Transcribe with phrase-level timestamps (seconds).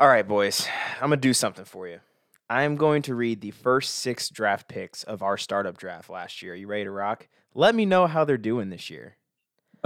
[0.00, 0.66] All right, boys.
[0.94, 2.00] I'm going to do something for you.
[2.48, 6.54] I'm going to read the first six draft picks of our startup draft last year.
[6.54, 7.28] You ready to rock?
[7.54, 9.18] Let me know how they're doing this year.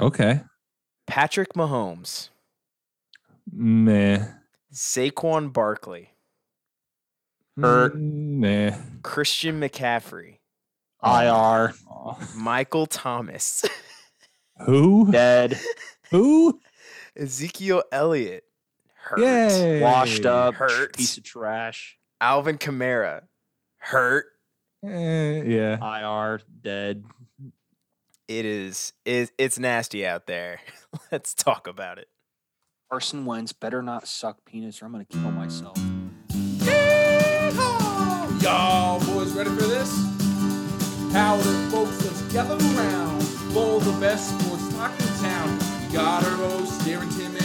[0.00, 0.42] Okay.
[1.08, 2.29] Patrick Mahomes,
[3.53, 4.24] Meh.
[4.72, 6.11] Saquon Barkley,
[7.60, 7.96] Hurt.
[7.96, 8.76] Meh.
[9.03, 10.38] Christian McCaffrey,
[11.04, 11.74] IR.
[12.37, 13.65] Michael Thomas,
[14.65, 15.10] Who?
[15.10, 15.58] Dead.
[16.12, 16.60] Who?
[17.16, 18.44] Ezekiel Elliott,
[19.05, 19.21] hurt.
[19.21, 19.80] Yay.
[19.80, 20.55] Washed up.
[20.55, 20.97] Hurt.
[20.97, 21.99] Piece of trash.
[22.21, 23.23] Alvin Kamara,
[23.79, 24.27] hurt.
[24.85, 25.79] Eh, yeah.
[25.81, 26.41] IR.
[26.62, 27.05] Dead.
[28.27, 30.61] It is it, it's nasty out there.
[31.12, 32.09] Let's talk about it.
[32.91, 35.77] Carson Wentz better not suck penis or I'm going to kill myself.
[36.29, 38.43] Yeehaw!
[38.43, 39.91] Y'all boys ready for this?
[41.12, 45.59] Paladin folks, let's gather around for the best sports talk in town.
[45.87, 47.44] You got our hosts, Darren, Tim, and Chris.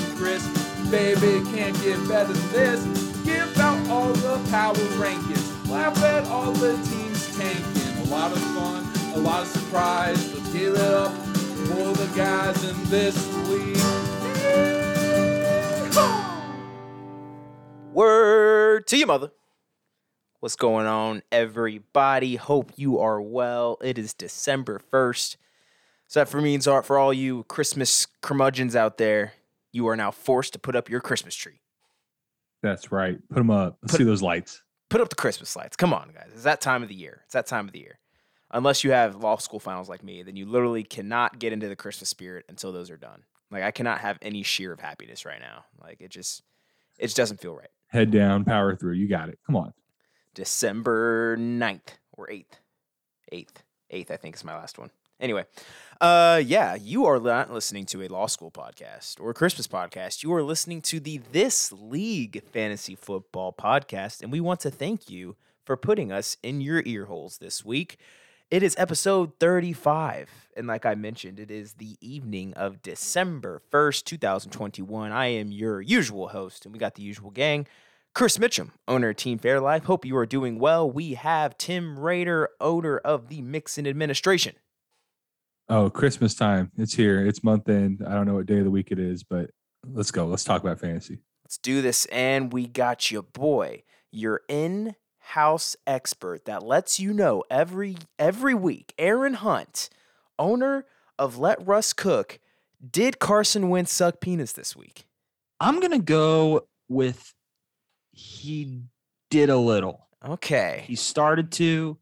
[0.92, 2.84] Baby, can't get better than this.
[3.24, 5.70] Give out all the power rankings.
[5.70, 8.08] Laugh at all the teams tanking.
[8.08, 8.84] A lot of fun,
[9.14, 10.34] a lot of surprise.
[10.34, 13.16] Let's give it up for the guys in this
[13.48, 13.78] league.
[17.94, 19.32] Word to your mother.
[20.40, 22.38] What's going on, everybody?
[22.38, 23.78] Hope you are well.
[23.84, 25.36] It is December 1st.
[26.08, 29.34] So that for me means for all you Christmas curmudgeons out there,
[29.72, 31.62] you are now forced to put up your Christmas tree.
[32.62, 33.20] That's right.
[33.30, 33.78] Put them up.
[33.82, 34.62] Let's Put- see those lights.
[34.90, 35.76] Put up the Christmas lights.
[35.78, 36.30] Come on, guys.
[36.34, 37.22] It's that time of the year.
[37.26, 38.00] It's that time of the year.
[38.52, 41.76] Unless you have law school finals like me, then you literally cannot get into the
[41.76, 43.22] Christmas spirit until those are done.
[43.52, 45.66] Like I cannot have any sheer of happiness right now.
[45.80, 46.42] Like it just
[46.98, 47.70] it just doesn't feel right.
[47.88, 48.94] Head down, power through.
[48.94, 49.38] You got it.
[49.46, 49.74] Come on.
[50.34, 52.46] December 9th or 8th.
[53.32, 53.48] 8th.
[53.94, 54.90] 8th, I think is my last one.
[55.20, 55.46] Anyway,
[56.00, 60.24] uh, yeah, you are not listening to a law school podcast or a Christmas podcast.
[60.24, 65.10] You are listening to the This League Fantasy Football podcast, and we want to thank
[65.10, 65.36] you
[65.66, 67.98] for putting us in your ear holes this week.
[68.50, 74.06] It is episode 35, and like I mentioned, it is the evening of December 1st,
[74.06, 75.12] 2021.
[75.12, 77.68] I am your usual host, and we got the usual gang.
[78.16, 79.84] Chris Mitchum, owner of Team Fairlife.
[79.84, 80.90] Hope you are doing well.
[80.90, 84.56] We have Tim Raider, owner of the Mixon administration.
[85.70, 86.72] Oh, Christmas time.
[86.78, 87.26] It's here.
[87.26, 88.04] It's month end.
[88.06, 89.52] I don't know what day of the week it is, but
[89.86, 90.26] let's go.
[90.26, 91.20] Let's talk about fantasy.
[91.46, 92.06] Let's do this.
[92.08, 98.94] And we got your boy, your in-house expert that lets you know every every week.
[98.98, 99.90] Aaron Hunt,
[100.40, 100.86] owner
[101.20, 102.40] of Let Russ Cook.
[102.90, 105.06] Did Carson Wentz suck penis this week?
[105.60, 107.34] I'm going to go with
[108.12, 108.82] he
[109.30, 110.08] did a little.
[110.26, 110.84] Okay.
[110.88, 111.98] He started to,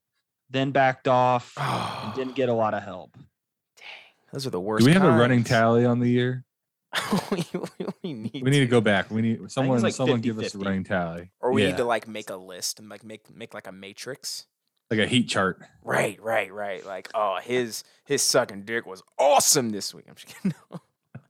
[0.49, 3.17] then backed off, Oh, and didn't get a lot of help.
[4.27, 4.33] Dang.
[4.33, 4.85] Those are the worst.
[4.85, 6.43] Do we have a running tally on the year?
[7.31, 7.43] we,
[8.03, 9.11] we need We need to go back.
[9.11, 9.81] We need someone.
[9.81, 11.31] like someone give us a running tally.
[11.39, 13.71] Or we Yeah, need to like make a list and like make make like a
[13.71, 14.45] matrix.
[14.89, 15.61] like a heat chart.
[15.83, 16.85] Right, right, right.
[16.85, 20.05] Like, oh, his his sucking dick was awesome this week.
[20.09, 20.53] I'm just kidding.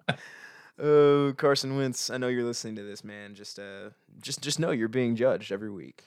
[0.79, 3.33] oh, Carson Wentz, I know you're listening to this, man.
[3.35, 3.89] Just uh,
[4.21, 6.03] just just know you're being judged every week,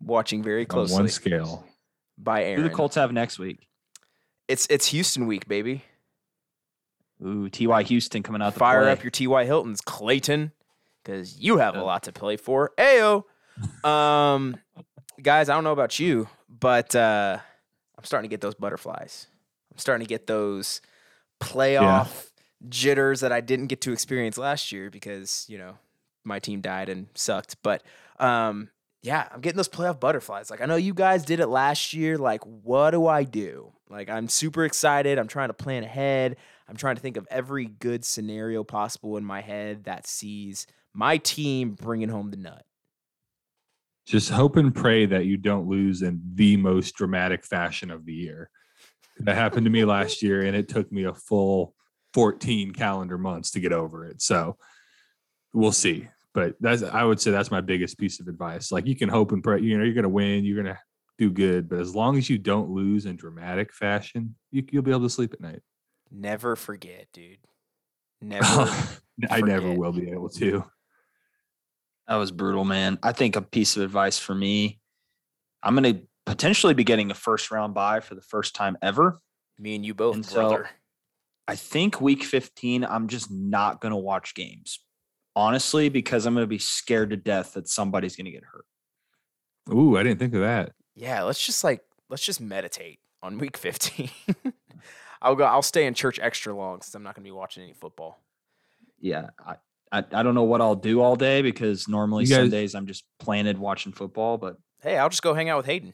[0.00, 0.94] watching very closely.
[0.94, 1.66] on closely one scale.
[2.18, 2.62] by Who Aaron.
[2.64, 3.68] the Colts have next week?
[4.48, 5.84] It's it's Houston week, baby.
[7.24, 7.82] Ooh, T.Y.
[7.84, 8.92] Houston coming out Fire play.
[8.92, 9.44] up your T.Y.
[9.44, 10.52] Hiltons, Clayton,
[11.02, 12.72] because you have a lot to play for.
[12.78, 13.24] Ayo.
[13.84, 14.56] Um,
[15.20, 17.38] guys, I don't know about you, but uh,
[17.98, 19.26] I'm starting to get those butterflies.
[19.70, 20.80] I'm starting to get those
[21.40, 22.30] playoff
[22.68, 25.78] jitters that I didn't get to experience last year because you know
[26.24, 27.56] my team died and sucked.
[27.62, 27.82] But
[28.18, 28.70] um,
[29.02, 30.50] yeah, I'm getting those playoff butterflies.
[30.50, 32.18] Like I know you guys did it last year.
[32.18, 33.72] Like, what do I do?
[33.88, 35.18] Like I'm super excited.
[35.18, 36.36] I'm trying to plan ahead.
[36.70, 41.16] I'm trying to think of every good scenario possible in my head that sees my
[41.16, 42.64] team bringing home the nut.
[44.06, 48.14] Just hope and pray that you don't lose in the most dramatic fashion of the
[48.14, 48.50] year.
[49.18, 51.74] That happened to me last year, and it took me a full
[52.14, 54.22] 14 calendar months to get over it.
[54.22, 54.56] So
[55.52, 56.08] we'll see.
[56.34, 58.70] But that's I would say that's my biggest piece of advice.
[58.70, 60.78] Like you can hope and pray, you know, you're gonna win, you're gonna
[61.18, 64.92] do good, but as long as you don't lose in dramatic fashion, you, you'll be
[64.92, 65.60] able to sleep at night.
[66.10, 67.38] Never forget, dude.
[68.22, 68.44] Never.
[69.30, 70.64] I never will be able to.
[72.06, 72.98] That was brutal, man.
[73.02, 74.78] I think a piece of advice for me,
[75.62, 79.20] I'm going to potentially be getting a first round buy for the first time ever.
[79.58, 80.64] Me and you both, And so-
[81.48, 84.78] I think week 15, I'm just not going to watch games,
[85.34, 88.66] honestly, because I'm going to be scared to death that somebody's going to get hurt.
[89.74, 90.72] Ooh, I didn't think of that.
[90.94, 94.10] Yeah, let's just like let's just meditate on week 15.
[95.22, 97.62] I'll go I'll stay in church extra long since I'm not going to be watching
[97.62, 98.20] any football.
[99.00, 99.30] Yeah.
[99.44, 99.56] I,
[99.92, 102.86] I, I don't know what I'll do all day because normally You guys- Sundays I'm
[102.86, 105.92] just planted watching football, but Hey, I'll just go hang out with Hayden.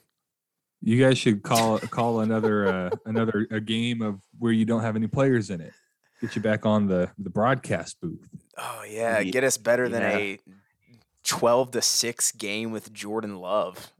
[0.80, 4.94] You guys should call call another uh, another a game of where you don't have
[4.94, 5.72] any players in it.
[6.20, 8.28] Get you back on the the broadcast booth.
[8.56, 10.16] Oh yeah, Ye- get us better than yeah.
[10.18, 10.38] a
[11.24, 13.90] twelve to six game with Jordan Love.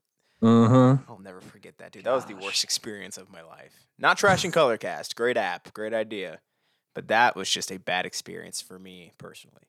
[0.43, 0.97] Uh huh.
[1.09, 2.05] I'll never forget that, dude.
[2.05, 3.86] That was the worst experience of my life.
[3.99, 6.41] Not trashing Colorcast, great app, great idea,
[6.95, 9.63] but that was just a bad experience for me personally.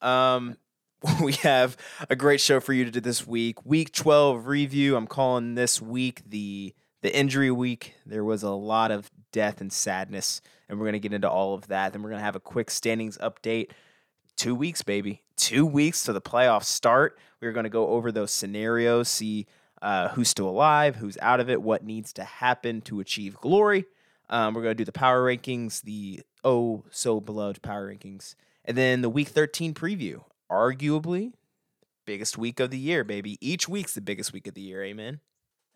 [0.00, 0.56] Um,
[1.22, 1.76] we have
[2.08, 3.64] a great show for you to do this week.
[3.66, 4.96] Week twelve review.
[4.96, 7.94] I'm calling this week the the injury week.
[8.06, 11.68] There was a lot of death and sadness, and we're gonna get into all of
[11.68, 11.92] that.
[11.92, 13.70] Then we're gonna have a quick standings update.
[14.36, 15.22] Two weeks, baby.
[15.36, 17.18] Two weeks to the playoffs start.
[17.42, 19.46] We're gonna go over those scenarios, see
[19.86, 23.84] uh, who's still alive, who's out of it, what needs to happen to achieve glory.
[24.28, 28.34] Um, we're going to do the power rankings, the oh so beloved power rankings,
[28.64, 30.24] and then the week 13 preview.
[30.50, 31.34] Arguably,
[32.04, 33.38] biggest week of the year, baby.
[33.40, 34.82] Each week's the biggest week of the year.
[34.82, 35.20] Amen.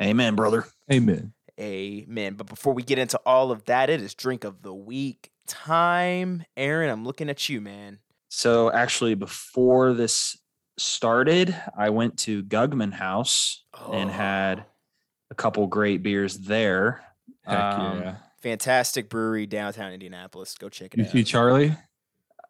[0.02, 0.64] amen, brother.
[0.92, 1.32] Amen.
[1.60, 2.34] Amen.
[2.34, 6.44] But before we get into all of that, it is drink of the week time.
[6.56, 8.00] Aaron, I'm looking at you, man.
[8.28, 10.36] So actually, before this
[10.80, 14.64] started, I went to Guggman Haus and had Oh,
[15.30, 17.02] a couple great beers there.
[17.44, 18.16] Heck Um, yeah.
[18.42, 20.54] fantastic brewery downtown Indianapolis.
[20.58, 21.10] Go check it You out.
[21.12, 21.70] see Charlie?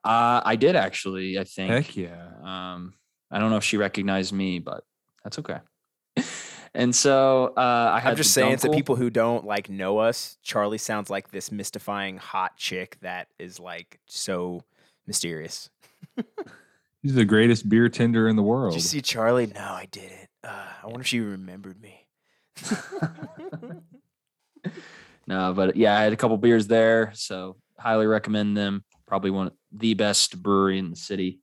[0.03, 1.39] Uh, I did actually.
[1.39, 1.71] I think.
[1.71, 2.29] Heck yeah.
[2.43, 2.95] Um,
[3.31, 4.83] I don't know if she recognized me, but
[5.23, 5.59] that's okay.
[6.75, 9.99] and so uh, I had I'm just the saying to people who don't like know
[9.99, 14.63] us, Charlie sounds like this mystifying hot chick that is like so
[15.07, 15.69] mysterious.
[17.03, 18.75] He's the greatest beer tender in the world.
[18.75, 19.47] Did you see Charlie?
[19.47, 20.29] No, I didn't.
[20.45, 22.07] Uh, I wonder if she remembered me.
[25.31, 28.85] No, but yeah, I had a couple beers there, so highly recommend them.
[29.07, 31.39] Probably one of the best brewery in the city.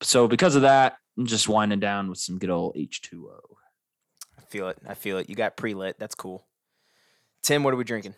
[0.00, 3.36] So because of that, I'm just winding down with some good old H2O.
[4.38, 4.78] I feel it.
[4.88, 5.28] I feel it.
[5.28, 5.98] You got pre lit.
[5.98, 6.46] That's cool.
[7.42, 8.14] Tim, what are we drinking?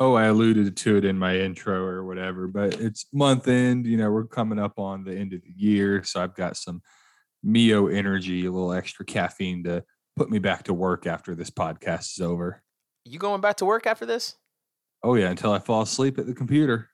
[0.00, 3.86] Oh, I alluded to it in my intro or whatever, but it's month end.
[3.86, 6.02] You know, we're coming up on the end of the year.
[6.02, 6.82] So I've got some
[7.42, 9.84] Mio energy, a little extra caffeine to
[10.16, 12.62] put me back to work after this podcast is over.
[13.04, 14.36] You going back to work after this?
[15.02, 16.88] Oh, yeah, until I fall asleep at the computer.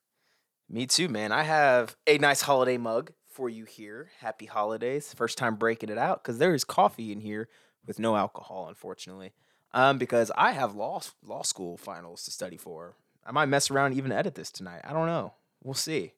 [0.68, 1.32] Me too, man.
[1.32, 4.10] I have a nice holiday mug for you here.
[4.20, 5.12] Happy holidays.
[5.16, 7.48] First time breaking it out because there is coffee in here
[7.86, 9.32] with no alcohol, unfortunately.
[9.74, 12.94] Um, because I have law law school finals to study for.
[13.24, 14.80] I might mess around and even edit this tonight.
[14.84, 15.34] I don't know.
[15.62, 16.12] We'll see.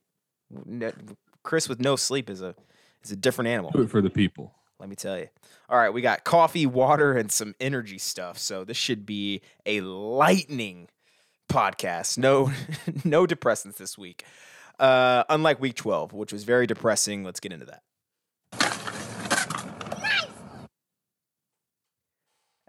[1.43, 2.55] Chris with no sleep is a
[3.03, 3.71] is a different animal.
[3.71, 4.55] Do it for the people.
[4.79, 5.29] Let me tell you.
[5.69, 8.39] All right, we got coffee, water, and some energy stuff.
[8.39, 10.89] So this should be a lightning
[11.49, 12.17] podcast.
[12.19, 12.53] No,
[13.05, 14.25] no depressants this week.
[14.79, 17.25] Uh, unlike week 12, which was very depressing.
[17.25, 17.83] Let's get into that.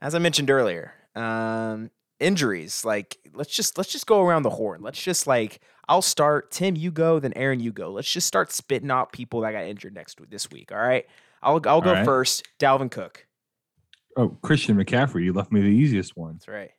[0.02, 2.86] As I mentioned earlier, um, injuries.
[2.86, 4.82] Like, let's just let's just go around the horn.
[4.82, 6.52] Let's just like I'll start.
[6.52, 7.20] Tim, you go.
[7.20, 7.92] Then Aaron, you go.
[7.92, 10.72] Let's just start spitting out people that got injured next week, this week.
[10.72, 11.06] All right.
[11.42, 12.06] I'll I'll go right.
[12.06, 12.48] first.
[12.60, 13.26] Dalvin Cook.
[14.18, 16.34] Oh, Christian McCaffrey, you left me the easiest one.
[16.34, 16.72] That's right.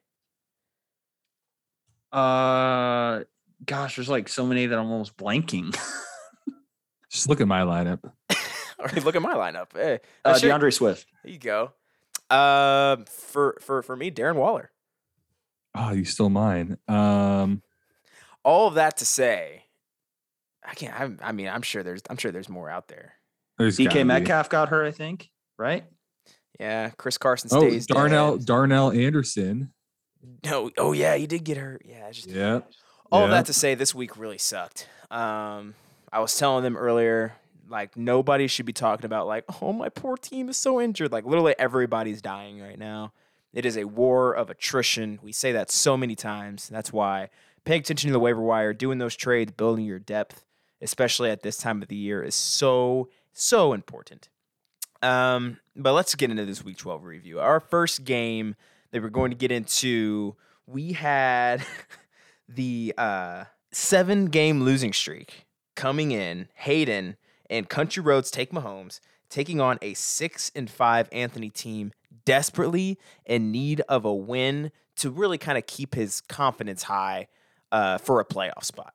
[2.12, 3.24] Uh,
[3.64, 5.76] gosh, there's like so many that I'm almost blanking.
[7.10, 8.00] Just look at my lineup.
[8.78, 9.68] All right, look at my lineup.
[9.74, 11.06] Hey, Uh, that's your- D'Andre Swift.
[11.24, 11.72] There you go.
[12.30, 14.70] Um, for for for me, Darren Waller.
[15.74, 16.78] Oh, you still mine.
[16.88, 17.62] Um,
[18.44, 19.64] All of that to say,
[20.64, 21.20] I can't.
[21.22, 22.02] I, I mean, I'm sure there's.
[22.08, 23.14] I'm sure there's more out there.
[23.58, 24.04] there's gotta DK be.
[24.04, 25.30] Metcalf got hurt, I think.
[25.58, 25.84] Right?
[26.58, 27.86] Yeah, Chris Carson Oh, stays.
[27.86, 28.46] Darnell dead.
[28.46, 29.72] Darrell Henderson.
[30.44, 30.70] No.
[30.76, 31.82] Oh yeah, he did get hurt.
[31.84, 32.10] Yeah.
[32.10, 32.28] Just.
[32.28, 32.60] Yeah.
[33.12, 33.36] All of yeah.
[33.36, 34.88] that to say, this week really sucked.
[35.10, 35.74] Um,
[36.12, 37.34] I was telling them earlier,
[37.70, 41.12] like nobody should be talking about like, oh my poor team is so injured.
[41.12, 43.12] Like literally everybody's dying right now.
[43.52, 45.18] It is a war of attrition.
[45.22, 46.68] We say that so many times.
[46.68, 47.30] That's why
[47.64, 50.44] paying attention to the waiver wire, doing those trades, building your depth,
[50.80, 54.28] especially at this time of the year, is so so important.
[55.02, 57.40] Um, but let's get into this week 12 review.
[57.40, 58.54] Our first game
[58.90, 60.36] that we're going to get into,
[60.66, 61.64] we had
[62.48, 66.48] the uh, seven game losing streak coming in.
[66.54, 67.16] Hayden
[67.50, 71.92] and Country Roads take Mahomes, taking on a six and five Anthony team
[72.24, 77.26] desperately in need of a win to really kind of keep his confidence high
[77.72, 78.94] uh, for a playoff spot.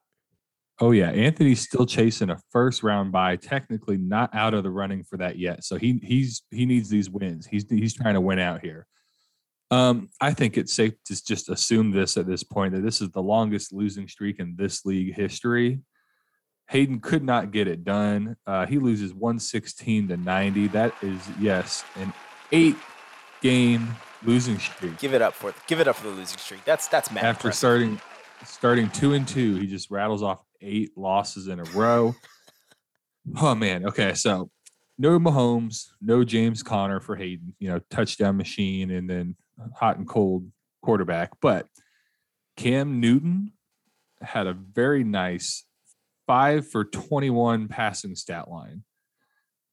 [0.82, 3.38] Oh yeah, Anthony's still chasing a first round bye.
[3.38, 5.64] Technically not out of the running for that yet.
[5.64, 7.46] So he he's he needs these wins.
[7.46, 8.86] He's he's trying to win out here.
[9.72, 13.10] Um, I think it's safe to just assume this at this point that this is
[13.10, 15.80] the longest losing streak in this league history.
[16.70, 18.38] Hayden could not get it done.
[18.48, 20.68] Uh, he loses 116 to 90.
[20.70, 22.12] That is, yes, an
[22.52, 22.76] eight
[23.42, 24.98] game losing streak.
[24.98, 26.66] Give it up for give it up for the losing streak.
[26.66, 27.58] That's that's mad After impressive.
[27.58, 28.02] starting
[28.44, 32.16] starting two and two, he just rattles off eight losses in a row.
[33.42, 33.86] oh man.
[33.86, 34.50] Okay, so
[34.98, 39.36] no Mahomes, no James Conner for Hayden, you know, touchdown machine and then
[39.76, 40.50] hot and cold
[40.82, 41.32] quarterback.
[41.42, 41.68] But
[42.58, 43.52] Cam Newton
[44.22, 45.66] had a very nice
[46.28, 48.84] five for 21 passing stat line.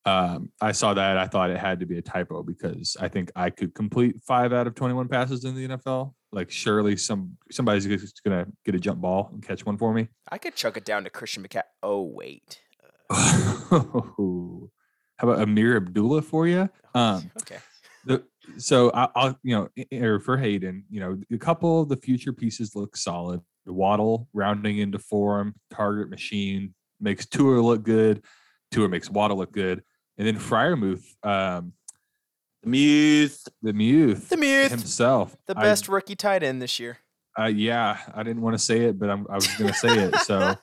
[0.05, 1.17] Um, I saw that.
[1.17, 4.53] I thought it had to be a typo because I think I could complete five
[4.53, 6.15] out of 21 passes in the NFL.
[6.33, 7.87] Like surely some somebody's
[8.25, 10.09] gonna get a jump ball and catch one for me.
[10.31, 11.63] I could chuck it down to Christian McCaffrey.
[11.83, 12.61] Oh wait.
[13.11, 16.71] How about Ameer Abdullah for you?
[16.95, 17.59] Um, okay.
[18.07, 18.25] the
[18.57, 22.33] so I, I'll you know or for Hayden, you know, a couple of the future
[22.33, 23.41] pieces look solid.
[23.67, 28.25] Waddle rounding into form, target machine makes Tua look good.
[28.71, 29.83] Tua makes Waddle look good,
[30.19, 31.75] and then Freiermuth, um,
[32.63, 33.49] The Muth.
[33.63, 36.99] the Muth The Muth, himself, the I- best rookie tight end this year.
[37.39, 39.89] uh, yeah, I didn't want to say it, but I'm, I was going to say
[39.99, 40.15] it.
[40.21, 40.55] So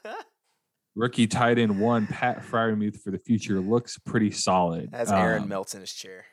[0.95, 4.89] rookie tight end one, Pat Freiermuth for the future looks pretty solid.
[4.93, 6.25] As Aaron Um, melts in his chair.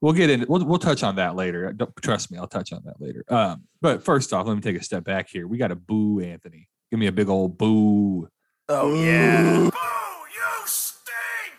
[0.00, 0.46] We'll get in.
[0.48, 1.72] We'll, we'll touch on that later.
[1.72, 2.38] Don't trust me.
[2.38, 3.24] I'll touch on that later.
[3.28, 5.46] Um, but first off, let me take a step back here.
[5.46, 6.68] We got a boo, Anthony.
[6.90, 8.28] Give me a big old boo.
[8.68, 9.42] Oh yeah.
[9.42, 11.54] Boo, you stink.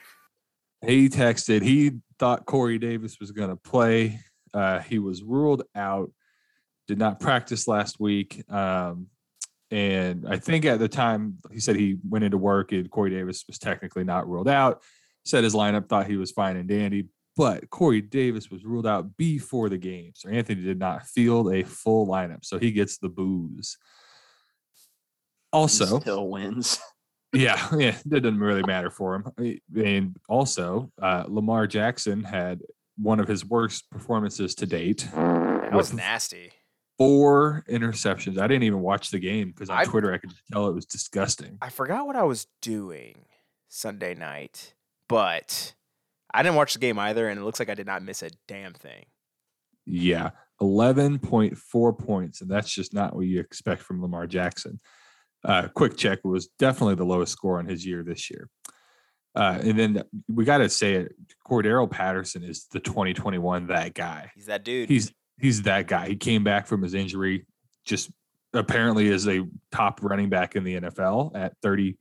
[0.85, 1.61] He texted.
[1.61, 4.19] He thought Corey Davis was going to play.
[4.53, 6.11] Uh, he was ruled out.
[6.87, 8.43] Did not practice last week.
[8.51, 9.07] Um,
[9.69, 13.45] and I think at the time he said he went into work and Corey Davis
[13.47, 14.81] was technically not ruled out.
[15.23, 17.05] Said his lineup thought he was fine and dandy,
[17.37, 20.11] but Corey Davis was ruled out before the game.
[20.15, 22.43] So Anthony did not field a full lineup.
[22.45, 23.77] So he gets the booze.
[25.53, 26.79] Also, still wins.
[27.33, 29.59] yeah, yeah, that doesn't really matter for him.
[29.75, 32.61] And also, uh, Lamar Jackson had
[32.97, 35.07] one of his worst performances to date.
[35.13, 36.51] That was nasty.
[36.97, 38.37] Four interceptions.
[38.37, 40.73] I didn't even watch the game because on I- Twitter I could just tell it
[40.75, 41.57] was disgusting.
[41.61, 43.25] I forgot what I was doing
[43.69, 44.73] Sunday night,
[45.07, 45.73] but
[46.33, 48.29] I didn't watch the game either, and it looks like I did not miss a
[48.47, 49.05] damn thing.
[49.85, 54.79] Yeah, eleven point four points, and that's just not what you expect from Lamar Jackson.
[55.43, 58.47] Uh, quick check was definitely the lowest score on his year this year.
[59.33, 61.15] Uh, and then we got to say it,
[61.47, 64.29] Cordarrelle Patterson is the 2021 that guy.
[64.35, 64.89] He's that dude.
[64.89, 66.09] he's he's that guy.
[66.09, 67.45] He came back from his injury,
[67.85, 68.11] just
[68.53, 71.97] apparently is a top running back in the NFL at 30,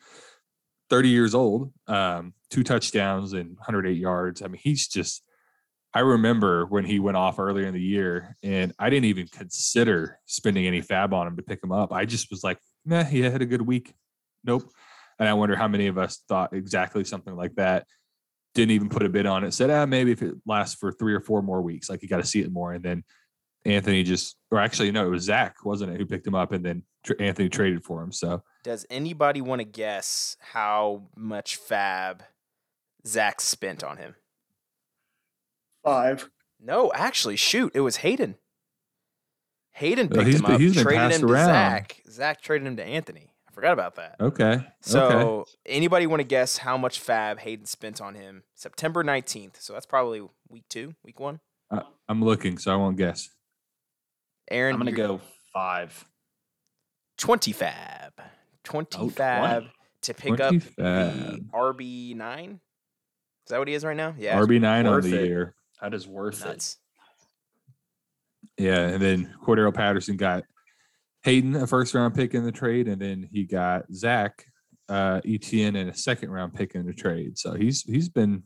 [0.91, 1.73] 30 years old.
[1.87, 4.43] Um, two touchdowns and 108 yards.
[4.43, 5.23] I mean, he's just.
[5.93, 10.21] I remember when he went off earlier in the year, and I didn't even consider
[10.27, 11.93] spending any fab on him to pick him up.
[11.93, 13.93] I just was like, "Nah, he had a good week."
[14.45, 14.71] Nope.
[15.19, 17.87] And I wonder how many of us thought exactly something like that
[18.55, 19.53] didn't even put a bid on it.
[19.53, 22.19] Said, ah, maybe if it lasts for three or four more weeks, like you got
[22.19, 22.73] to see it more.
[22.73, 23.05] And then
[23.65, 26.65] Anthony just, or actually, no, it was Zach, wasn't it, who picked him up, and
[26.65, 28.11] then tr- Anthony traded for him.
[28.13, 32.23] So Does anybody want to guess how much fab
[33.07, 34.15] Zach spent on him?
[35.85, 36.31] Five.
[36.63, 38.37] No, actually, shoot, it was Hayden.
[39.73, 41.47] Hayden Well, picked he's him been- up, he's been traded passed him to around.
[41.47, 42.03] Zach.
[42.11, 43.33] Zach traded him to Anthony.
[43.49, 44.17] I forgot about that.
[44.21, 45.01] okay, So,
[45.41, 45.51] okay.
[45.67, 48.45] anybody want to guess how much fab Hayden spent on him?
[48.55, 49.61] September 19th.
[49.61, 51.41] So, that's probably week two, week one.
[51.71, 53.29] I, I'm looking, so I won't guess.
[54.51, 55.21] Aaron, I'm gonna go
[55.53, 56.05] five.
[57.19, 58.13] 20 fab.
[58.65, 59.73] 20 Oh, fab 20.
[60.03, 61.45] to pick up 20 the.
[61.53, 62.53] RB9.
[62.55, 62.59] Is
[63.49, 64.15] that what he is right now?
[64.19, 64.39] Yeah.
[64.39, 65.27] RB nine on worth the it.
[65.27, 65.55] year.
[65.83, 66.47] That is worth it.
[66.49, 66.77] nuts.
[68.59, 70.45] Yeah, and then Cordarrelle Patterson got
[71.23, 74.45] Hayden a first round pick in the trade, and then he got Zach
[74.89, 77.39] uh, ETN and a second round pick in the trade.
[77.39, 78.43] So he's he's been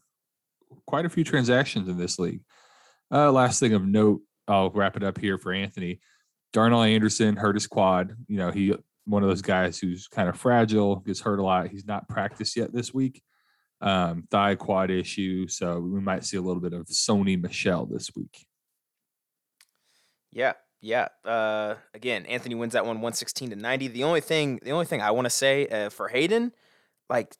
[0.86, 2.42] quite a few transactions in this league.
[3.12, 6.00] Uh, last thing of note, I'll wrap it up here for Anthony.
[6.52, 8.14] Darrell Henderson hurt his quad.
[8.28, 8.74] You know, he
[9.06, 11.68] one of those guys who's kind of fragile, gets hurt a lot.
[11.68, 13.22] He's not practiced yet this week.
[13.80, 18.10] Um, thigh quad issue, so we might see a little bit of Sony Michel this
[18.16, 18.46] week.
[20.32, 21.08] Yeah, yeah.
[21.24, 23.88] Uh, again, Anthony wins that one, one sixteen to ninety.
[23.88, 26.52] The only thing, the only thing I want to say uh, for Hayden,
[27.10, 27.34] like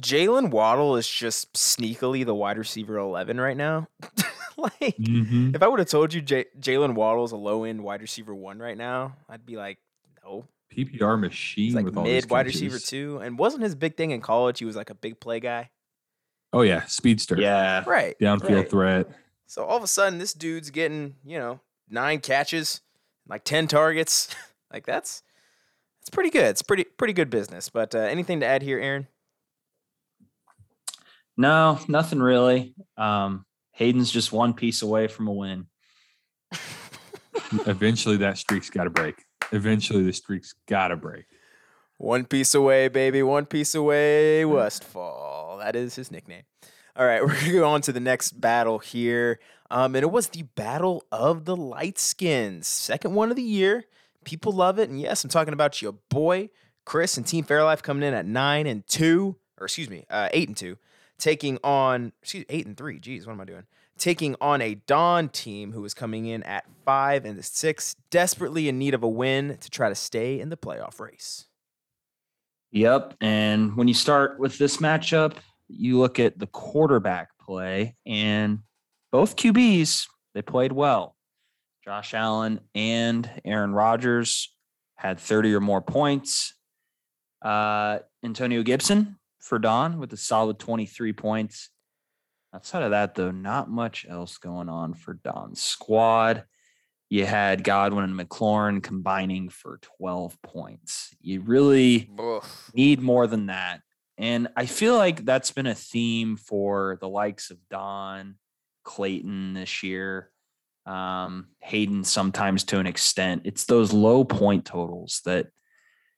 [0.00, 3.88] Jaylen Waddle is just sneakily the wide receiver eleven right now.
[4.56, 5.54] like, Mhm.
[5.54, 8.34] if I would have told you J- Jaylen Waddle is a low end wide receiver
[8.34, 9.78] one right now, I'd be like,
[10.24, 10.46] no.
[10.74, 13.96] PPR machine He's like with all these mid wide receiver two, and wasn't his big
[13.98, 14.58] thing in college?
[14.58, 15.70] He was like a big play guy,
[16.54, 17.36] Oh yeah, speedster.
[17.38, 17.84] Yeah.
[17.86, 18.18] right?
[18.18, 18.70] downfield right.
[18.70, 19.10] threat.
[19.46, 22.80] So all of a sudden, this dude's getting you know nine catches,
[23.28, 24.34] like ten targets.
[24.72, 25.22] like that's
[26.00, 26.46] It's pretty good.
[26.46, 27.68] It's pretty pretty good business.
[27.68, 29.08] But uh, anything to add here, Aaron?
[31.36, 32.74] No, nothing really.
[32.96, 35.66] Um, Hayden's just one piece away from a win.
[37.66, 39.24] Eventually, that streak's got to break.
[39.50, 41.24] Eventually, the streak's got to break.
[41.98, 43.22] One piece away, baby.
[43.22, 45.58] One piece away, Westfall.
[45.58, 46.42] That is his nickname.
[46.96, 49.38] All right, we're gonna go on to the next battle here.
[49.70, 53.84] Um, and it was the Battle of the Light Skins, second one of the year.
[54.24, 56.50] People love it, and yes, I'm talking about your boy
[56.84, 60.48] Chris and Team Fairlife coming in at nine and two, or excuse me, uh, eight
[60.48, 60.76] and two,
[61.22, 62.98] taking on excuse eight and three.
[62.98, 63.62] Geez, what am I doing?
[63.96, 68.76] Taking on a Dawn team who is coming in at five and six, desperately in
[68.76, 71.46] need of a win to try to stay in the playoff race.
[72.72, 73.14] Yep.
[73.20, 75.34] And when you start with this matchup,
[75.68, 78.58] you look at the quarterback play, and
[79.12, 81.14] both QBs, they played well.
[81.84, 84.52] Josh Allen and Aaron Rodgers
[84.96, 86.54] had 30 or more points.
[87.42, 91.68] Uh, Antonio Gibson for Don with a solid 23 points.
[92.54, 96.44] Outside of that, though, not much else going on for Don's squad.
[97.10, 101.14] You had Godwin and McLaurin combining for 12 points.
[101.20, 102.70] You really Oof.
[102.74, 103.80] need more than that.
[104.16, 108.36] And I feel like that's been a theme for the likes of Don,
[108.84, 110.30] Clayton this year,
[110.86, 113.42] um, Hayden sometimes to an extent.
[113.44, 115.48] It's those low point totals that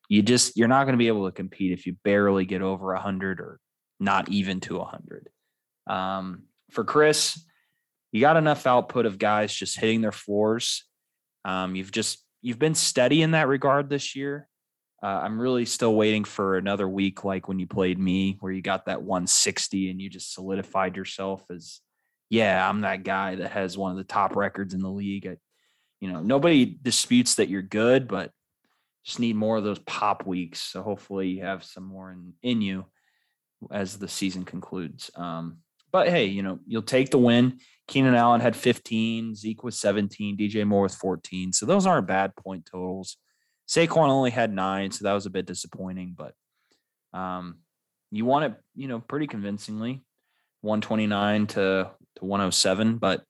[0.08, 2.92] you just you're not going to be able to compete if you barely get over
[2.92, 3.58] a hundred or
[4.00, 5.28] not even to a hundred.
[5.86, 7.42] Um, for Chris,
[8.12, 10.84] you got enough output of guys just hitting their floors.
[11.44, 14.48] Um, you've just you've been steady in that regard this year.
[15.02, 18.62] Uh, I'm really still waiting for another week, like when you played me, where you
[18.62, 21.80] got that 160 and you just solidified yourself as,
[22.30, 25.26] yeah, I'm that guy that has one of the top records in the league.
[25.26, 25.36] I,
[26.00, 28.30] you know, nobody disputes that you're good, but
[29.04, 30.60] just need more of those pop weeks.
[30.60, 32.86] So hopefully you have some more in, in you
[33.70, 35.10] as the season concludes.
[35.14, 35.58] Um,
[35.92, 37.60] but hey, you know, you'll take the win.
[37.86, 41.52] Keenan Allen had 15, Zeke was 17, DJ Moore with 14.
[41.52, 43.18] So those aren't bad point totals.
[43.68, 46.34] Saquon only had nine, so that was a bit disappointing, but
[47.18, 47.58] um,
[48.10, 50.02] you won it, you know, pretty convincingly,
[50.62, 52.98] 129 to to 107.
[52.98, 53.22] But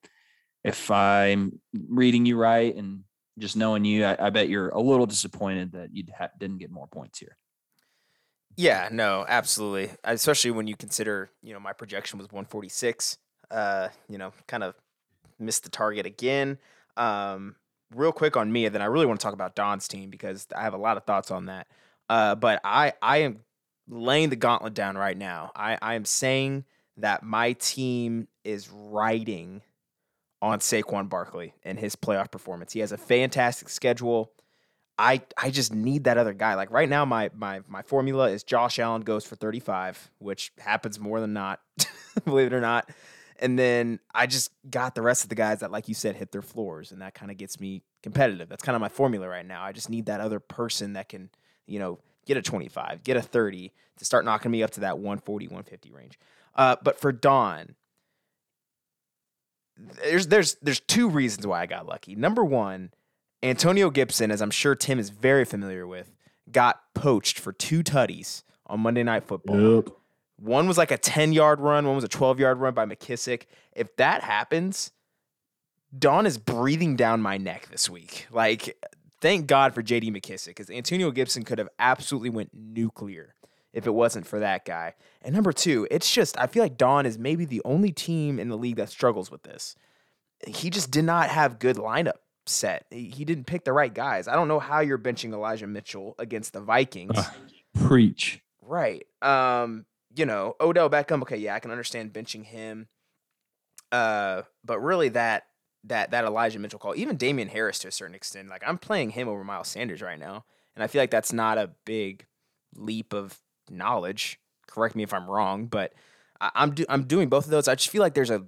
[0.63, 3.01] if I'm reading you right and
[3.39, 6.71] just knowing you, I, I bet you're a little disappointed that you ha- didn't get
[6.71, 7.37] more points here.
[8.57, 9.91] Yeah, no, absolutely.
[10.05, 13.19] Especially when you consider, you know, my projection was 146.
[13.51, 14.75] Uh, you know, kind of
[15.39, 16.59] missed the target again.
[16.97, 17.57] Um,
[17.95, 20.47] real quick on me, and then I really want to talk about Don's team because
[20.57, 21.67] I have a lot of thoughts on that.
[22.09, 23.41] Uh, but I I am
[23.89, 25.51] laying the gauntlet down right now.
[25.55, 26.65] I, I am saying
[26.97, 29.63] that my team is riding
[30.45, 32.75] on Saquon Barkley and his playoff performance.
[32.75, 34.31] He has a fantastic schedule.
[34.99, 36.55] I I just need that other guy.
[36.55, 41.01] Like right now, my my my formula is Josh Allen goes for 35, which happens
[41.01, 41.61] more than not,
[42.27, 42.91] believe it or not.
[43.39, 46.31] And then I just got the rest of the guys that, like you said, hit
[46.31, 48.51] their floors, and that kind of gets me competitive.
[48.51, 49.65] That's kind of my formula right now.
[49.65, 51.31] I just need that other person that can,
[51.67, 54.99] you know, get a 25, get a 30 to start knocking me up to that
[54.99, 56.19] 140, 150 range.
[56.55, 57.75] Uh, but for Don,
[59.77, 62.15] there's there's there's two reasons why I got lucky.
[62.15, 62.91] Number one,
[63.43, 66.13] Antonio Gibson, as I'm sure Tim is very familiar with,
[66.51, 69.77] got poached for two tutties on Monday Night Football.
[69.77, 69.89] Yep.
[70.37, 73.45] One was like a 10 yard run, one was a 12 yard run by McKissic.
[73.73, 74.93] If that happens,
[75.97, 78.27] Dawn is breathing down my neck this week.
[78.31, 78.77] Like,
[79.21, 83.35] thank God for JD McKissic because Antonio Gibson could have absolutely went nuclear
[83.75, 84.95] if it wasn't for that guy.
[85.21, 88.49] And number two, it's just, I feel like Dawn is maybe the only team in
[88.49, 89.77] the league that struggles with this.
[90.47, 92.87] He just did not have good lineup set.
[92.91, 94.29] He didn't pick the right guys.
[94.29, 97.17] I don't know how you're benching Elijah Mitchell against the Vikings.
[97.17, 97.35] Ugh.
[97.75, 98.41] Preach.
[98.63, 99.05] Right.
[99.21, 102.89] Um, you know, Odell Beckham, okay, yeah, I can understand benching him.
[103.91, 105.45] Uh, but really that
[105.85, 109.11] that that Elijah Mitchell call, even Damien Harris to a certain extent, like I'm playing
[109.11, 110.45] him over Miles Sanders right now.
[110.75, 112.27] And I feel like that's not a big
[112.75, 113.39] leap of
[113.71, 114.41] knowledge.
[114.67, 115.93] Correct me if I'm wrong, but
[116.41, 117.69] I, I'm do, I'm doing both of those.
[117.69, 118.45] I just feel like there's a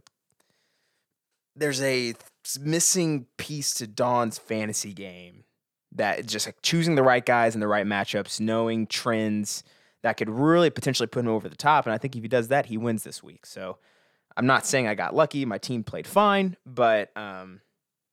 [1.54, 2.14] there's a
[2.60, 5.44] missing piece to Dawn's fantasy game
[5.92, 9.64] that just like choosing the right guys and the right matchups, knowing trends
[10.02, 11.86] that could really potentially put him over the top.
[11.86, 13.46] And I think if he does that, he wins this week.
[13.46, 13.78] So
[14.36, 15.44] I'm not saying I got lucky.
[15.44, 17.60] My team played fine, but um,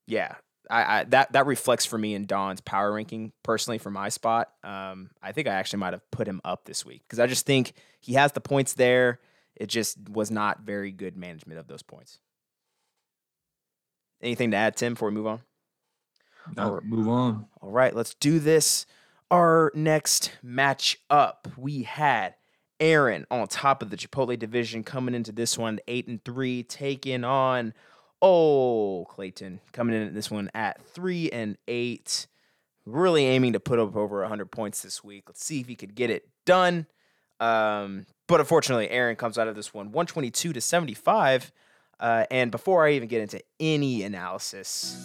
[0.08, 0.36] yeah,
[0.70, 4.50] I, I that that reflects for me in Don's power ranking personally for my spot.
[4.64, 7.46] Um, I think I actually might have put him up this week because I just
[7.46, 9.20] think he has the points there.
[9.56, 12.20] It just was not very good management of those points.
[14.22, 15.42] Anything to add, Tim, before we move on?
[16.56, 17.46] Now, move on.
[17.62, 18.86] All right, let's do this.
[19.34, 22.36] our next match up, we had
[22.80, 27.24] Aaron on top of the Chipotle division coming into this one eight and three, taking
[27.24, 27.74] on
[28.24, 32.26] oh Clayton coming in at this one at three and eight.
[32.86, 35.24] Really aiming to put up over 100 points this week.
[35.28, 36.88] Let's see if he could get it done.
[37.40, 41.52] Um, but unfortunately, Aaron comes out of this one 122 to 75.
[42.00, 44.98] Uh, and before I even get into any analysis,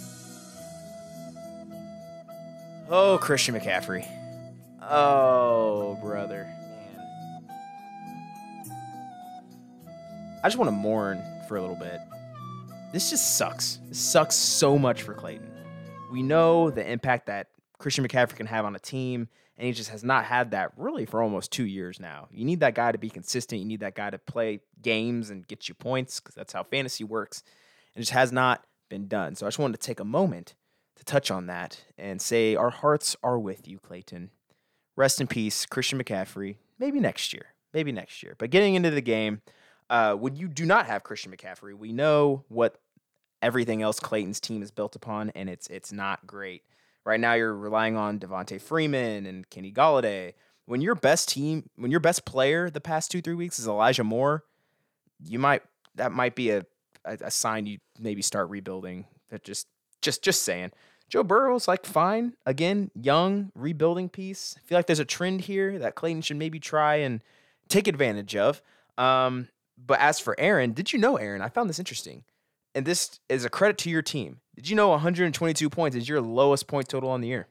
[2.89, 4.09] oh, Christian McCaffrey.
[4.83, 6.45] Oh, brother.
[6.47, 7.51] Man.
[10.43, 12.01] I just want to mourn for a little bit.
[12.91, 13.81] This just sucks.
[13.89, 15.51] This sucks so much for Clayton.
[16.11, 17.49] We know the impact that
[17.79, 21.05] Christian McCaffrey can have on a team, and he just has not had that really
[21.05, 22.29] for almost two years now.
[22.31, 23.61] You need that guy to be consistent.
[23.61, 27.05] You need that guy to play games and get you points because that's how fantasy
[27.05, 27.43] works.
[27.95, 29.35] And just has not been done.
[29.35, 30.55] So I just wanted to take a moment
[30.97, 34.31] to touch on that and say our hearts are with you, Clayton.
[34.97, 36.57] Rest in peace, Christian McCaffrey.
[36.79, 37.49] Maybe next year.
[37.75, 38.35] Maybe next year.
[38.39, 39.43] But getting into the game,
[39.91, 42.81] uh, when you do not have Christian McCaffrey, we know what
[43.41, 46.63] everything else Clayton's team is built upon, and it's it's not great.
[47.05, 50.35] Right now, you're relying on Devonta Freeman and Kenny Golladay.
[50.67, 54.05] When your best team, when your best player the past two three weeks is Elijah
[54.05, 54.45] Moore,
[55.25, 55.63] you might
[55.95, 56.67] that might be a
[57.05, 59.07] a, a sign you maybe start rebuilding.
[59.31, 59.67] That just
[60.03, 60.73] just just saying.
[61.09, 64.55] Joe Burrow's like fine again, young rebuilding piece.
[64.59, 67.23] I feel like there's a trend here that Clayton should maybe try and
[67.69, 68.61] take advantage of.
[68.99, 69.49] Um,
[69.87, 71.43] but as for Aaron, did you know Aaron?
[71.43, 72.25] I found this interesting,
[72.75, 74.41] and this is a credit to your team.
[74.57, 77.49] Did you know 122 points is your lowest point total on the year?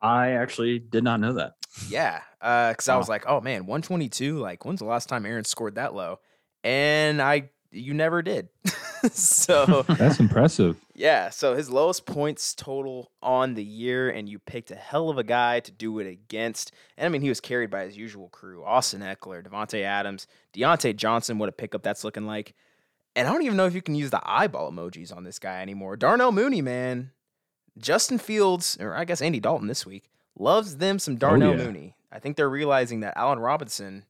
[0.00, 1.54] I actually did not know that.
[1.88, 4.38] Yeah, uh, because I was like, oh man, 122.
[4.38, 6.20] Like, when's the last time Aaron scored that low?
[6.64, 8.48] And I, you never did.
[9.12, 10.76] so That's impressive.
[10.94, 15.18] yeah, so his lowest points total on the year, and you picked a hell of
[15.18, 16.72] a guy to do it against.
[16.96, 20.96] And I mean, he was carried by his usual crew: Austin Ekeler, Davante Adams, Diontae
[20.96, 21.38] Johnson.
[21.38, 22.54] What a pickup that's looking like.
[23.16, 25.60] And I don't even know if you can use the eyeball emojis on this guy
[25.60, 25.96] anymore.
[25.96, 27.10] Darnell Mooney, man.
[27.76, 31.64] Justin Fields, or I guess Andy Dalton this week, loves them some oh, Darnell yeah.
[31.64, 31.94] Mooney.
[32.12, 34.04] I think they're realizing that Allen Robinson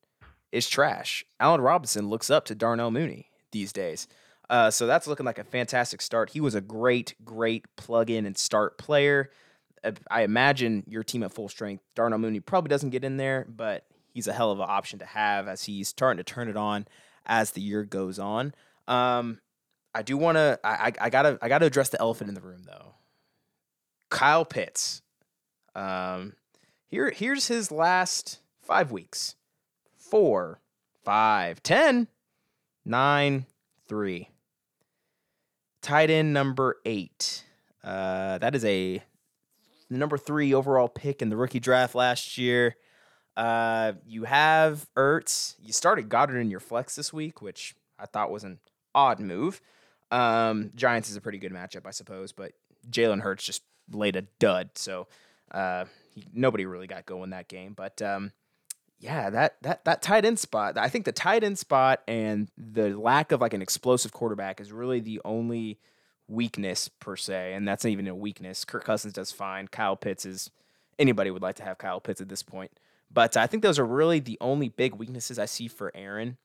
[0.52, 1.24] is trash.
[1.40, 4.08] Allen Robinson looks up to Darnell Mooney these days.
[4.50, 6.30] Uh, so that's looking like a fantastic start.
[6.30, 9.30] He was a great, great plug in and start player.
[9.84, 13.46] Uh, I imagine your team at full strength, Darnell Mooney probably doesn't get in there,
[13.48, 13.84] but
[14.14, 16.86] he's a hell of an option to have as he's starting to turn it on
[17.26, 18.54] as the year goes on.
[18.86, 19.40] Um,
[19.94, 20.58] I do want to.
[20.64, 22.94] I, I I gotta I gotta address the elephant in the room though.
[24.10, 25.02] Kyle Pitts.
[25.74, 26.34] Um,
[26.86, 29.34] here here's his last five weeks:
[29.96, 30.60] four,
[31.04, 32.08] five, ten,
[32.88, 33.46] nine,
[33.86, 34.30] three.
[35.82, 37.44] Tight end number eight.
[37.84, 39.02] Uh, that is a
[39.88, 42.76] number three overall pick in the rookie draft last year.
[43.36, 45.54] Uh, you have Ertz.
[45.62, 48.58] You started Goedert in your flex this week, which I thought was an
[48.94, 49.60] odd move.
[50.10, 52.52] Um, Giants is a pretty good matchup, I suppose, but
[52.90, 55.06] Jalen Hurts just laid a dud, so
[55.52, 57.74] uh, he, nobody really got going that game.
[57.74, 58.32] But um,
[59.00, 60.76] yeah, that that that tight end spot.
[60.76, 64.72] I think the tight end spot and the lack of like an explosive quarterback is
[64.72, 65.78] really the only
[66.26, 68.64] weakness per se, and that's not even a weakness.
[68.64, 69.68] Kirk Cousins does fine.
[69.68, 70.50] Kyle Pitts is
[70.98, 72.72] anybody would like to have Kyle Pitts at this point,
[73.12, 76.36] but I think those are really the only big weaknesses I see for Aaron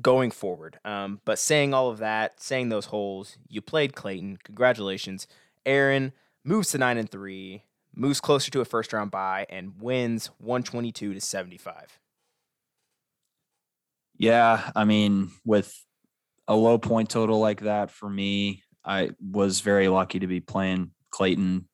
[0.00, 0.78] going forward.
[0.82, 4.38] Um, but saying all of that, saying those holes, you played Clayton.
[4.44, 5.26] Congratulations,
[5.66, 6.12] Aaron
[6.42, 7.64] moves to nine and three,
[7.96, 11.98] moves closer to a first round bye, and wins one twenty two to seventy five.
[14.18, 15.74] Yeah, I mean, with
[16.48, 20.92] a low point total like that for me, I was very lucky to be playing
[21.10, 21.68] Clayton.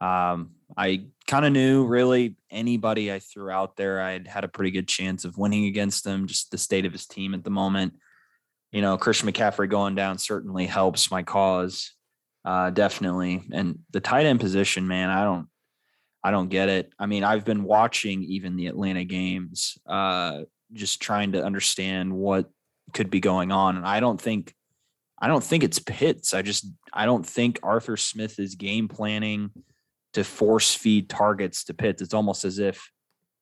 [0.00, 4.70] Um, I kind of knew really anybody I threw out there, I'd had a pretty
[4.70, 6.26] good chance of winning against them.
[6.26, 7.94] Just the state of his team at the moment.
[8.72, 11.92] You know, Christian McCaffrey going down certainly helps my cause,
[12.44, 13.42] uh, definitely.
[13.52, 15.46] And the tight end position, man, I don't,
[16.26, 16.92] I don't get it.
[16.98, 20.40] I mean, I've been watching even the Atlanta games, uh,
[20.72, 22.50] just trying to understand what
[22.92, 23.76] could be going on.
[23.76, 24.52] And I don't think,
[25.20, 26.34] I don't think it's Pitts.
[26.34, 29.50] I just, I don't think Arthur Smith is game planning
[30.14, 32.02] to force feed targets to Pitts.
[32.02, 32.90] It's almost as if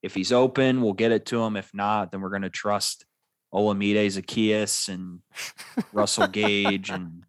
[0.03, 1.57] if he's open, we'll get it to him.
[1.57, 3.07] If not, then we're going to trust
[3.55, 5.21] Olamide Zaccheaus and
[5.95, 7.24] Russell Gage and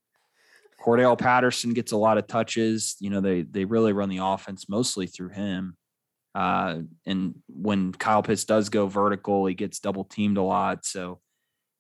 [0.86, 2.96] Cordarrelle Patterson gets a lot of touches.
[3.00, 5.76] You know, they they really run the offense mostly through him.
[6.36, 10.86] Uh, and when Kyle Pitts does go vertical, he gets double teamed a lot.
[10.86, 11.20] So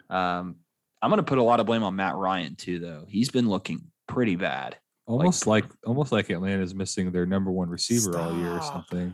[0.09, 0.55] um,
[1.01, 3.05] I'm going to put a lot of blame on Matt Ryan too, though.
[3.07, 4.77] He's been looking pretty bad.
[5.07, 9.13] Almost like, almost like Atlanta's missing their number one receiver all year or something.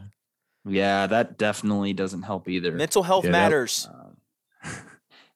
[0.64, 2.72] Yeah, that definitely doesn't help either.
[2.72, 3.90] Mental health Yeah, that- matters.
[3.92, 4.72] Um,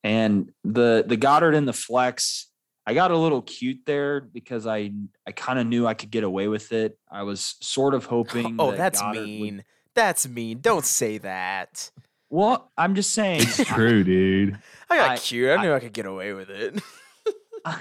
[0.04, 2.48] and the the Goedert and the flex,
[2.88, 4.91] I got a little cute there because I
[5.28, 6.98] I kind of knew I could get away with it.
[7.12, 8.58] I was sort of hoping.
[8.60, 9.63] oh, that that's Goedert would- mean.
[9.95, 10.60] That's mean.
[10.60, 11.89] Don't say that.
[12.30, 13.41] well, I'm just saying.
[13.43, 14.60] It's true, dude.
[14.89, 15.50] I got I- cute.
[15.50, 16.82] I I- knew I could get away with it.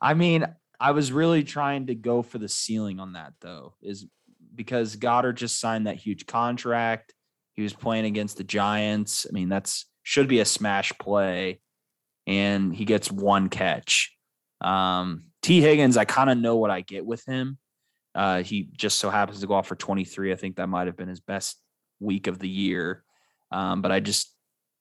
[0.00, 0.46] I mean,
[0.80, 4.06] I was really trying to go for the ceiling on that though, is
[4.54, 7.14] because Goedert just signed that huge contract.
[7.54, 9.26] He was playing against the Giants.
[9.28, 11.60] I mean, that's should be a smash play,
[12.26, 14.14] and he gets one catch.
[14.62, 17.58] Um, Tee Higgins, I kind of know what I get with him.
[18.14, 20.32] Uh, he just so happens to go off for 23.
[20.32, 21.58] I think that might have been his best
[22.00, 23.04] week of the year.
[23.50, 24.34] Um, but I just,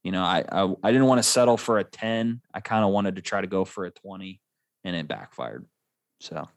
[0.04, 2.42] you know, I I, I didn't want to settle for a 10.
[2.54, 4.40] I kind of wanted to try to go for a 20
[4.84, 5.66] and it backfired.
[6.20, 6.48] So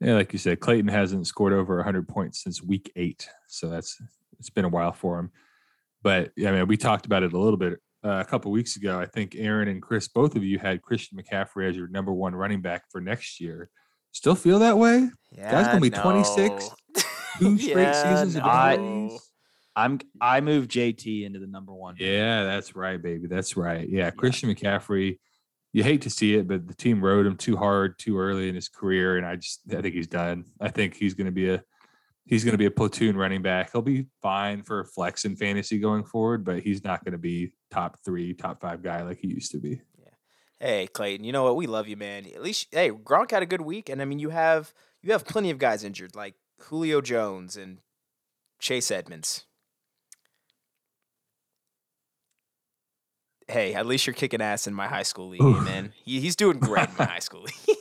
[0.00, 4.00] Yeah, like you said, Clayton hasn't scored over 100 points since week eight, so that's
[4.38, 5.30] it's been a while for him.
[6.02, 8.76] But yeah, I mean, we talked about it a little bit uh, a couple weeks
[8.76, 8.98] ago.
[8.98, 12.34] I think Aaron and Chris, both of you had Christian McCaffrey as your number one
[12.34, 13.68] running back for next year.
[14.12, 15.08] Still feel that way?
[15.36, 16.70] yeah, Guy's gonna be 26?
[17.38, 19.18] Two straight Yeah, seasons of I,
[19.76, 21.94] I'm I moved JT into the number one.
[21.98, 23.28] Yeah, that's right, baby.
[23.28, 23.88] That's right.
[23.88, 25.18] Yeah, Christian McCaffrey.
[25.72, 28.56] You hate to see it, but the team rode him too hard, too early in
[28.56, 30.46] his career, and I just I think he's done.
[30.60, 31.62] I think he's going to be a
[32.30, 33.72] he's going to be a platoon running back.
[33.72, 37.52] He'll be fine for flex and fantasy going forward, but he's not going to be
[37.70, 39.80] top three, top five guy like he used to be.
[39.98, 40.10] Yeah.
[40.60, 41.56] Hey, Clayton, you know what?
[41.56, 42.24] We love you, man.
[42.26, 45.26] At least, hey, Gronk had a good week, and I mean, you have you have
[45.26, 47.78] plenty of guys injured, like Julio Jones and
[48.60, 49.44] Chase Edmonds.
[53.48, 55.92] Hey, at least you're kicking ass in my high school league, man.
[56.04, 57.76] He, he's doing great in my high school league.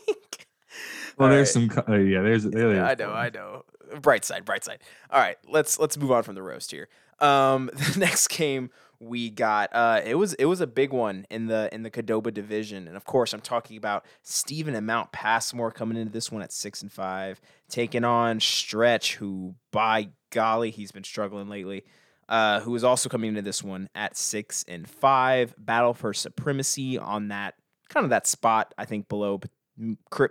[1.20, 1.70] Well, All there's right.
[1.70, 3.12] some, uh, yeah, there's, there Yeah, I know.
[3.12, 3.66] I know.
[4.02, 4.80] Bright side, bright side.
[5.10, 6.88] All right, let's let's move on from the roast here.
[7.20, 11.48] Um, the next game we got, uh, it was it was a big one in
[11.48, 15.72] the in the Cadoba division, and of course, I'm talking about Stephen and Mount Passmore
[15.72, 20.92] coming into this one at six and five, taking on Stretch, who by golly, he's
[20.92, 21.84] been struggling lately.
[22.28, 26.96] Uh, who is also coming into this one at six and five, battle for supremacy
[26.96, 27.56] on that
[27.90, 29.40] kind of that spot, I think below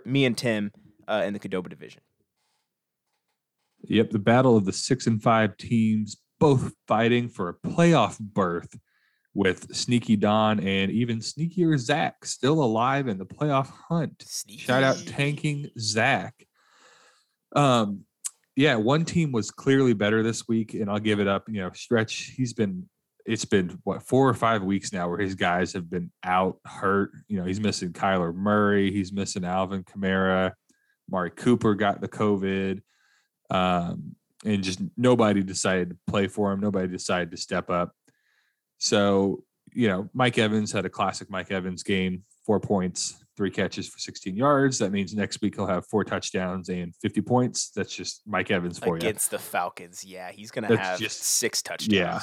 [0.05, 0.71] me and Tim
[1.09, 2.01] uh, in the Cadoba division.
[3.83, 8.77] Yep, the battle of the six and five teams, both fighting for a playoff berth,
[9.33, 14.23] with Sneaky Don and even sneakier Zach still alive in the playoff hunt.
[14.49, 16.33] Shout out tanking Zach.
[17.55, 18.01] Um,
[18.55, 21.47] yeah, one team was clearly better this week, and I'll give it up.
[21.47, 22.89] You know, Stretch, he's been
[23.25, 27.11] it's been what four or five weeks now where his guys have been out hurt.
[27.27, 30.51] You know, he's missing Kyler Murray, he's missing Alvin Kamara,
[31.09, 32.81] Mari Cooper got the COVID.
[33.49, 36.59] Um, and just nobody decided to play for him.
[36.59, 37.93] Nobody decided to step up.
[38.77, 43.87] So, you know, Mike Evans had a classic Mike Evans game, four points, three catches
[43.87, 44.77] for 16 yards.
[44.79, 47.71] That means next week he'll have four touchdowns and 50 points.
[47.75, 48.95] That's just Mike Evans for you.
[48.95, 50.03] against the Falcons.
[50.05, 51.93] Yeah, he's gonna That's have just- six touchdowns.
[51.93, 52.19] Yeah,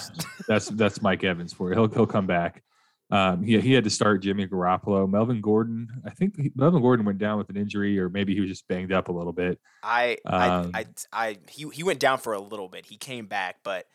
[0.48, 1.74] that's that's Mike Evans for you.
[1.74, 2.62] He'll he'll come back.
[3.10, 5.88] Um, he he had to start Jimmy Garoppolo, Melvin Gordon.
[6.04, 8.66] I think he, Melvin Gordon went down with an injury, or maybe he was just
[8.66, 9.60] banged up a little bit.
[9.82, 12.84] I, Um, I, I, I, he, he went down for a little bit.
[12.86, 13.86] He came back, but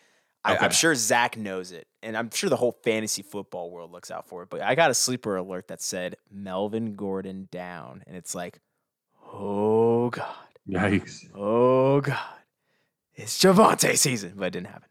[0.45, 4.09] I, I'm sure Zach knows it, and I'm sure the whole fantasy football world looks
[4.11, 4.49] out for it.
[4.49, 8.59] But I got a sleeper alert that said Melvin Gordon down, and it's like,
[9.33, 10.25] oh god,
[10.67, 11.25] Yikes!
[11.35, 12.39] oh god,
[13.13, 14.89] it's Javonte season, but it didn't happen.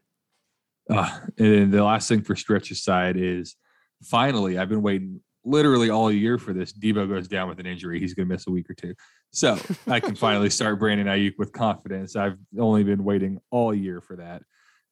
[0.89, 3.55] Uh, and the last thing for Stretch's side is
[4.03, 6.71] finally, I've been waiting literally all year for this.
[6.73, 7.99] Deebo goes down with an injury.
[7.99, 8.93] He's going to miss a week or two.
[9.31, 12.15] So I can finally start Brandon Aiyuk with confidence.
[12.15, 14.43] I've only been waiting all year for that.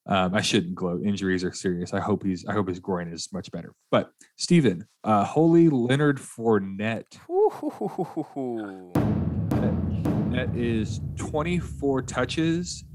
[0.07, 1.03] Um, I shouldn't gloat.
[1.03, 1.93] Injuries are serious.
[1.93, 2.43] I hope he's.
[2.47, 3.73] I hope his groin is much better.
[3.91, 7.19] But Steven, uh, holy Leonard Fournette.
[7.29, 8.91] Ooh.
[10.31, 12.85] That is 24 touches,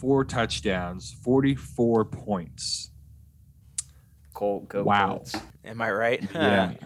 [0.00, 2.92] four touchdowns, 44 points.
[4.36, 5.16] Colt, go Wow.
[5.16, 5.34] Colts.
[5.64, 6.22] Am I right?
[6.32, 6.74] Yeah.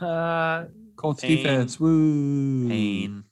[0.00, 0.64] Uh,
[0.96, 1.36] Colts Pain.
[1.36, 1.78] defense.
[1.78, 2.66] Woo.
[2.66, 3.24] pain.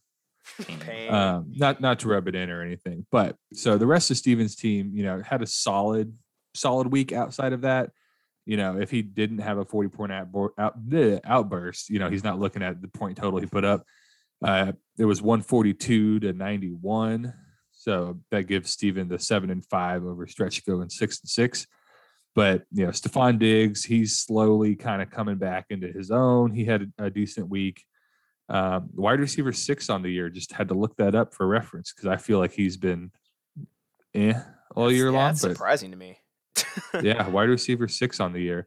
[0.62, 0.78] Pain.
[0.78, 1.12] Pain.
[1.12, 4.54] Um, not not to rub it in or anything, but so the rest of Steven's
[4.54, 6.14] team, you know, had a solid
[6.54, 7.90] solid week outside of that.
[8.44, 10.28] You know, if he didn't have a 40 point out,
[10.59, 13.85] out bleh, outburst, you know, he's not looking at the point total he put up.
[14.44, 17.33] Uh, it was 142 to 91.
[17.72, 21.66] So that gives Steven the seven and five over stretch going six and six.
[22.34, 26.52] But you know, Stefon Diggs, he's slowly kind of coming back into his own.
[26.52, 27.84] He had a, a decent week.
[28.48, 30.28] Um, wide receiver six on the year.
[30.28, 33.10] Just had to look that up for reference because I feel like he's been
[34.14, 34.34] eh
[34.74, 35.28] all year yeah, long.
[35.28, 36.18] That's surprising to me.
[37.02, 38.66] yeah, wide receiver six on the year.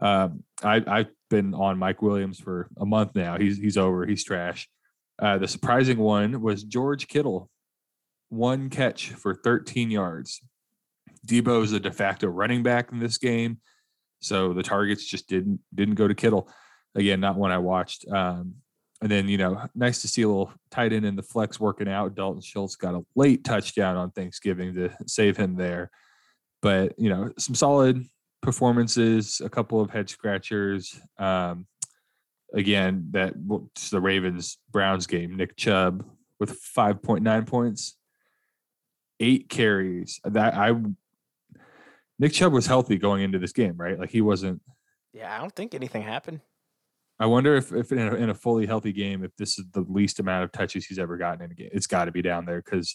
[0.00, 3.36] Um, I I've been on Mike Williams for a month now.
[3.38, 4.06] He's he's over.
[4.06, 4.68] He's trash.
[5.18, 7.50] Uh, the surprising one was George Kittle,
[8.30, 10.40] one catch for 13 yards.
[11.26, 13.58] Deebo is a de facto running back in this game,
[14.20, 16.48] so the targets just didn't didn't go to Kittle.
[16.94, 18.06] Again, not one I watched.
[18.08, 18.54] Um,
[19.00, 21.88] and then you know, nice to see a little tight end in the flex working
[21.88, 22.14] out.
[22.14, 25.90] Dalton Schultz got a late touchdown on Thanksgiving to save him there.
[26.60, 28.06] But you know, some solid
[28.42, 31.00] performances, a couple of head scratchers.
[31.18, 31.66] Um,
[32.54, 33.34] again, that
[33.90, 35.36] the Ravens Browns game.
[35.36, 36.04] Nick Chubb
[36.38, 37.96] with five point nine points,
[39.20, 40.20] eight carries.
[40.24, 40.74] That I
[42.22, 43.98] Nick Chubb was healthy going into this game, right?
[43.98, 44.62] Like he wasn't.
[45.12, 46.40] Yeah, I don't think anything happened.
[47.18, 49.80] I wonder if, if in, a, in a fully healthy game, if this is the
[49.80, 52.44] least amount of touches he's ever gotten in a game, it's got to be down
[52.46, 52.94] there because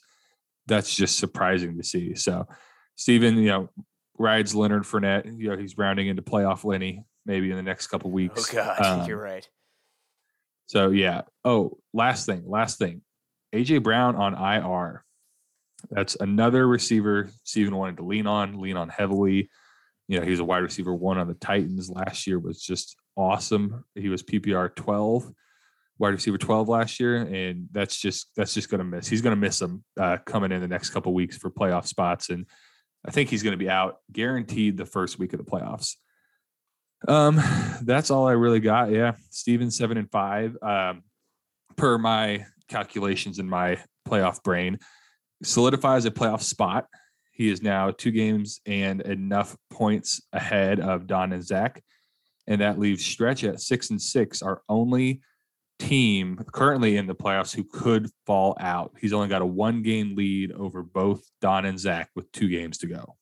[0.66, 2.16] that's just surprising to see.
[2.16, 2.48] So,
[2.96, 3.70] Steven, you know,
[4.18, 5.26] rides Leonard Fournette.
[5.38, 8.50] You know, he's rounding into playoff Lenny maybe in the next couple weeks.
[8.50, 8.56] Oh.
[8.56, 9.48] God, Um, you're right.
[10.68, 11.24] So yeah.
[11.44, 13.02] Oh, last thing, last thing.
[13.54, 15.04] AJ Brown on IR.
[15.90, 19.50] That's another receiver Steven wanted to lean on, lean on heavily.
[20.08, 22.96] You know, he was a wide receiver one on the Titans last year, was just
[23.16, 23.84] awesome.
[23.96, 25.32] He was PPR 12,
[26.00, 27.18] wide receiver 12 last year.
[27.18, 29.08] And that's just that's just gonna miss.
[29.08, 32.30] He's gonna miss him uh, coming in the next couple weeks for playoff spots.
[32.30, 32.46] And
[33.06, 35.96] I think he's gonna be out guaranteed the first week of the playoffs.
[37.08, 37.40] Um,
[37.84, 38.92] that's all I really got.
[38.92, 40.58] Yeah, Steven seven and five.
[40.62, 41.04] Um,
[41.76, 44.80] per my calculations in my playoff brain,
[45.44, 46.88] solidifies a playoff spot.
[47.32, 51.84] He is now two games and enough points ahead of Don and Zach,
[52.48, 55.22] and that leaves Stretch at six and six, our only
[55.80, 58.94] team currently in the playoffs who could fall out.
[59.00, 62.80] He's only got a one game lead over both Don and Zach with two games
[62.80, 63.16] to go.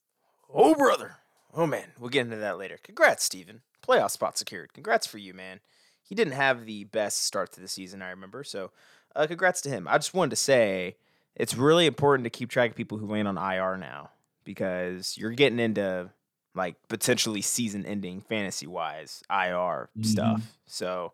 [0.53, 1.17] Oh brother.
[1.53, 2.77] Oh man, we'll get into that later.
[2.83, 3.61] Congrats, Steven.
[3.85, 4.73] Playoff spot secured.
[4.73, 5.59] Congrats for you, man.
[6.03, 8.43] He didn't have the best start to the season, I remember.
[8.43, 8.71] So,
[9.15, 9.87] uh, congrats to him.
[9.89, 10.97] I just wanted to say
[11.35, 14.09] it's really important to keep track of people who land on IR now
[14.43, 16.09] because you're getting into
[16.53, 20.57] like potentially season ending fantasy wise IR stuff.
[20.67, 21.13] So,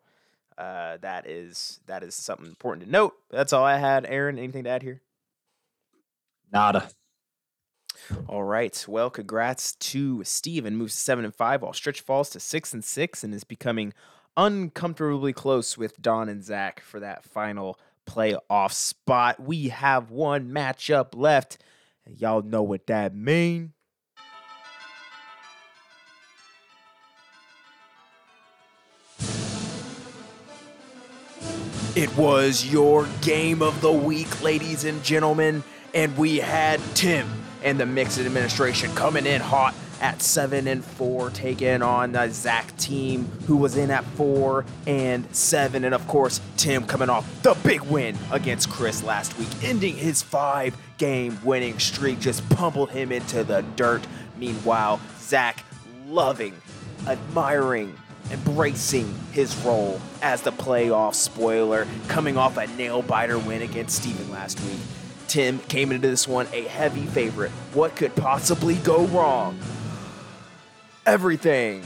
[0.57, 3.13] uh, that is that is something important to note.
[3.31, 4.05] That's all I had.
[4.05, 5.01] Aaron, anything to add here?
[6.51, 6.89] Nada.
[8.27, 8.83] All right.
[8.87, 10.75] Well, congrats to Steven.
[10.75, 13.93] Moves to seven and five, while Stretch falls to six and six and is becoming
[14.37, 19.39] uncomfortably close with Don and Zach for that final playoff spot.
[19.39, 21.57] We have one matchup left.
[22.05, 23.73] Y'all know what that mean.
[31.93, 35.61] It was your game of the week, ladies and gentlemen,
[35.93, 37.27] and we had Tim
[37.63, 42.75] and the Mixon Administration coming in hot at seven and four, taking on the Zach
[42.77, 47.55] team, who was in at four and seven, and of course Tim coming off the
[47.63, 53.43] big win against Chris last week, ending his five-game winning streak, just pummeled him into
[53.43, 54.05] the dirt.
[54.37, 55.63] Meanwhile, Zach
[56.07, 56.55] loving,
[57.07, 57.95] admiring,
[58.31, 64.31] embracing his role as the playoff spoiler, coming off a nail biter win against Steven
[64.31, 64.79] last week.
[65.27, 67.51] Tim came into this one a heavy favorite.
[67.73, 69.57] What could possibly go wrong?
[71.05, 71.83] Everything.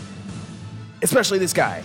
[1.01, 1.84] Especially this guy.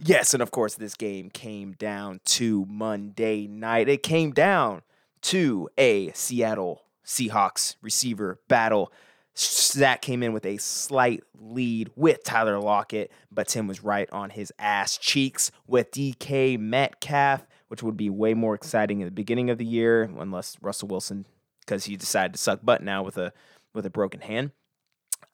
[0.00, 3.88] Yes, and of course, this game came down to Monday night.
[3.88, 4.82] It came down
[5.22, 8.92] to a Seattle Seahawks receiver battle.
[9.36, 14.30] Zach came in with a slight lead with Tyler Lockett, but Tim was right on
[14.30, 19.50] his ass cheeks with DK Metcalf, which would be way more exciting in the beginning
[19.50, 21.26] of the year, unless Russell Wilson,
[21.60, 23.32] because he decided to suck butt now with a
[23.74, 24.52] with a broken hand.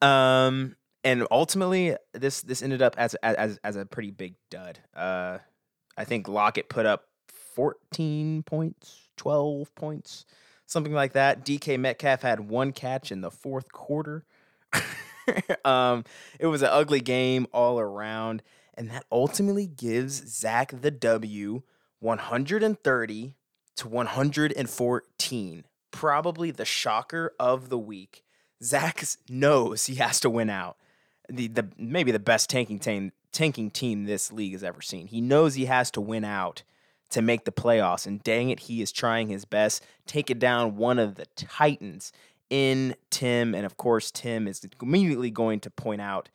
[0.03, 4.81] Um, and ultimately, this this ended up as as as a pretty big dud.
[4.95, 5.39] Uh,
[5.97, 7.05] I think Lockett put up
[7.55, 10.25] 14 points, 12 points,
[10.67, 11.45] something like that.
[11.45, 14.25] DK Metcalf had one catch in the fourth quarter.
[15.65, 16.05] um,
[16.41, 18.43] it was an ugly game all around,
[18.75, 21.63] and that ultimately gives Zach the W
[22.01, 23.37] 130
[23.77, 25.65] to 114.
[25.91, 28.24] Probably the shocker of the week.
[28.65, 30.77] Zach knows he has to win out.
[31.29, 35.07] The, the maybe the best tanking team tanking team this league has ever seen.
[35.07, 36.63] He knows he has to win out
[37.11, 39.85] to make the playoffs, and dang it, he is trying his best.
[40.07, 42.13] Taking down one of the Titans
[42.51, 46.29] in Tim, and of course, Tim is immediately going to point out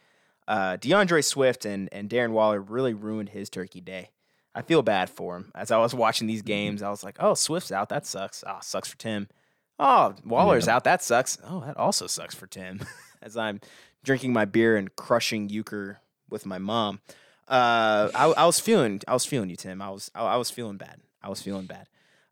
[0.47, 4.09] uh, D'Andre Swift and and Darren Waller really ruined his turkey day.
[4.55, 5.51] I feel bad for him.
[5.53, 7.89] As I was watching these games, I was like, "Oh, Swift's out.
[7.89, 8.43] That sucks.
[8.45, 9.27] Oh, sucks for Tim.
[9.79, 10.83] Oh, Waller's out.
[10.83, 11.37] That sucks.
[11.43, 12.81] Oh, that also sucks for Tim."
[13.21, 13.59] As I'm
[14.03, 15.99] drinking my beer and crushing euchre
[16.29, 17.01] with my mom,
[17.49, 19.81] uh, I, I was feeling, I was feeling you, Tim.
[19.81, 21.01] I was, I, I was feeling bad.
[21.21, 21.87] I was feeling bad.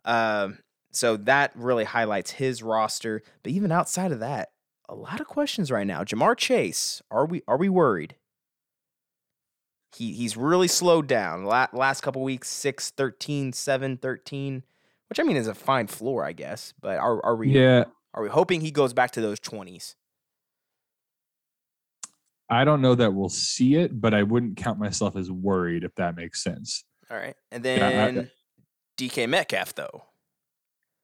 [0.05, 0.59] Um,
[0.91, 3.21] so that really highlights his roster.
[3.43, 4.51] But even outside of that,
[4.87, 6.03] a lot of questions right now.
[6.03, 8.15] Ja'Marr Chase, are we are we worried?
[9.95, 11.43] He he's really slowed down.
[11.43, 14.63] La- last couple weeks, 6, 13, 7, 13,
[15.09, 16.73] which I mean is a fine floor, I guess.
[16.81, 19.95] But are are we Yeah, are we hoping he goes back to those 20s?
[22.49, 25.93] I don't know that we'll see it, but I wouldn't count myself as worried if
[25.95, 26.85] that makes sense.
[27.11, 27.35] All right.
[27.51, 28.31] And Yeah, I- then
[28.97, 30.03] DK Metcalf though.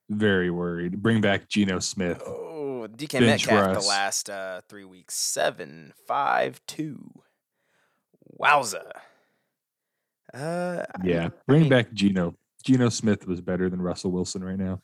[0.10, 1.02] Very worried.
[1.02, 2.22] Bring back Geno Smith.
[2.26, 5.16] Oh, DK Bench Metcalf the last uh, three weeks.
[5.16, 7.10] Seven, five, two.
[8.40, 8.92] Wowza.
[10.34, 12.36] Uh, Yeah, I bring mean, back Geno.
[12.64, 14.82] Geno Smith was better than Russell Wilson right now.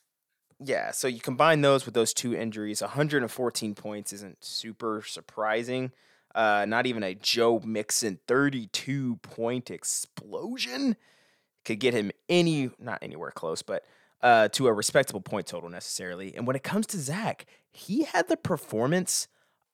[0.63, 5.91] Yeah, so you combine those with those two injuries, 114 points isn't super surprising.
[6.35, 10.95] Uh, not even a Joe Mixon 32 point explosion
[11.65, 13.85] could get him any, not anywhere close, but
[14.21, 16.35] uh, to a respectable point total necessarily.
[16.35, 19.27] And when it comes to Zach, he had the performance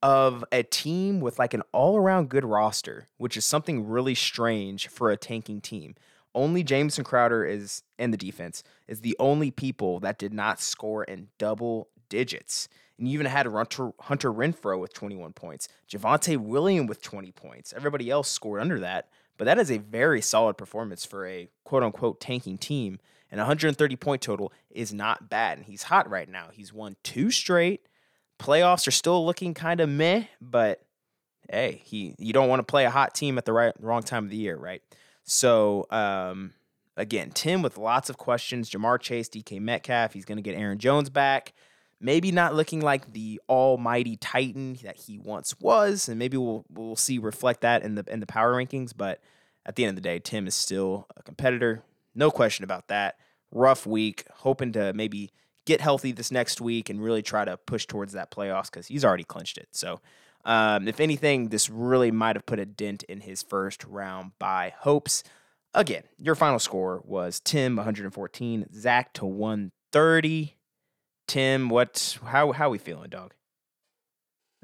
[0.04, 4.88] of a team with like an all around good roster, which is something really strange
[4.88, 5.96] for a tanking team.
[6.36, 11.06] Only Jameson Crowder is in the defense is the only people that did not score
[11.06, 12.68] in double digits.
[12.98, 13.92] And you even had Hunter,
[14.32, 17.74] Renfrow with 21 points, Javonte William with 20 points.
[17.76, 21.84] Everybody else scored under that, but that is a very solid performance for a quote
[21.84, 23.00] unquote tanking team.
[23.32, 25.58] And 130 point total is not bad.
[25.58, 26.50] And he's hot right now.
[26.54, 27.88] He's won two straight.
[28.40, 30.82] Playoffs are still looking kind of meh, but
[31.50, 34.26] hey, he you don't want to play a hot team at the right wrong time
[34.26, 34.82] of the year, right?
[35.26, 36.54] So um,
[36.96, 38.70] again, Tim with lots of questions.
[38.70, 41.54] Ja'Marr Chase, DK Metcalf, he's going to get Aaron Jones back.
[42.00, 46.98] Maybe not looking like the almighty Titan that he once was, and maybe we'll we'll
[46.98, 48.92] see reflect that in the in the power rankings.
[48.96, 49.22] But
[49.66, 51.84] at the end of the day, Tim is still a competitor,
[52.16, 53.18] no question about that.
[53.52, 55.32] Rough week, hoping to maybe
[55.66, 59.04] get healthy this next week and really try to push towards that playoffs because he's
[59.04, 59.70] already clinched it.
[59.72, 60.02] So,
[60.46, 64.74] um, if anything, this really might have put a dent in his first round by
[64.80, 65.24] hopes.
[65.74, 70.56] Again, your final score was Tim 114, Zach to 130.
[71.28, 72.18] Tim, what?
[72.24, 73.34] How how we feeling, dog?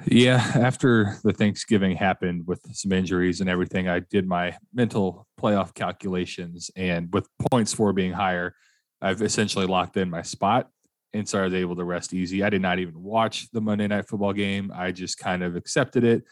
[0.07, 5.73] Yeah, after the Thanksgiving happened with some injuries and everything, I did my mental playoff
[5.73, 8.55] calculations, and with points for being higher,
[9.01, 10.69] I've essentially locked in my spot,
[11.13, 12.43] and so I was able to rest easy.
[12.43, 16.03] I did not even watch the Monday Night Football game; I just kind of accepted
[16.03, 16.23] it,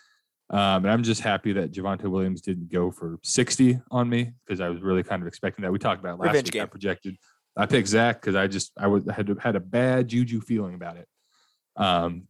[0.52, 4.60] um, and I'm just happy that Javonte Williams didn't go for 60 on me because
[4.62, 5.72] I was really kind of expecting that.
[5.72, 6.54] We talked about last Revenge week.
[6.54, 6.64] game.
[6.64, 7.18] I projected.
[7.56, 10.98] I picked Zach because I just I was had had a bad juju feeling about
[10.98, 11.08] it.
[11.76, 12.28] Um,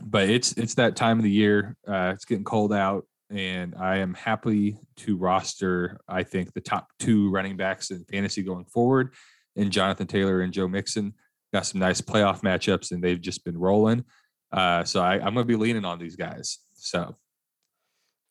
[0.00, 1.76] but it's it's that time of the year.
[1.86, 6.00] Uh, it's getting cold out, and I am happy to roster.
[6.08, 9.12] I think the top two running backs in fantasy going forward,
[9.56, 11.12] and Jonathan Taylor and Joe Mixon
[11.52, 14.04] got some nice playoff matchups, and they've just been rolling.
[14.52, 16.58] Uh, so I, I'm going to be leaning on these guys.
[16.74, 17.16] So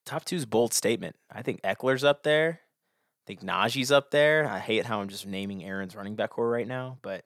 [0.08, 1.18] Top two's bold statement.
[1.30, 2.62] I think Ekeler's up there.
[2.62, 4.48] I think Najee's up there.
[4.48, 7.26] I hate how I'm just naming Aaron's running back core right now, but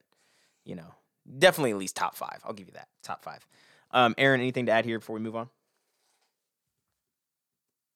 [0.64, 0.92] you know,
[1.38, 2.40] definitely at least top five.
[2.44, 2.88] I'll give you that.
[3.04, 3.46] Top five.
[3.92, 5.48] Um, Aaron, anything to add here before we move on?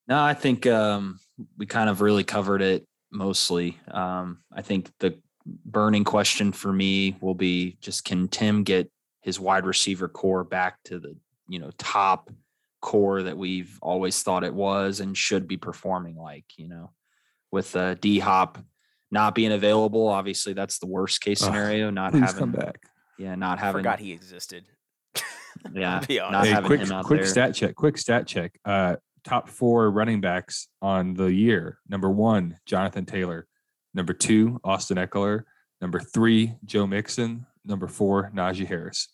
[0.07, 1.19] No, I think um,
[1.59, 3.81] we kind of really covered it mostly.
[3.91, 5.19] Um, I think the
[5.65, 8.91] burning question for me will be just can Tim get
[9.23, 11.17] his wide receiver core back to the
[11.49, 12.31] you know top
[12.83, 16.91] core that we've always thought it was and should be performing like you know
[17.51, 18.59] with uh, D Hop
[19.11, 20.09] not being available.
[20.09, 21.91] Obviously, that's the worst case Ugh, scenario.
[21.91, 22.81] Not please having come back.
[23.19, 24.65] yeah, not I having forgot he existed.
[25.73, 27.29] yeah, not Hey, having quick him out quick there.
[27.29, 27.75] stat check.
[27.77, 28.59] Quick stat check.
[28.65, 31.79] Uh, top four running backs on the year.
[31.89, 33.47] Number one, Jonathan Taylor.
[33.97, 35.43] Number two, Austin Ekeler.
[35.81, 37.47] Number three, Joe Mixon.
[37.65, 39.09] Number four, Najee Harris.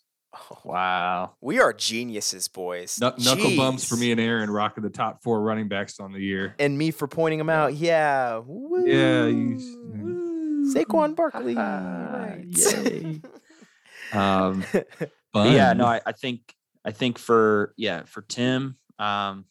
[0.63, 1.35] Wow.
[1.41, 2.97] We are geniuses, boys.
[2.97, 6.19] Knuck- knuckle bumps for me and Aaron rocking the top four running backs on the
[6.19, 6.53] year.
[6.59, 7.73] and me for pointing them out.
[7.75, 8.39] Yeah.
[8.45, 8.85] Woo.
[8.85, 9.57] Yeah, you-
[9.95, 10.73] Woo.
[10.73, 11.55] Saquon Barkley.
[11.55, 13.21] right.
[14.13, 14.63] Um,
[15.33, 16.41] But yeah, no, I, I think
[16.85, 19.45] I think for yeah for Tim, um,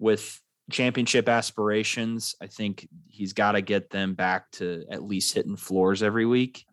[0.00, 5.56] with championship aspirations, I think he's got to get them back to at least hitting
[5.56, 6.64] floors every week.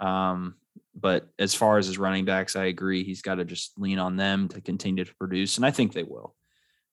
[0.00, 0.56] Um,
[0.98, 4.16] but as far as his running backs, I agree he's got to just lean on
[4.16, 6.34] them to continue to produce, and I think they will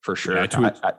[0.02, 0.38] for sure.
[0.40, 0.94] I tweet- I,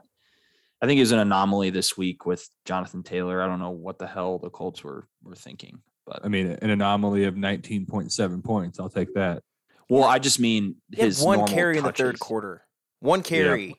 [0.81, 3.41] I think it was an anomaly this week with Jonathan Taylor.
[3.41, 6.69] I don't know what the hell the Colts were were thinking, but I mean, an
[6.69, 8.79] anomaly of 19.7 points.
[8.79, 9.41] I'll take that.
[9.89, 12.63] well, I just mean his one normal carry in the third quarter.
[12.99, 13.75] One carry.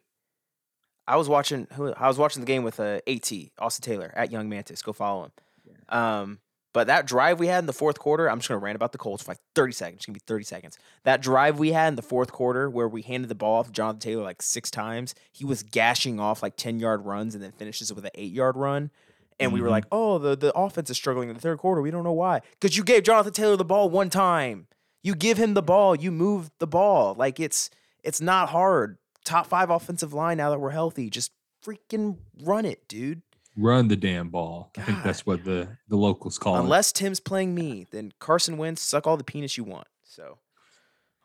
[1.08, 1.66] I was watching.
[1.74, 4.82] Who I was watching the game with uh, At Austin Taylor at Young Mantis.
[4.82, 5.32] Go follow him.
[5.88, 6.38] Um,
[6.72, 8.98] but that drive we had in the fourth quarter, I'm just gonna rant about the
[8.98, 9.96] Colts for like 30 seconds.
[10.00, 10.78] It's gonna be 30 seconds.
[11.04, 13.72] That drive we had in the fourth quarter where we handed the ball off to
[13.72, 15.14] Jonathan Taylor like six times.
[15.32, 18.32] He was gashing off like 10 yard runs and then finishes it with an eight
[18.32, 18.90] yard run.
[19.38, 19.72] And we were Mhm.
[19.72, 21.80] like, oh, the, the offense is struggling in the third quarter.
[21.82, 22.40] We don't know why.
[22.58, 24.66] Because you gave Jonathan Taylor the ball one time.
[25.02, 27.14] You give him the ball, you move the ball.
[27.14, 27.70] Like it's
[28.02, 28.98] it's not hard.
[29.26, 31.10] Top five offensive line now that we're healthy.
[31.10, 31.32] Just
[31.64, 33.22] freaking run it, dude.
[33.56, 34.70] Run the damn ball.
[34.78, 36.60] I think that's what the the locals call it.
[36.60, 39.88] Unless Tim's playing me, then Carson Wentz, suck all the penis you want.
[40.04, 40.38] So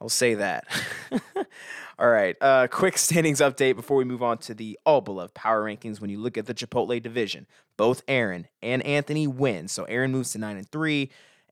[0.02, 0.66] I'll say that.
[2.00, 2.36] all right.
[2.42, 6.02] Uh, quick standings update before we move on to the all beloved power rankings.
[6.02, 7.46] When you look at the Chipotle division,
[7.78, 9.68] both Aaron and Anthony win.
[9.68, 11.12] So Aaron moves to nine and three.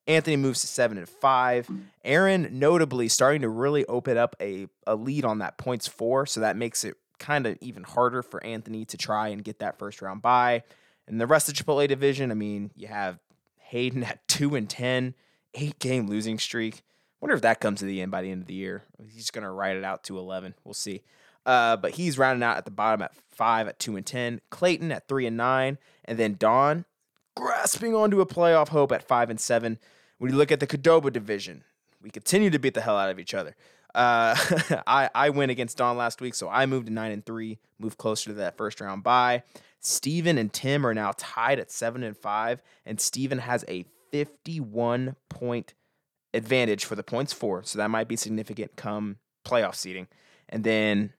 [0.10, 1.70] Anthony moves to seven and five.
[2.04, 6.26] Aaron notably starting to really open up a, a lead on that points for.
[6.26, 9.78] So that makes it kind of even harder for Anthony to try and get that
[9.78, 10.64] first round bye.
[11.08, 13.20] And the rest of the Chipotle division, I mean, you have
[13.60, 15.14] Hayden at two and ten,
[15.54, 16.82] eight game losing streak.
[17.22, 18.84] Wonder if that comes to the end by the end of the year.
[19.12, 20.56] He's gonna ride it out to eleven.
[20.64, 21.04] We'll see.
[21.46, 24.42] Uh, but he's rounding out at the bottom at five at two and ten.
[24.50, 26.86] Clayton at three and nine, and then Don
[27.36, 29.78] grasping onto a playoff hope at five and seven.
[30.20, 31.64] When you look at the Qdoba division,
[32.02, 33.56] we continue to beat the hell out of each other.
[33.96, 34.36] Uh,
[34.88, 37.98] I I win against Don last week, so I moved to nine and three, moved
[37.98, 39.44] closer to that first round bye.
[39.80, 45.16] Steven and Tim are now tied at seven and five, and Steven has a 51
[45.30, 45.74] point
[46.34, 47.64] advantage for the points for.
[47.64, 50.08] So that might be significant come playoff seeding.
[50.50, 51.14] And then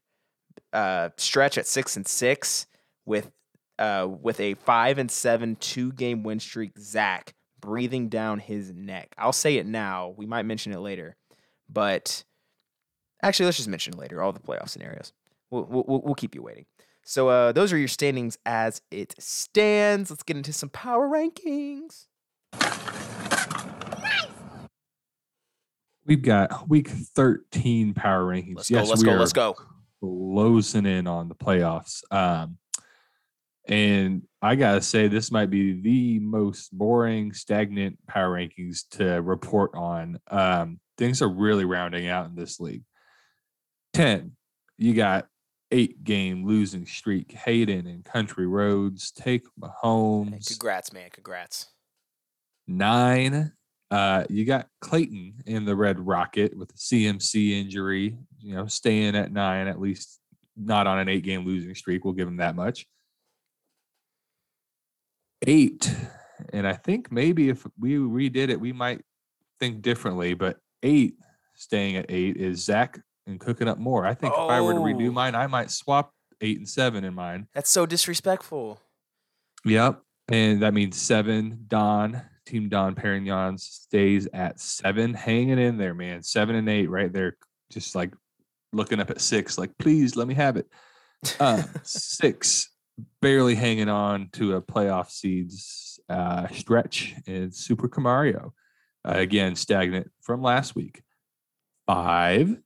[0.72, 2.66] uh, stretch at six and six
[3.06, 3.30] with
[3.78, 6.78] uh, with a five and seven two game win streak.
[6.78, 9.14] Zach breathing down his neck.
[9.18, 10.14] I'll say it now.
[10.16, 11.16] We might mention it later,
[11.68, 12.24] but
[13.22, 14.22] actually, let's just mention it later.
[14.22, 15.12] All the playoff scenarios.
[15.50, 16.66] We'll we'll, we'll keep you waiting.
[17.04, 20.10] So uh, those are your standings as it stands.
[20.10, 22.06] Let's get into some power rankings.
[26.06, 28.56] We've got week 13 power rankings.
[28.56, 28.90] Let's yes, go.
[28.90, 29.12] Let's we go.
[29.14, 29.56] are Let's go.
[30.00, 32.02] closing in on the playoffs.
[32.10, 32.58] Um,
[33.70, 39.70] and I gotta say, this might be the most boring, stagnant power rankings to report
[39.74, 40.18] on.
[40.28, 42.82] Um, things are really rounding out in this league.
[43.92, 44.32] 10,
[44.76, 45.28] you got
[45.70, 47.30] eight game losing streak.
[47.32, 50.48] Hayden and Country Roads take Hey, Mahomes.
[50.48, 51.08] congrats, man.
[51.12, 51.68] Congrats.
[52.66, 53.52] Nine,
[53.92, 59.14] uh, you got Clayton in the Red Rocket with a CMC injury, you know, staying
[59.14, 60.18] at nine, at least
[60.56, 62.04] not on an eight game losing streak.
[62.04, 62.86] We'll give him that much.
[65.46, 65.94] Eight,
[66.52, 69.00] and I think maybe if we redid it, we might
[69.58, 71.14] think differently, but eight,
[71.54, 74.06] staying at eight, is Zach and cooking up more.
[74.06, 74.84] I think if I were to Oh.
[74.84, 77.48] redo mine, I might swap eight and seven in mine.
[77.54, 78.80] That's so disrespectful.
[79.64, 80.02] Yep.
[80.28, 81.64] And that means seven.
[81.68, 86.22] Don, Team Don Perignon stays at seven, hanging in there, man.
[86.22, 87.36] Seven and eight right there,
[87.70, 88.14] just like
[88.72, 90.66] looking up at six, like, please let me have it.
[91.38, 92.69] Uh, six,
[93.20, 98.52] barely hanging on to a playoff seeds uh, stretch is Super Camario.
[99.04, 101.02] Uh, again, stagnant from last week.
[101.86, 102.56] Five,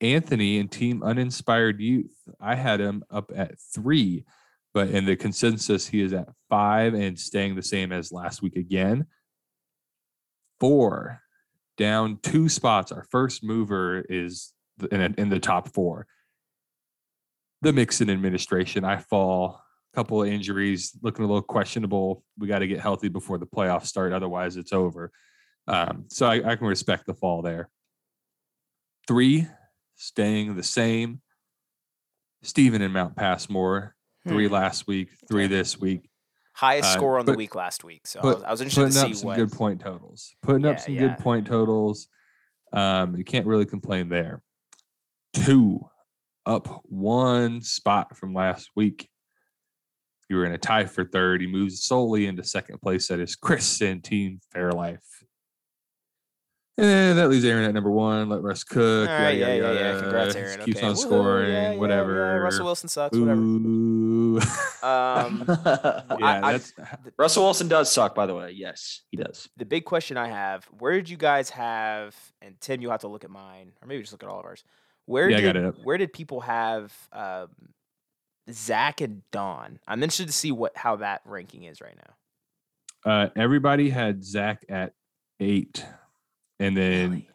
[0.00, 2.16] Anthony and Team Uninspired Youth.
[2.40, 4.24] I had him up at three
[4.74, 8.56] but in the consensus, he is at five and staying the same as last week
[8.56, 9.06] again.
[10.60, 11.20] Four,
[11.76, 12.90] down two spots.
[12.92, 14.52] Our first mover is
[14.90, 16.06] in, in the top four.
[17.62, 19.62] The Mixon administration, I fall.
[19.92, 22.24] A couple of injuries, looking a little questionable.
[22.38, 25.10] We got to get healthy before the playoffs start, otherwise it's over.
[25.68, 27.68] Um, so I, I can respect the fall there.
[29.06, 29.46] Three,
[29.96, 31.20] staying the same.
[32.42, 33.94] Steven and Mount Passmore,
[34.26, 34.54] three Hmm.
[34.54, 35.54] last week, three Okay.
[35.54, 36.08] this week.
[36.54, 38.06] Highest uh, score on the week last week.
[38.06, 39.36] So I put- was, I was interested to Putting up some what.
[39.36, 40.34] good point totals.
[40.42, 41.00] Putting up some yeah.
[41.00, 42.08] good point totals.
[42.72, 44.42] Um, you can't really complain there.
[45.34, 45.80] Two,
[46.46, 49.08] up one spot from last week.
[50.28, 51.40] You were in a tie for third.
[51.40, 53.08] He moves solely into second place.
[53.08, 54.98] That is Chris and Team Fairlife.
[56.78, 58.30] And that leaves Aaron at number one.
[58.30, 59.06] Let Russ cook.
[59.08, 60.00] All right, yada, yeah, yada, yeah, yeah.
[60.00, 60.60] Congrats, Aaron.
[60.64, 60.86] Keeps okay.
[60.86, 61.50] on Woohoo, scoring.
[61.52, 61.78] yeah, yeah, yeah.
[61.78, 62.40] whatever.
[62.42, 63.16] Russell Wilson sucks.
[63.16, 63.40] Whatever.
[63.40, 64.38] Ooh.
[64.82, 66.72] Um, yeah, I- I- that's
[67.18, 68.52] Russell Wilson does suck, by the way.
[68.52, 69.50] Yes, he does.
[69.58, 72.16] the big question I have: Where did you guys have?
[72.40, 74.46] And Tim, you have to look at mine, or maybe just look at all of
[74.46, 74.64] ours.
[75.12, 75.74] Where Yeah, did got it up.
[75.84, 77.48] where did people have um,
[78.50, 79.78] Zach and Don.
[79.86, 83.10] I'm interested to see what how that ranking is right now.
[83.12, 84.94] Uh, everybody had Zach at
[85.38, 85.84] eight,
[86.58, 87.28] and then Really?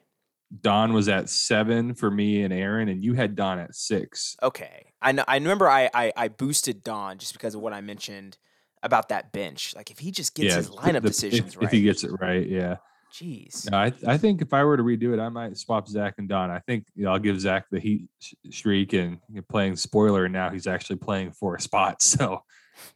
[0.61, 4.35] Don was at seven for me and Aaron, and you had Don at six.
[4.41, 4.85] Okay.
[5.01, 5.23] I know.
[5.27, 8.37] I remember I, I I boosted Don just because of what I mentioned
[8.81, 9.75] about that bench.
[9.75, 11.65] Like if he just gets his lineup the- decisions if, right.
[11.65, 12.77] if he gets it right, yeah.
[13.17, 13.69] Jeez.
[13.71, 16.29] No, I I think if I were to redo it, I might swap Zach and
[16.29, 16.51] Don.
[16.51, 20.25] I think you know, I'll give Zach the heat sh- streak and you're playing spoiler,
[20.25, 22.01] and now he's actually playing for a spot.
[22.03, 22.43] So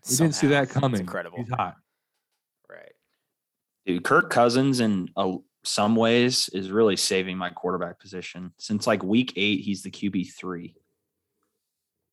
[0.08, 0.92] we didn't see that coming.
[0.92, 1.40] It's incredible.
[1.40, 1.74] He's hot.
[2.70, 2.92] Right.
[3.88, 8.54] Dude, Kirk Cousins in uh, some ways is really saving my quarterback position.
[8.60, 10.76] Since like week eight, he's the QB three.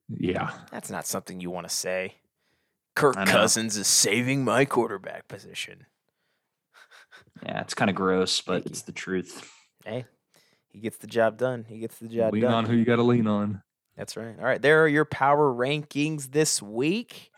[0.08, 0.50] Yeah.
[0.72, 2.14] That's not something you want to say.
[2.96, 5.84] Kirk Cousins is saving my quarterback position.
[7.42, 9.50] Yeah, it's kind of gross, but Thank it's the truth.
[9.84, 10.06] Hey,
[10.70, 11.64] he gets the job done.
[11.68, 12.50] He gets the job lean done.
[12.50, 13.62] Lean on who you got to lean on.
[13.96, 14.34] That's right.
[14.38, 17.30] All right, there are your power rankings this week.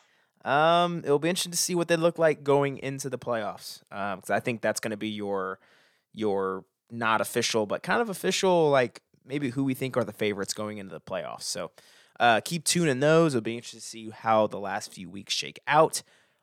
[0.44, 3.82] Um, it'll be interesting to see what they look like going into the playoffs.
[3.92, 5.58] Um, because I think that's going to be your
[6.12, 10.52] your not official, but kind of official, like maybe who we think are the favorites
[10.52, 11.42] going into the playoffs.
[11.42, 11.70] So,
[12.18, 13.34] uh, keep tuning those.
[13.34, 16.02] It'll be interesting to see how the last few weeks shake out.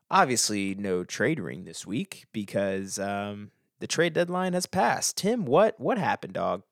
[0.09, 5.17] Obviously, no trade ring this week because um the trade deadline has passed.
[5.17, 6.63] Tim, what what happened, dog?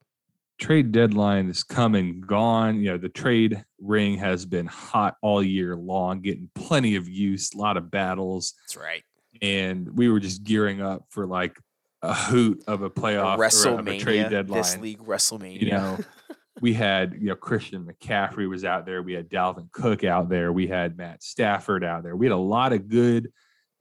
[0.57, 2.79] Trade deadline is coming, gone.
[2.79, 7.53] You know, the trade ring has been hot all year long, getting plenty of use,
[7.53, 8.53] a lot of battles.
[8.63, 9.03] That's right.
[9.41, 11.57] and we were just gearing up for like
[12.01, 14.81] a hoot of a A playoff or of a WrestleMania, trade this deadline.
[14.81, 15.61] league WrestleMania.
[15.61, 15.97] You know,
[16.61, 19.01] we had you know Christian McCaffrey was out there.
[19.01, 20.51] We had Dalvin Cook out there.
[20.51, 22.15] We had Matt Stafford out there.
[22.15, 23.31] We had a lot of good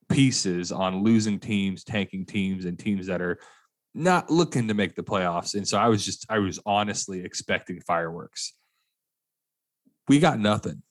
[0.09, 3.39] pieces on losing teams, tanking teams, and teams that are
[3.95, 5.55] not looking to make the playoffs.
[5.55, 8.55] And so I was just I was honestly expecting fireworks.
[10.09, 10.83] We got nothing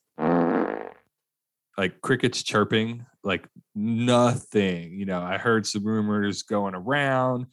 [1.76, 4.98] like crickets chirping, like nothing.
[4.98, 7.46] You know, I heard some rumors going around.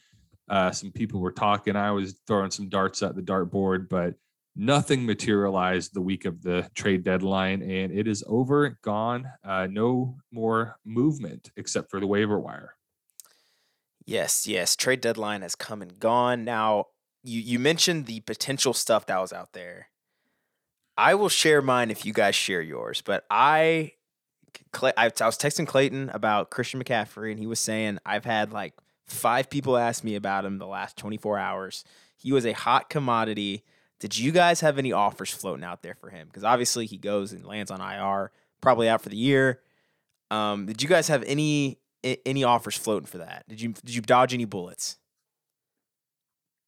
[0.52, 1.78] Uh, some people were talking.
[1.78, 4.16] I was throwing some darts at the dartboard, but
[4.54, 9.32] nothing materialized the week of the trade deadline, and it is over, gone.
[9.46, 12.76] Uh, no more movement except for the waiver wire.
[14.06, 14.76] Yes, yes.
[14.76, 16.44] Trade deadline has come and gone.
[16.44, 16.88] Now,
[17.24, 19.88] you you mentioned the potential stuff that was out there.
[20.98, 23.94] I will share mine if you guys share yours, but I
[24.98, 28.74] I was texting Clayton about Christian McCaffrey, and he was saying I've had like
[29.16, 31.84] five people asked me about him the last 24 hours.
[32.18, 33.64] He was a hot commodity.
[34.00, 36.28] Did you guys have any offers floating out there for him?
[36.28, 38.32] Because obviously he goes and lands on IR,
[38.62, 39.62] probably out for the year.
[40.30, 41.80] Um, did you guys have any
[42.26, 43.48] any offers floating for that?
[43.48, 44.98] Did you did you dodge any bullets?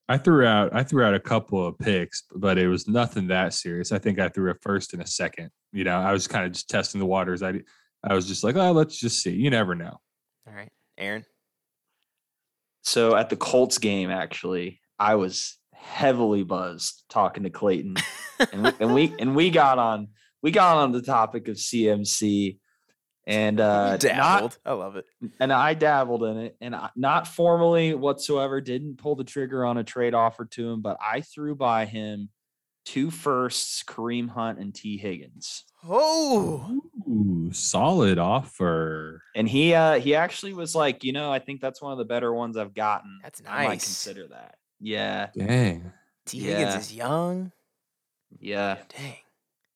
[0.10, 3.54] I threw out I threw out a couple of picks, but it was nothing that
[3.54, 3.91] serious.
[3.91, 5.50] I think I threw a first and a second.
[5.72, 7.41] You know, I was kind of just testing the waters.
[7.41, 7.62] I
[8.04, 9.32] I was just like, oh, let's just see.
[9.32, 9.98] You never know.
[10.48, 11.26] All right, Aaron.
[12.84, 17.96] So at the Colts game, actually, I was heavily buzzed talking to Clayton,
[18.52, 20.10] and we, and we and we got on
[20.42, 22.60] we got on the topic of CMC,
[23.26, 24.58] and uh, not Dabbled.
[24.66, 25.06] I love it.
[25.40, 28.60] and I dabbled in it, and I, not formally whatsoever.
[28.62, 32.30] Didn't pull the trigger on a trade offer to him, but I threw by him
[32.86, 39.22] two firsts, Kareem Hunt and Tee Higgins, Oh, Ooh, solid offer.
[39.36, 42.06] and he uh he actually was like, you know, I think that's one of the
[42.06, 43.20] better ones I've gotten.
[43.24, 43.51] That's nice.
[43.51, 43.84] I might nice.
[43.86, 44.56] consider that.
[44.80, 45.91] Yeah, Dang.
[46.26, 47.51] Tee Higgins is young.
[48.39, 48.78] yeah.
[48.97, 49.16] Dang,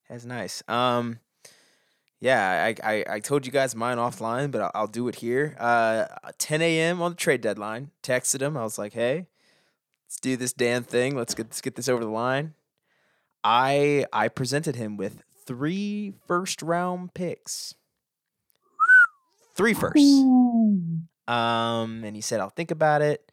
[0.10, 0.64] that's nice.
[0.68, 1.20] Um,
[2.20, 5.56] yeah, I, I I told you guys mine offline, but I'll, I'll do it here.
[5.60, 6.06] Uh,
[6.40, 7.02] 10 a.m.
[7.02, 7.92] on the trade deadline.
[8.02, 8.58] Texted him.
[8.58, 9.28] I was like, hey,
[10.06, 11.16] let's do this damn thing.
[11.16, 12.54] Let's get let's get this over the line.
[13.44, 17.74] I I presented him with three first round picks.
[19.56, 20.22] Three firsts.
[21.28, 23.32] Um, and he said, I'll think about it.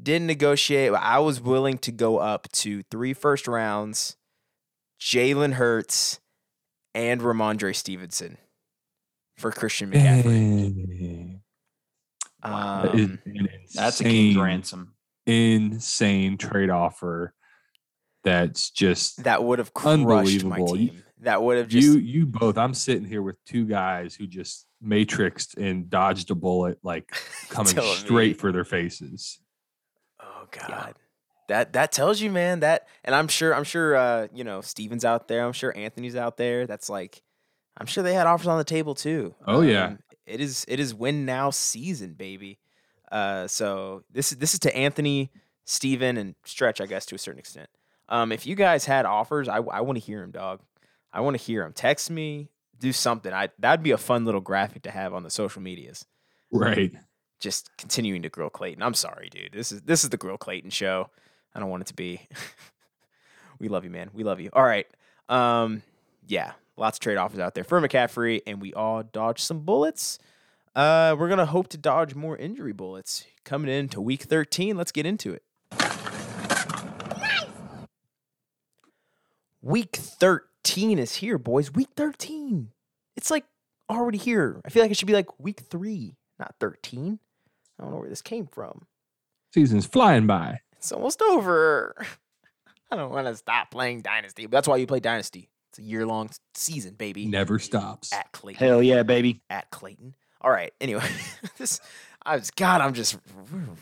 [0.00, 0.92] Didn't negotiate.
[0.92, 4.16] but I was willing to go up to three first rounds,
[5.00, 6.20] Jalen Hurts,
[6.94, 8.38] and Rhamondre Stevenson
[9.36, 10.22] for Christian McCaffrey.
[10.22, 11.40] Dang.
[12.42, 14.94] That is Um, an That's a king's ransom.
[15.26, 17.34] Insane trade offer.
[18.22, 19.96] That's just that would have crushed
[20.44, 20.76] my Unbelievable.
[20.76, 21.02] You- team.
[21.22, 21.98] That would have just you.
[21.98, 22.56] You both.
[22.56, 27.10] I'm sitting here with two guys who just matrixed and dodged a bullet, like
[27.48, 28.34] coming straight me.
[28.34, 29.40] for their faces.
[30.22, 30.94] Oh God.
[31.48, 35.04] That that tells you, man, that and I'm sure I'm sure uh, you know, Steven's
[35.04, 35.44] out there.
[35.44, 36.66] I'm sure Anthony's out there.
[36.66, 37.22] That's like
[37.76, 39.34] I'm sure they had offers on the table too.
[39.46, 39.86] Oh, yeah.
[39.86, 42.58] Um, it is it is win now season, baby.
[43.10, 45.32] Uh so this is this is to Anthony,
[45.64, 47.70] Steven, and Stretch, I guess, to a certain extent.
[48.10, 50.60] Um, if you guys had offers, I I want to hear them, dog.
[51.12, 51.72] I want to hear them.
[51.72, 52.48] Text me,
[52.78, 53.32] do something.
[53.32, 56.04] I that'd be a fun little graphic to have on the social medias.
[56.50, 56.92] Right.
[57.40, 58.82] Just continuing to grill Clayton.
[58.82, 59.52] I'm sorry, dude.
[59.52, 61.10] This is this is the grill Clayton show.
[61.54, 62.26] I don't want it to be.
[63.58, 64.10] we love you, man.
[64.12, 64.50] We love you.
[64.52, 64.86] All right.
[65.28, 65.82] Um,
[66.26, 70.18] yeah, lots of trade offers out there for McCaffrey, and we all dodged some bullets.
[70.74, 74.76] Uh, we're gonna hope to dodge more injury bullets coming into week 13.
[74.76, 75.42] Let's get into it.
[79.60, 80.40] Week 13
[80.76, 81.72] is here, boys.
[81.72, 82.68] Week 13.
[83.16, 83.44] It's like
[83.90, 84.60] already here.
[84.64, 87.18] I feel like it should be like week three, not 13.
[87.78, 88.86] I don't know where this came from.
[89.54, 90.60] Season's flying by.
[90.76, 91.94] It's almost over.
[92.90, 94.46] I don't want to stop playing Dynasty.
[94.46, 95.48] But that's why you play Dynasty.
[95.70, 97.26] It's a year long season, baby.
[97.26, 98.12] Never stops.
[98.12, 98.66] At Clayton.
[98.66, 99.42] Hell yeah, baby.
[99.50, 100.14] At Clayton.
[100.40, 100.72] All right.
[100.80, 101.08] Anyway,
[101.58, 101.80] this
[102.28, 102.82] I was God.
[102.82, 103.16] I'm just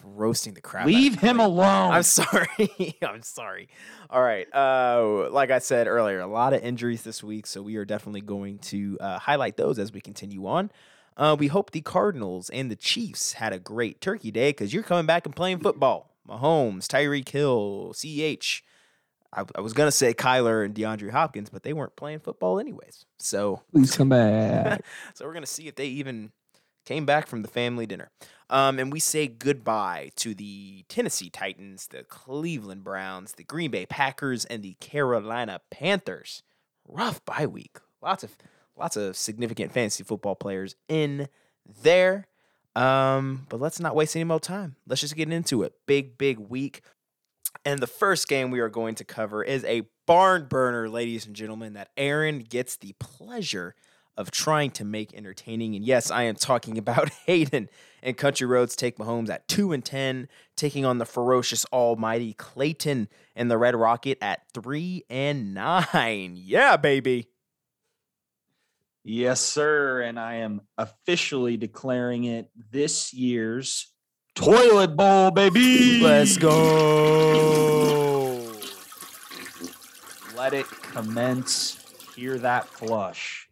[0.05, 0.83] roasting the crap.
[0.83, 1.91] out of Leave him alone.
[1.91, 2.97] I'm sorry.
[3.03, 3.69] I'm sorry.
[4.09, 4.47] All right.
[4.55, 8.21] Uh, like I said earlier, a lot of injuries this week, so we are definitely
[8.21, 10.71] going to uh, highlight those as we continue on.
[11.17, 14.85] Uh, we hope the Cardinals and the Chiefs had a great Turkey Day because you're
[14.85, 16.15] coming back and playing football.
[16.29, 18.63] Mahomes, Tyreek Hill, Ch.
[19.33, 23.07] I, I was gonna say Kyler and DeAndre Hopkins, but they weren't playing football anyways.
[23.19, 24.83] So Please come back.
[25.15, 26.31] so we're gonna see if they even
[26.85, 28.11] came back from the family dinner.
[28.49, 33.87] Um, and we say goodbye to the Tennessee Titans, the Cleveland Browns, the Green Bay
[33.87, 36.43] Packers, and the Carolina Panthers.
[36.87, 37.79] Rough bye week.
[38.01, 38.37] Lots of
[38.77, 41.29] lots of significant fantasy football players in
[41.83, 42.29] there.
[42.77, 44.77] Um, but let's not waste any more time.
[44.87, 45.73] Let's just get into it.
[45.87, 46.83] Big, big week.
[47.65, 51.35] And the first game we are going to cover is a barn burner, ladies and
[51.35, 53.75] gentlemen, that Aaron gets the pleasure
[54.17, 55.75] of trying to make entertaining.
[55.75, 57.69] And yes, I am talking about Hayden
[58.03, 63.09] and Country Roads take Mahomes at 2 and 10, taking on the ferocious almighty Clayton
[63.35, 66.37] and the Red Rocket at 3 and 9.
[66.47, 67.29] Yeah, baby.
[69.05, 70.01] Yes, sir.
[70.03, 73.93] And I am officially declaring it this year's
[74.35, 76.01] toilet bowl, baby.
[76.01, 76.53] Let's go.
[80.37, 81.83] Let it commence.
[82.15, 83.46] Hear that flush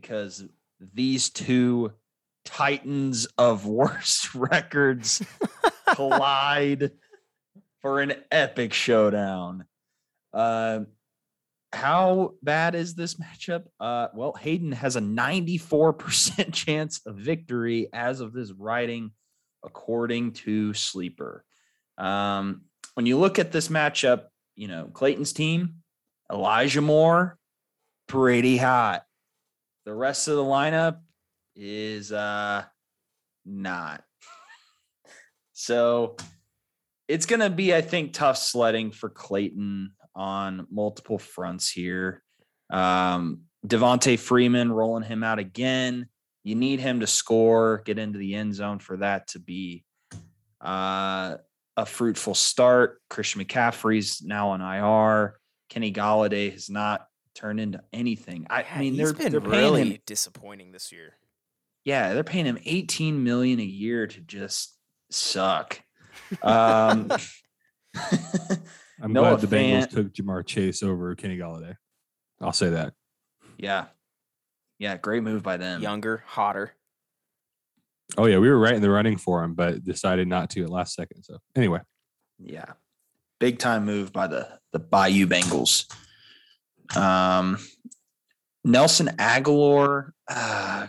[0.00, 0.44] because
[0.92, 1.90] these two
[2.44, 5.22] titans of worst records
[5.94, 6.92] collide
[7.80, 9.64] for an epic showdown.
[10.34, 10.80] Uh,
[11.72, 13.64] how bad is this matchup?
[13.80, 19.12] Uh, well, Hayden has a 94% chance of victory as of this writing,
[19.64, 21.42] according to Sleeper.
[21.96, 22.62] Um,
[22.94, 24.24] when you look at this matchup,
[24.56, 25.76] you know, Clayton's team,
[26.30, 27.38] Elijah Moore,
[28.06, 29.05] pretty hot.
[29.86, 30.98] The rest of the lineup
[31.54, 32.64] is uh
[33.46, 34.02] not.
[35.52, 36.16] so
[37.08, 42.22] it's gonna be, I think, tough sledding for Clayton on multiple fronts here.
[42.68, 46.08] Um, Devonta Freeman rolling him out again.
[46.42, 49.84] You need him to score, get into the end zone for that to be
[50.60, 51.36] uh,
[51.76, 53.00] a fruitful start.
[53.08, 55.38] Christian McCaffrey's now on IR.
[55.68, 57.06] Kenny Golladay has not
[57.36, 58.46] turned into anything.
[58.50, 59.98] I, I mean, he's they're, been they're paying really him.
[60.06, 61.14] disappointing this year.
[61.84, 64.74] Yeah, they're paying him 18 million a year to just
[65.10, 65.80] suck.
[66.42, 67.10] Um,
[69.00, 71.76] I'm Noah glad the Bengals took Ja'Marr Chase over Kenny Golladay.
[72.40, 72.92] I'll say that.
[73.58, 73.86] yeah,
[74.78, 75.80] yeah, great move by them.
[75.82, 76.72] Younger, hotter.
[78.18, 80.70] Oh yeah, we were right in the running for him, but decided not to at
[80.70, 81.22] last second.
[81.22, 81.80] So anyway,
[82.38, 82.72] Yeah.
[83.38, 85.92] Big time move by the the Bayou Bengals.
[86.94, 87.58] Um
[88.66, 90.88] Nelson Agholor, uh,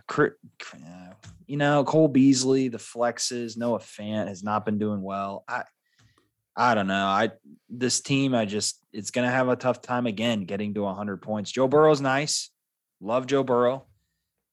[1.46, 5.44] you know, Cole Beasley, the flexes, Noah Fant has not been doing well.
[5.48, 5.64] I
[6.56, 7.06] I don't know.
[7.06, 7.32] I
[7.70, 11.52] this team, I just it's gonna have a tough time again getting to 100 points.
[11.52, 12.50] Joe Burrow's nice,
[13.00, 13.86] love Joe Burrow,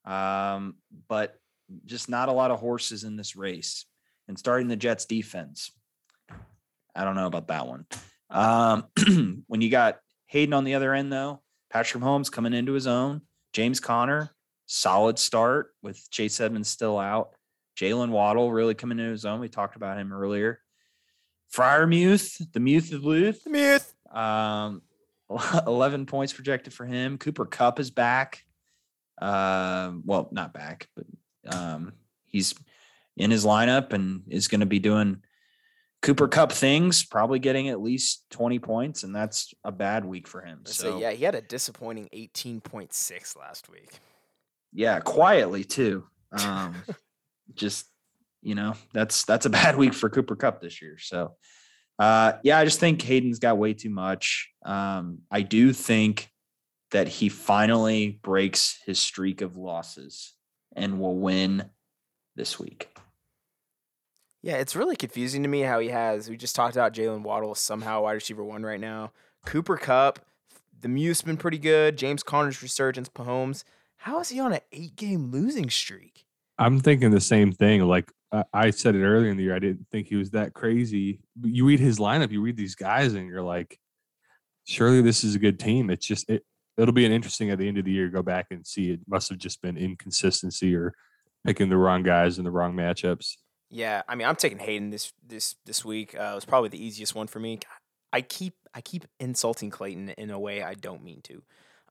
[0.05, 0.76] um,
[1.09, 1.34] but
[1.86, 3.86] just not a lot of horses in this race.
[4.28, 5.72] And starting the Jets defense,
[6.95, 7.86] I don't know about that one.
[8.28, 8.84] Um,
[9.47, 9.99] when you got
[10.35, 13.22] Hayden on the other end, though, Patrick Mahomes coming into his own,
[13.53, 14.35] James Conner,
[14.66, 17.30] solid start with Chase Edmonds still out.
[17.78, 19.39] Jaylen Waddle really coming into his own.
[19.39, 20.59] We talked about him earlier.
[21.55, 23.95] Freiermuth, the Muth of Luth, The myth.
[24.11, 24.82] um,
[25.68, 27.16] 11 points projected for him.
[27.16, 28.45] Cooper Kupp is back.
[29.22, 31.07] Um, well, not back, but
[31.55, 31.93] um,
[32.24, 32.57] he's
[33.16, 35.22] in his lineup and is going to be doing
[36.05, 40.42] Cooper Kupp things, probably getting at least 20 points, and that's a bad week for
[40.42, 40.61] him.
[40.66, 43.88] So, So, yeah, he had a disappointing 18.6 last week.
[44.70, 46.05] yeah, quietly too.
[46.32, 46.74] Um,
[47.55, 47.86] just
[48.42, 50.98] you know, that's that's a bad week for Cooper Kupp this year.
[50.98, 51.36] So,
[51.98, 54.50] uh, yeah, I just think Hayden's got way too much.
[54.62, 56.28] Um, I do think
[56.90, 60.34] that he finally breaks his streak of losses
[60.76, 61.70] and will win
[62.36, 62.94] this week.
[64.45, 66.28] Yeah, it's really confusing to me how he has.
[66.28, 69.11] We just talked about Jaylen Waddle somehow wide receiver one right now.
[69.47, 70.18] Cooper Kupp,
[70.82, 71.97] the Muse's been pretty good.
[71.97, 73.64] James Conner's resurgence, Mahomes.
[73.97, 76.26] How is he on an eight game losing streak?
[76.59, 77.80] I'm thinking the same thing.
[77.86, 78.12] Like
[78.53, 81.20] I- said it earlier in the year, I didn't think he was that crazy.
[81.42, 83.78] You read his lineup, you read these guys, and you're like,
[84.64, 85.88] surely this is a good team.
[85.88, 86.45] It's just it.
[86.76, 88.11] It'll be an interesting at the end of the year.
[88.11, 88.90] Go back and see.
[88.90, 90.92] It must have just been inconsistency or
[91.47, 93.36] picking the wrong guys in the wrong matchups.
[93.75, 96.14] Yeah, I mean, I'm taking Hayden this this this week.
[96.14, 97.59] Uh, it was probably the easiest one for me.
[98.12, 101.43] I keep I keep insulting Clayton in a way I don't mean to,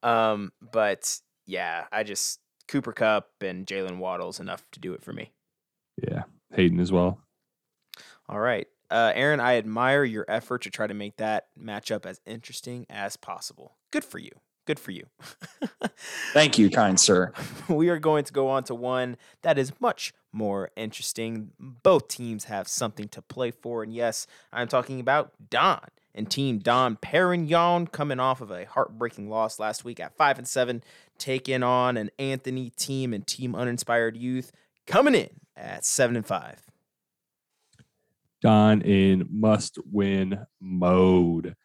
[0.02, 5.12] um, but yeah, I just Cooper Kupp and Jaylen Waddle's enough to do it for
[5.12, 5.34] me.
[6.02, 6.24] Yeah,
[6.56, 7.20] Hayden as well.
[8.30, 12.22] All right, uh, Aaron, I admire your effort to try to make that matchup as
[12.26, 13.76] interesting as possible.
[13.92, 14.32] Good for you.
[14.66, 15.08] Good for you.
[16.32, 17.34] Thank you, kind sir.
[17.68, 21.52] we are going to go on to one that is much more interesting.
[21.60, 23.84] Both teams have something to play for.
[23.84, 25.82] And yes, I'm talking about Don
[26.16, 30.48] and Team Don Perignon coming off of a heartbreaking loss last week at 5 and
[30.48, 30.84] 7,
[31.18, 34.52] taking on an Anthony team and Team Uninspired Youth
[34.86, 36.62] coming in at 7 and 5.
[38.42, 41.56] Don in must win mode.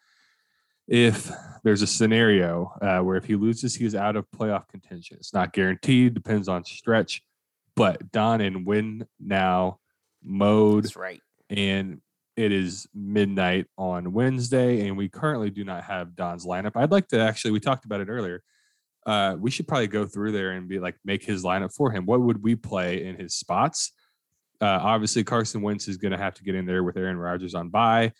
[0.87, 1.29] If
[1.63, 5.17] there's a scenario uh, where if he loses, he is out of playoff contention.
[5.19, 7.21] It's not guaranteed, depends on stretch,
[7.79, 9.79] but Don in win now
[10.21, 11.21] mode, That's right.
[11.49, 12.01] and
[12.35, 16.73] it is midnight on Wednesday, and we currently do not have Don's lineup.
[16.75, 18.43] I'd like to actually, we talked about it earlier.
[19.05, 22.05] Uh, we should probably go through there and be like, make his lineup for him.
[22.05, 23.93] What would we play in his spots?
[24.59, 27.55] Uh, obviously, Carson Wentz is going to have to get in there with Aaron Rodgers
[27.55, 28.11] on bye.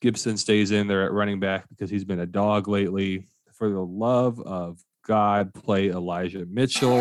[0.00, 3.28] Gibson stays in there at running back because he's been a dog lately.
[3.52, 6.98] For the love of God, play Elijah Mitchell.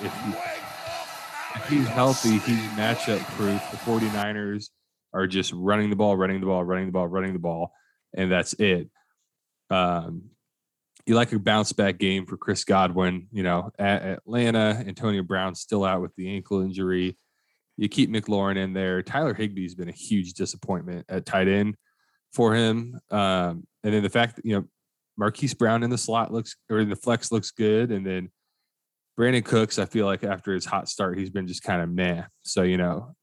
[0.00, 0.55] If, he,
[1.68, 3.62] he's healthy, he's matchup proof.
[3.70, 4.70] The 49ers
[5.12, 7.72] are just running the ball, running the ball, running the ball, running the ball,
[8.14, 8.88] and that's it.
[9.70, 10.30] Um,
[11.06, 13.28] you like a bounce back game for Chris Godwin.
[13.32, 17.16] You know, at Atlanta, Antonio Brown still out with the ankle injury.
[17.76, 19.02] You keep McLaurin in there.
[19.02, 21.76] Tyler Higbee's been a huge disappointment at tight end
[22.32, 22.98] for him.
[23.10, 24.64] Um, and then the fact that, you know,
[25.16, 27.90] Marquise Brown in the slot looks or in the flex looks good.
[27.92, 28.30] And then
[29.18, 32.24] Brandin Cooks, I feel like after his hot start, he's been just kind of meh.
[32.42, 33.14] So, you know,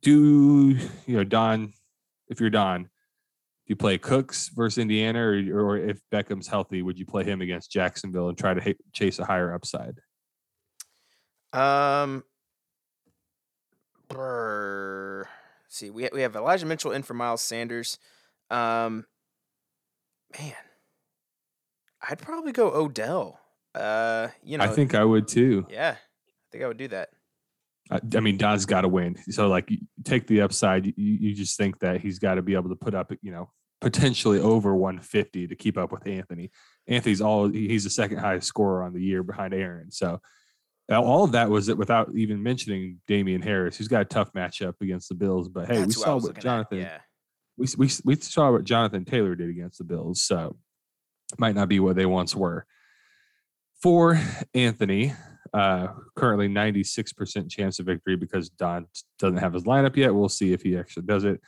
[0.00, 0.70] do
[1.06, 1.72] you know Don?
[2.28, 2.88] If you're Don, do
[3.66, 7.70] you play Cooks versus Indiana, or, or if Beckham's healthy, would you play him against
[7.70, 9.98] Jacksonville and try to hit, chase a higher upside?
[11.52, 12.24] Um,
[14.08, 15.28] brr.
[15.68, 17.98] see, we we have Elijah Mitchell in for Miles Sanders.
[18.50, 19.04] Um,
[20.38, 20.54] man,
[22.08, 23.41] I'd probably go Odell.
[23.74, 25.66] Uh, you know, I think I would too.
[25.70, 27.10] yeah, I think I would do that.
[27.90, 29.16] I, I mean, Don's got to win.
[29.30, 29.70] So, like,
[30.04, 30.86] take the upside.
[30.86, 33.50] You, you just think that he's got to be able to put up, you know,
[33.80, 36.50] potentially over 150 to keep up with Anthony.
[36.86, 39.90] Anthony's all he's the second highest scorer on the year behind Aaron.
[39.90, 40.20] So,
[40.90, 44.74] all of that was it without even mentioning Damien Harris, who's got a tough matchup
[44.80, 45.48] against the Bills.
[45.48, 46.98] But hey, we That's I saw what Jonathan Yeah,
[47.56, 50.56] we, we we saw what Jonathan Taylor did against the Bills, so
[51.38, 52.66] might not be what they once were.
[53.82, 54.20] For
[54.54, 55.12] Anthony,
[55.52, 58.86] uh, currently 96% chance of victory because Don
[59.18, 60.14] doesn't have his lineup yet.
[60.14, 61.40] We'll see if he actually does it.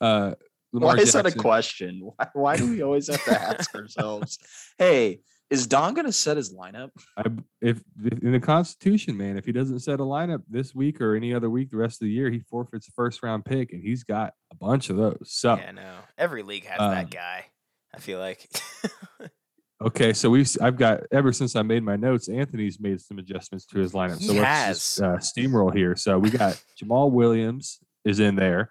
[0.00, 0.34] Uh,
[0.72, 2.00] Lamar Why is that a question?
[2.02, 4.38] Why, why do we always have to ask ourselves,
[4.76, 6.90] hey, is Don going to set his lineup?
[7.16, 7.24] I,
[7.62, 11.14] if if- in the Constitution, man, if he doesn't set a lineup this week or
[11.14, 13.82] any other week the rest of the year, he forfeits a first round pick, and
[13.82, 15.28] he's got a bunch of those.
[15.30, 15.94] So yeah, no.
[16.18, 17.46] Every league has Um, that guy.
[17.94, 18.48] I feel like.
[19.82, 23.66] Okay, so we've I've got ever since I made my notes, Anthony's made some adjustments
[23.66, 24.18] to his lineup.
[24.20, 25.96] He so let's just, uh, steamroll here.
[25.96, 28.70] So we got Jamaal Williams is in there.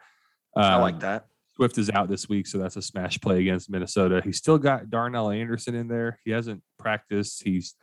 [0.56, 1.26] I like Um, that.
[1.56, 4.22] Swift is out this week, so that's a smash play against Minnesota.
[4.24, 6.20] He's still got Darrell Henderson in there.
[6.26, 7.44] He hasn't practiced.
[7.44, 7.76] He's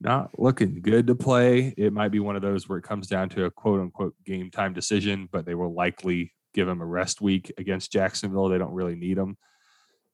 [0.00, 1.74] not looking good to play.
[1.76, 4.50] It might be one of those where it comes down to a quote unquote game
[4.50, 8.48] time decision, but they will likely give him a rest week against Jacksonville.
[8.48, 9.36] They don't really need him.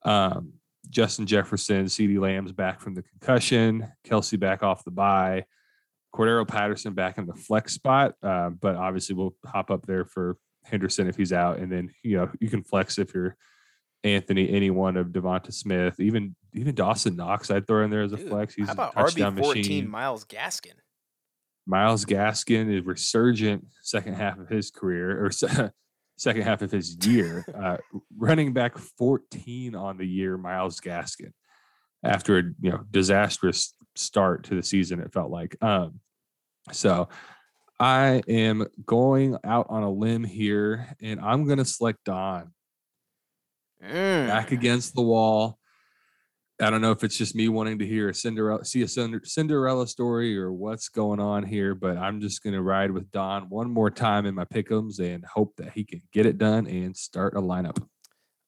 [0.05, 0.55] Um,
[0.91, 5.45] Justin Jefferson, CeeDee Lamb's back from the concussion, Kelce back off the bye,
[6.14, 10.36] Cordarrelle Patterson back in the flex spot, uh, but obviously we'll hop up there for
[10.64, 13.36] Henderson if he's out, and then you know you can flex if you're
[14.05, 17.51] Anthony, any one of Devonta Smith, even even Dawson Knox.
[17.51, 18.55] I'd throw in there as a Dude, flex.
[18.55, 19.89] He's how a about RB fourteen.
[19.89, 20.74] Myles Gaskin?
[21.66, 25.30] Myles Gaskin is resurgent second half of his career or
[26.18, 27.44] second half of his year.
[27.54, 27.78] Uh,
[28.16, 31.32] running back 14 on the year, Myles Gaskin.
[32.04, 35.00] after a you know disastrous start to the season.
[35.00, 35.56] It felt like.
[35.62, 36.00] Um,
[36.72, 37.08] so
[37.80, 42.52] I am going out on a limb here, and I'm going to select Don
[43.80, 44.26] Mm.
[44.26, 45.56] back against the wall.
[46.61, 49.86] I don't know if it's just me wanting to hear a Cinderella, see a Cinderella
[49.86, 53.70] story or what's going on here, but I'm just going to ride with Don one
[53.70, 57.34] more time in my pickums and hope that he can get it done and start
[57.36, 57.80] a lineup.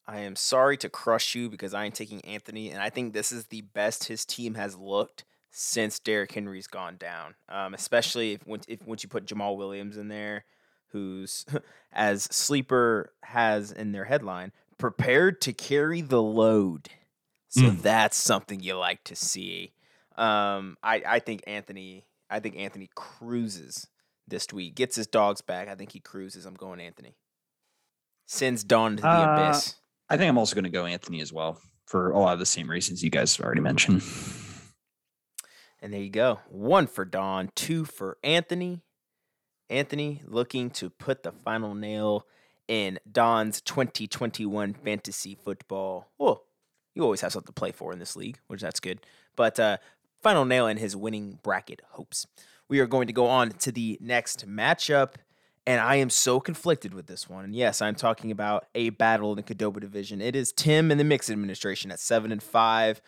[0.08, 3.30] I am sorry to crush you because I am taking Anthony, and I think this
[3.30, 7.34] is the best his team has looked since Derrick Henry's gone down.
[7.48, 10.46] Um, especially if, if once you put Jamaal Williams in there,
[10.88, 11.46] who's
[11.92, 16.88] as sleeper has in their headline, prepared to carry the load.
[17.50, 17.82] So Mm.
[17.82, 19.74] that's something you like to see.
[20.16, 22.06] Um, I I think Anthony.
[22.30, 23.88] I think Anthony cruises
[24.28, 24.76] this week.
[24.76, 25.68] Gets his dogs back.
[25.68, 26.46] I think he cruises.
[26.46, 27.16] I'm going Anthony.
[28.26, 29.74] Sends Dawn to the Uh, abyss.
[30.08, 32.46] I think I'm also going to go Anthony as well for a lot of the
[32.46, 34.02] same reasons you guys already mentioned.
[35.82, 36.40] And there you go.
[36.48, 38.82] One for Dawn, two for Anthony.
[39.68, 42.26] Anthony looking to put the final nail
[42.68, 46.10] in Don's 2021 fantasy football.
[46.18, 46.44] Well,
[46.94, 49.00] you always have something to play for in this league, which that's good.
[49.36, 49.78] But uh,
[50.22, 52.26] final nail in his winning bracket hopes.
[52.68, 55.14] We are going to go on to the next matchup,
[55.66, 57.44] and I am so conflicted with this one.
[57.44, 60.20] And yes, I'm talking about a battle in the Qdoba division.
[60.20, 63.00] It is Tim and the Mixon administration at seven and five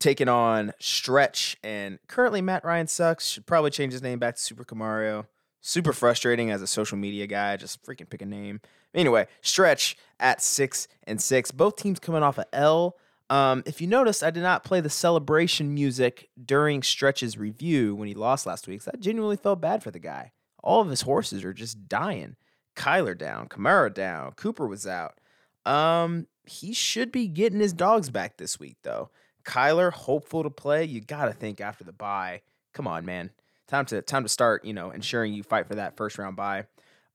[0.00, 3.26] taking on Stretch, and currently Matt Ryan sucks.
[3.26, 5.26] Should probably change his name back to Super Camario.
[5.60, 7.56] Super frustrating as a social media guy.
[7.56, 8.60] Just freaking pick a name.
[8.94, 11.50] Anyway, Stretch at six and six.
[11.50, 12.96] Both teams coming off a L.
[13.34, 18.06] Um, if you noticed, I did not play the celebration music during Stretch's review when
[18.06, 18.82] he lost last week.
[18.82, 20.30] So I genuinely felt bad for the guy.
[20.62, 22.36] All of his horses are just dying.
[22.76, 25.18] Kyler down, Kamara down, Cooper was out.
[25.66, 29.10] Um, he should be getting his dogs back this week though.
[29.44, 30.84] Kyler hopeful to play.
[30.84, 32.42] You got to think after the bye.
[32.72, 33.30] Come on, man.
[33.66, 36.66] Time to time to start, you know, ensuring you fight for that first round bye.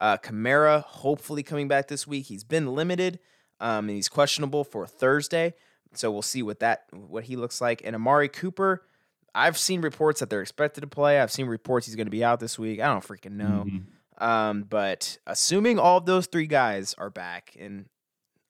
[0.01, 2.25] Uh Kamara hopefully coming back this week.
[2.25, 3.19] He's been limited
[3.61, 5.53] um and he's questionable for Thursday.
[5.93, 7.81] So we'll see what that what he looks like.
[7.83, 8.83] And Amari Cooper,
[9.33, 11.19] I've seen reports that they're expected to play.
[11.19, 12.79] I've seen reports he's going to be out this week.
[12.79, 13.65] I don't freaking know.
[13.67, 13.83] Mhm.
[14.23, 17.85] Um, but assuming all of those three guys are back, and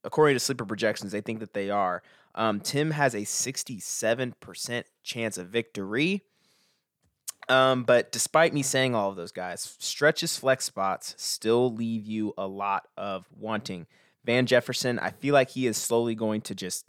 [0.03, 2.01] according to sleeper projections, they think that they are.
[2.35, 6.23] Um, Tim has a 67% chance of victory.
[7.47, 12.33] Um, but despite me saying all of those guys, stretches flex spots still leave you
[12.37, 13.87] a lot of wanting.
[14.23, 16.85] Van Jefferson, I feel like he is slowly going to just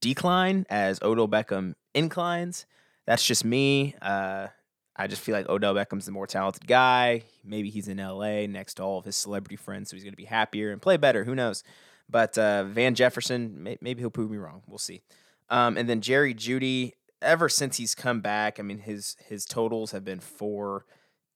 [0.00, 2.66] decline as Odell Beckham inclines.
[3.06, 3.94] That's just me.
[4.02, 4.48] Uh,
[4.96, 7.22] I just feel like Odell Beckham's the more talented guy.
[7.44, 10.16] Maybe he's in LA next to all of his celebrity friends, so he's going to
[10.16, 11.24] be happier and play better.
[11.24, 11.62] Who knows?
[12.10, 14.62] But uh, Van Jefferson, may- maybe he'll prove me wrong.
[14.66, 15.02] We'll see.
[15.50, 16.92] Um, and then Jerry Jeudy,
[17.22, 20.84] ever since he's come back, I mean, his his totals have been 4,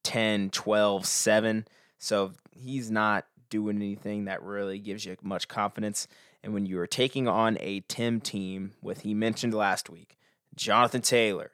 [0.02, 1.66] 10, 12, 7.
[1.98, 6.08] So he's not doing anything that really gives you much confidence.
[6.42, 10.16] And when you are taking on a Tim team with, he mentioned last week,
[10.54, 11.52] Jonathan Taylor,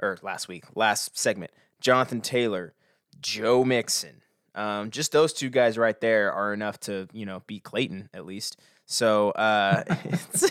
[0.00, 2.74] or last week, last segment, Jonathan Taylor,
[3.20, 4.22] Joe Mixon.
[4.54, 8.26] Um, just those two guys right there are enough to, you know, beat Clayton at
[8.26, 8.58] least.
[8.86, 10.50] So, uh, it's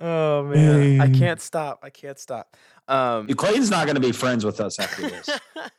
[0.00, 1.80] oh man, I can't stop.
[1.82, 2.56] I can't stop.
[2.88, 5.28] Um, Clayton's not going to be friends with us after this.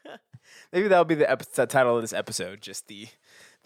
[0.73, 3.07] maybe that'll be the episode, title of this episode, just the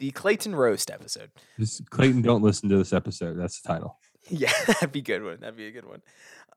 [0.01, 1.29] the Clayton roast episode.
[1.59, 3.37] Just Clayton, don't listen to this episode.
[3.37, 3.99] That's the title.
[4.29, 5.37] Yeah, that'd be a good one.
[5.39, 6.01] That'd be a good one.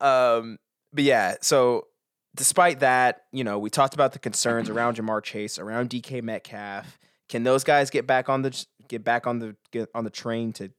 [0.01, 0.57] Um,
[0.91, 1.85] but yeah, so
[2.35, 6.97] despite that, you know, we talked about the concerns around Ja'Marr Chase, around DK Metcalf.
[7.29, 10.51] Can those guys get back on the get back on the get on the train
[10.53, 10.71] to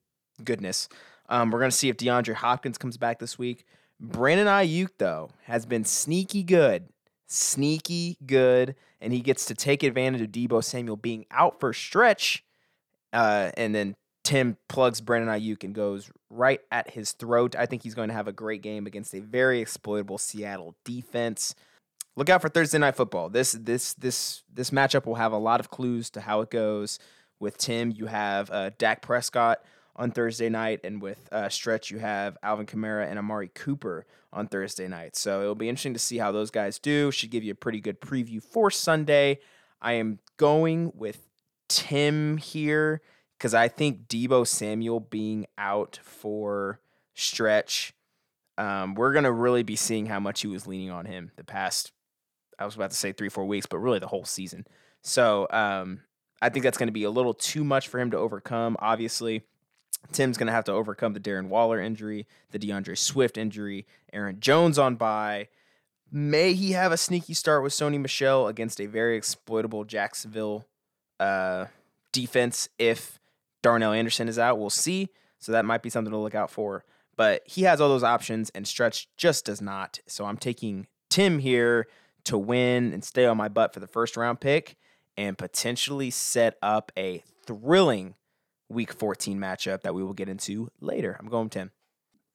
[0.43, 0.89] goodness?
[1.29, 3.65] Um, we're gonna see if DeAndre Hopkins comes back this week.
[4.01, 6.89] Brandon Aiyuk though has been sneaky good,
[7.29, 11.75] sneaky good, and he gets to take advantage of Deebo Samuel being out for a
[11.75, 12.43] stretch,
[13.17, 17.57] uh, and then Tim plugs Brandon Aiyuk and goes right at his throat.
[17.57, 21.55] I think he's going to have a great game against a very exploitable Seattle defense.
[22.15, 23.29] Look out for Thursday night football.
[23.31, 26.99] This this this this matchup will have a lot of clues to how it goes.
[27.39, 29.63] With Tim, you have uh, Dak Prescott
[29.95, 34.49] on Thursday night, and with uh, Stretch, you have Alvin Kamara and Amari Cooper on
[34.49, 35.17] Thursday night.
[35.17, 37.11] So it'll be interesting to see how those guys do.
[37.11, 39.39] Should give you a pretty good preview for Sunday.
[39.81, 41.27] I am going with
[41.69, 43.01] Tim here
[43.39, 46.81] because I think Deebo Samuel being out for
[47.15, 47.93] stretch,
[48.59, 51.93] um, we're gonna really be seeing how much he was leaning on him the past.
[52.59, 54.67] I was about to say three, four weeks, but really the whole season.
[55.03, 56.01] So um,
[56.41, 58.77] I think that's going to be a little too much for him to overcome.
[58.81, 59.43] Obviously,
[60.13, 64.41] Tim's going to have to overcome the Darren Waller injury, the D'Andre Swift injury, Aaron
[64.41, 65.49] Jones on bye.
[66.11, 70.67] May he have a sneaky start with Sony Michel against a very exploitable Jacksonville
[71.21, 71.67] uh,
[72.13, 73.19] defense if
[73.63, 74.59] Darrell Henderson is out.
[74.59, 75.09] We'll see.
[75.39, 76.85] So that might be something to look out for.
[77.17, 80.01] But he has all those options, and Stretch just does not.
[80.07, 81.87] So I'm taking Tim here
[82.25, 84.77] to win and stay on my butt for the first round pick
[85.17, 88.15] and potentially set up a thrilling
[88.69, 91.17] week 14 matchup that we will get into later.
[91.19, 91.71] I'm going Tim.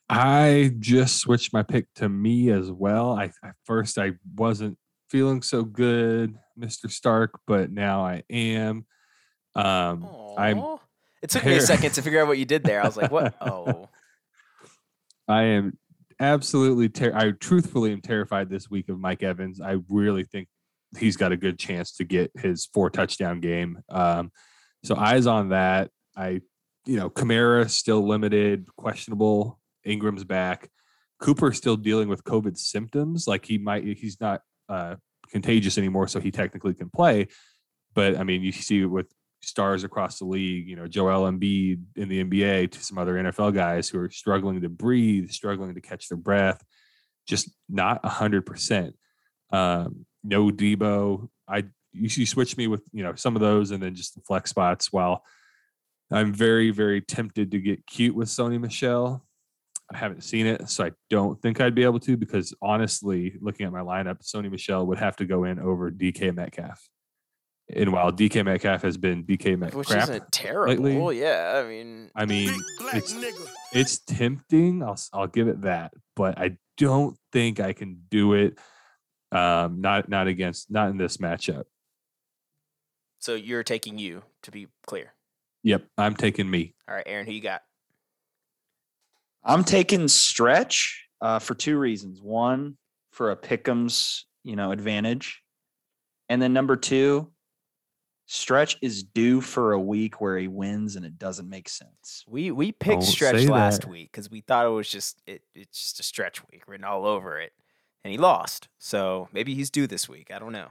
[0.09, 3.11] I just switched my pick to me as well.
[3.13, 4.77] I at first I wasn't
[5.11, 6.89] feeling so good, Mr.
[6.89, 8.85] Stark, but now I am.
[9.55, 10.07] Um,
[10.37, 10.57] I'm
[11.21, 12.81] It took me a second to figure out what you did there.
[12.81, 13.35] I was like, what?
[13.41, 13.89] Oh.
[15.27, 15.77] I am
[16.19, 19.61] absolutely ter- I truthfully am terrified this week of Mike Evans.
[19.61, 20.47] I really think
[20.97, 23.79] he's got a good chance to get his four touchdown game.
[23.89, 24.31] Um,
[24.83, 25.89] so eyes on that.
[26.15, 26.41] I,
[26.85, 29.59] you know, Kamara still limited, questionable.
[29.83, 30.69] Ingram's back.
[31.19, 33.27] Cooper still dealing with COVID symptoms.
[33.27, 34.41] Like he might, he's not
[34.71, 34.95] uh,
[35.29, 37.27] contagious anymore, so he technically can play.
[37.93, 39.11] But I mean, you see with
[39.41, 43.53] stars across the league, you know, Joel Embiid in the NBA to some other NFL
[43.53, 46.63] guys who are struggling to breathe, struggling to catch their breath,
[47.27, 48.95] just not a hundred percent.
[49.51, 51.29] Um, no Deebo.
[51.47, 51.57] I
[51.93, 54.49] you, you switch me with you know some of those and then just the flex
[54.49, 54.91] spots.
[54.91, 55.23] While
[56.11, 59.25] I'm very very tempted to get cute with Sony Michel.
[59.93, 63.65] I haven't seen it, so I don't think I'd be able to because honestly, looking
[63.65, 66.87] at my lineup, Sony Michel would have to go in over DK Metcalf.
[67.73, 70.83] And while DK Metcalf has been DK Metcalf, Which Metcalf, isn't terrible.
[70.83, 71.19] lately.
[71.21, 71.61] Yeah.
[71.63, 72.53] I mean, I mean,
[72.93, 73.15] it's
[73.73, 74.83] it's tempting.
[74.83, 78.57] I'll s- I'll give it that, but I don't think I can do it.
[79.31, 81.63] Um, not not against not in this matchup.
[83.19, 85.13] so you're taking you to be clear.
[85.63, 86.73] Yep, I'm taking me.
[86.89, 87.61] All right, Aaron, who you got?
[89.43, 92.21] I'm taking stretch uh, for two reasons.
[92.21, 92.77] One,
[93.11, 95.41] for a Pick'em's, you know, advantage.
[96.29, 97.31] And then number two,
[98.25, 102.23] stretch is due for a week where he wins and it doesn't make sense.
[102.25, 103.89] We we picked Don't stretch last that.
[103.89, 107.05] week because we thought it was just it, it's just a stretch week written all
[107.05, 107.51] over it,
[108.05, 108.69] and he lost.
[108.79, 110.31] So maybe he's due this week.
[110.33, 110.69] I don't know.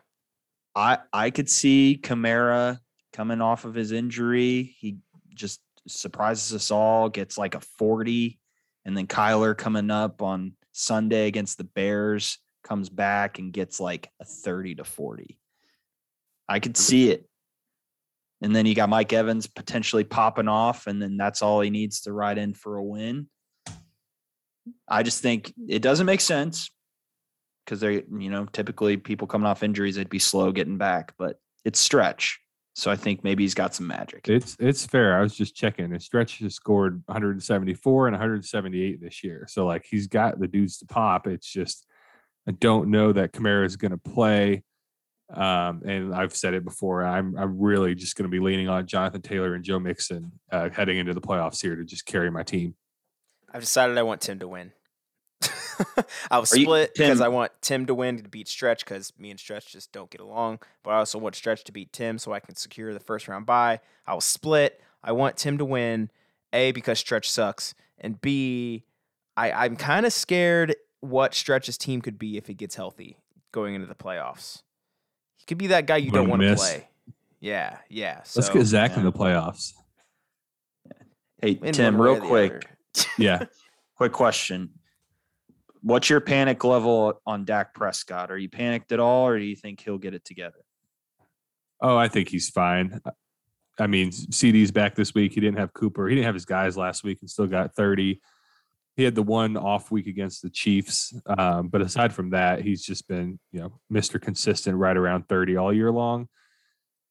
[0.75, 2.79] I I could see Kamara
[3.13, 4.75] coming off of his injury.
[4.79, 4.97] He
[5.35, 8.40] just surprises us all, gets like a 40,
[8.91, 14.11] and then Kyler coming up on Sunday against the Bears comes back and gets like
[14.19, 15.39] a 30 to 40.
[16.49, 17.29] I could see it.
[18.43, 22.01] And then you got Mike Evans potentially popping off, and then that's all he needs
[22.01, 23.29] to ride in for a win.
[24.89, 26.69] I just think it doesn't make sense
[27.65, 31.39] because they're, you know, typically people coming off injuries, they'd be slow getting back, but
[31.65, 32.41] it's stretch.
[32.81, 34.27] So I think maybe he's got some magic.
[34.27, 35.15] It's it's fair.
[35.15, 35.93] I was just checking.
[35.93, 39.45] And Stretch has scored 174 and 178 this year.
[39.51, 41.27] So like he's got the dudes to pop.
[41.27, 41.87] It's just
[42.49, 44.65] I don't know that Kamara is going to play.
[45.31, 47.05] Um, and I've said it before.
[47.05, 50.71] I'm I'm really just going to be leaning on Jonathan Taylor and Joe Mixon uh,
[50.71, 52.77] heading into the playoffs here to just carry my team.
[53.53, 54.73] I've decided I want Tim to win.
[56.31, 59.39] I'll Are split because I want Tim to win to beat Stretch because me and
[59.39, 60.61] Stretch just don't get along.
[60.83, 63.47] But I also want Stretch to beat Tim so I can secure the first round
[63.47, 63.81] bye.
[64.07, 64.81] I'll split.
[65.03, 66.11] I want Tim to win,
[66.53, 68.85] A, because Stretch sucks, and B,
[69.37, 73.17] I, I'm kind of scared what Stretch's team could be if he gets healthy
[73.53, 74.63] going into the playoffs.
[75.37, 76.61] He could be that guy you don't Gonna want to miss.
[76.61, 76.89] play.
[77.41, 78.21] Yeah, yeah.
[78.37, 79.73] Let's get Zach in the playoffs.
[81.41, 82.67] Hey, in Tim, real quick.
[83.17, 83.45] Yeah.
[83.97, 84.71] quick question.
[85.83, 88.31] What's your panic level on Dak Prescott?
[88.31, 90.59] Are you panicked at all, or do you think he'll get it together?
[91.81, 93.01] Oh, I think he's fine.
[93.79, 95.33] I mean, CeeDee's back this week.
[95.33, 96.07] He didn't have Cooper.
[96.09, 98.21] He didn't have his guys last week and still got 30.
[98.97, 101.15] He had the one off week against the Chiefs.
[101.39, 104.21] Um, but aside from that, he's just been, you know, Mr.
[104.21, 106.29] Consistent right around 30 all year long.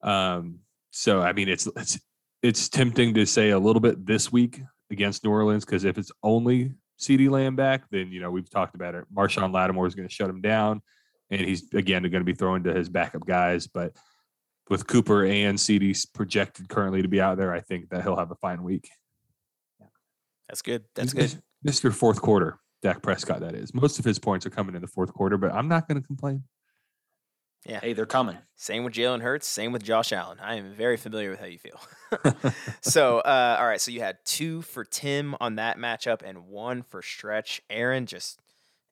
[0.04, 0.60] Um,
[0.92, 2.00] so I mean it's it's
[2.42, 6.12] it's tempting to say a little bit this week against New Orleans because if it's
[6.24, 9.06] only CeeDee Lamb back, then you know we've talked about it.
[9.14, 10.82] Marshon Lattimore is going to shut him down,
[11.30, 13.68] and he's again going to be throwing to his backup guys.
[13.68, 13.94] But
[14.70, 18.32] with Cooper and CeeDee projected currently to be out there, I think that he'll have
[18.32, 18.90] a fine week.
[20.48, 20.84] That's good.
[20.96, 21.42] That's good.
[21.66, 21.94] Mr.
[21.94, 23.42] Fourth Quarter, Dak Prescott.
[23.42, 25.88] That is most of his points are coming in the fourth quarter, but I'm not
[25.88, 26.44] going to complain.
[27.66, 28.38] Hey, they're coming.
[28.56, 29.48] Same with Jalen Hurts.
[29.48, 30.38] Same with Josh Allen.
[30.42, 31.80] I am very familiar with how you feel.
[32.82, 33.82] so, uh, all right.
[33.82, 37.62] So you had two for Tim on that matchup and one for Stretch.
[37.70, 38.40] Aaron just,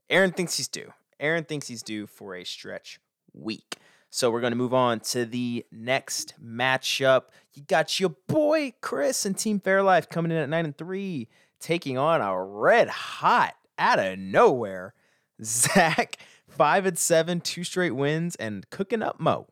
[0.09, 0.93] Aaron thinks he's due.
[1.19, 2.99] Aaron thinks he's due for a Stretch
[3.33, 3.77] week.
[4.09, 7.23] So we're going to move on to the next matchup.
[7.53, 11.29] You got your boy Chris and Team Fairlife coming in at nine and three,
[11.59, 14.93] taking on a red hot out of nowhere
[15.43, 16.17] Zach,
[16.49, 19.47] five and seven, two straight wins, and cooking up Mo.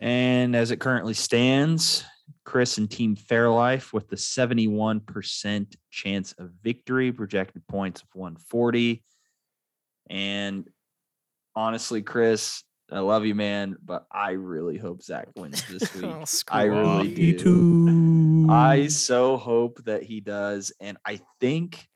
[0.00, 2.04] And as it currently stands,
[2.44, 9.02] Chris and Team Fairlife with the 71% chance of victory, projected points of 140.
[10.08, 10.68] And
[11.54, 16.10] honestly, Chris, I love you, man, but I really hope Zach wins this oh, week.
[16.10, 17.04] Oh, I really off.
[17.04, 17.38] Me do.
[17.38, 18.46] too.
[18.50, 20.72] I so hope that he does.
[20.80, 21.86] And I think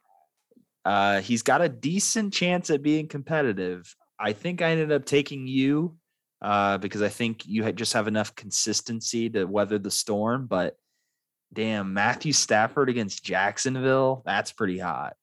[0.84, 3.94] uh, he's got a decent chance at being competitive.
[4.18, 5.96] I think I ended up taking you
[6.42, 10.46] uh, because I think you had just have enough consistency to weather the storm.
[10.46, 10.76] But
[11.52, 15.14] damn, Matthew Stafford against Jacksonville, that's pretty hot.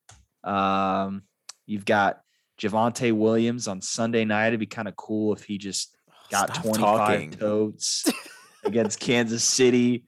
[0.43, 1.23] Um,
[1.67, 2.21] you've got
[2.59, 4.47] Javonte Williams on Sunday night.
[4.47, 5.95] It'd be kind of cool if he just
[6.31, 7.31] got Stop 25 talking.
[7.31, 8.11] totes
[8.63, 10.05] against Kansas City.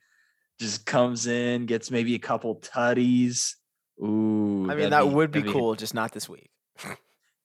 [0.59, 3.53] Just comes in, gets maybe a couple tutties.
[4.01, 6.49] Ooh, I mean, that'd would be that'd cool, just not this week.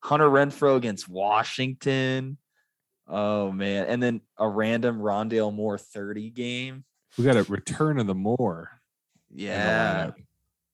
[0.03, 2.39] Hunter Renfrow against Washington.
[3.07, 6.85] Oh man, and then a random Rondale Moore 30 game.
[7.16, 8.70] we got a return of the Moore.
[9.31, 10.12] Yeah,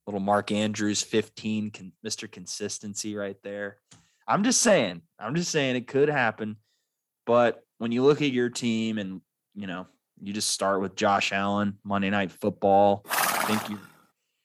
[0.07, 2.31] little Mark Andrews 15, con- Mr.
[2.31, 3.79] Consistency right there.
[4.27, 6.57] I'm just saying, I'm just saying it could happen.
[7.27, 9.21] But when you look at your team and
[9.55, 9.87] you know,
[10.21, 13.05] you just start with Josh Allen, Monday night football.
[13.09, 13.79] I think you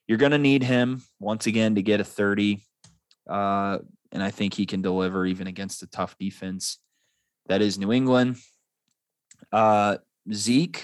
[0.10, 2.60] you're gonna need him once again to get a 30.
[3.30, 3.78] Uh,
[4.12, 6.80] and I think he can deliver even against a tough defense.
[7.46, 8.38] That is New England.
[9.52, 9.98] Uh
[10.34, 10.84] Zeke,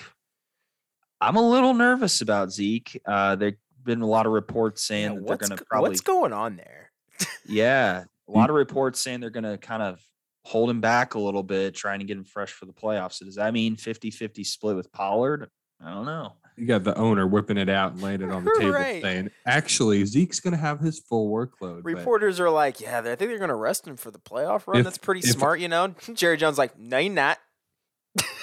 [1.20, 3.02] I'm a little nervous about Zeke.
[3.06, 6.02] Uh, there've been a lot of reports saying Yeah, that they're going to probably, what's
[6.02, 6.92] going on there?
[7.46, 10.00] yeah, a lot of reports saying they're going to kind of
[10.44, 13.14] hold him back a little bit, trying to get him fresh for the playoffs.
[13.14, 15.50] So does that mean 50 50 split with Pollard?
[15.84, 16.34] I don't know.
[16.58, 19.02] You got the owner whipping it out and laying it on the table, Right.
[19.02, 23.02] saying, "Actually, Zeke's going to have his full workload." but Reporters are like, yeah, I
[23.04, 24.78] think they're going to rest him for the playoff run.
[24.78, 25.94] If- That's pretty if- smart, you know?
[26.14, 27.38] Jerry Jones like, no, you're not.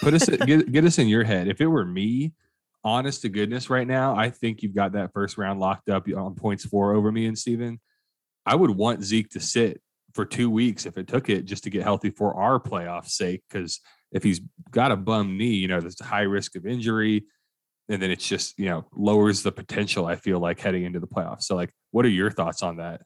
[0.03, 1.49] put us get, get us in your head.
[1.49, 2.33] If it were me,
[2.85, 6.35] honest to goodness, right now, I think you've got that first round locked up on
[6.35, 7.81] points four over me and Steven.
[8.45, 9.81] I would want Zeke to sit
[10.13, 13.43] for two weeks if it took it just to get healthy for our playoff sake.
[13.49, 13.81] Because
[14.11, 14.41] if he's
[14.71, 17.25] got a bum knee, you know, there's a high risk of injury.
[17.93, 21.07] And then it's just, you know, lowers the potential, I feel like, heading into the
[21.07, 21.43] playoffs.
[21.43, 23.03] So, like, what are your thoughts on that?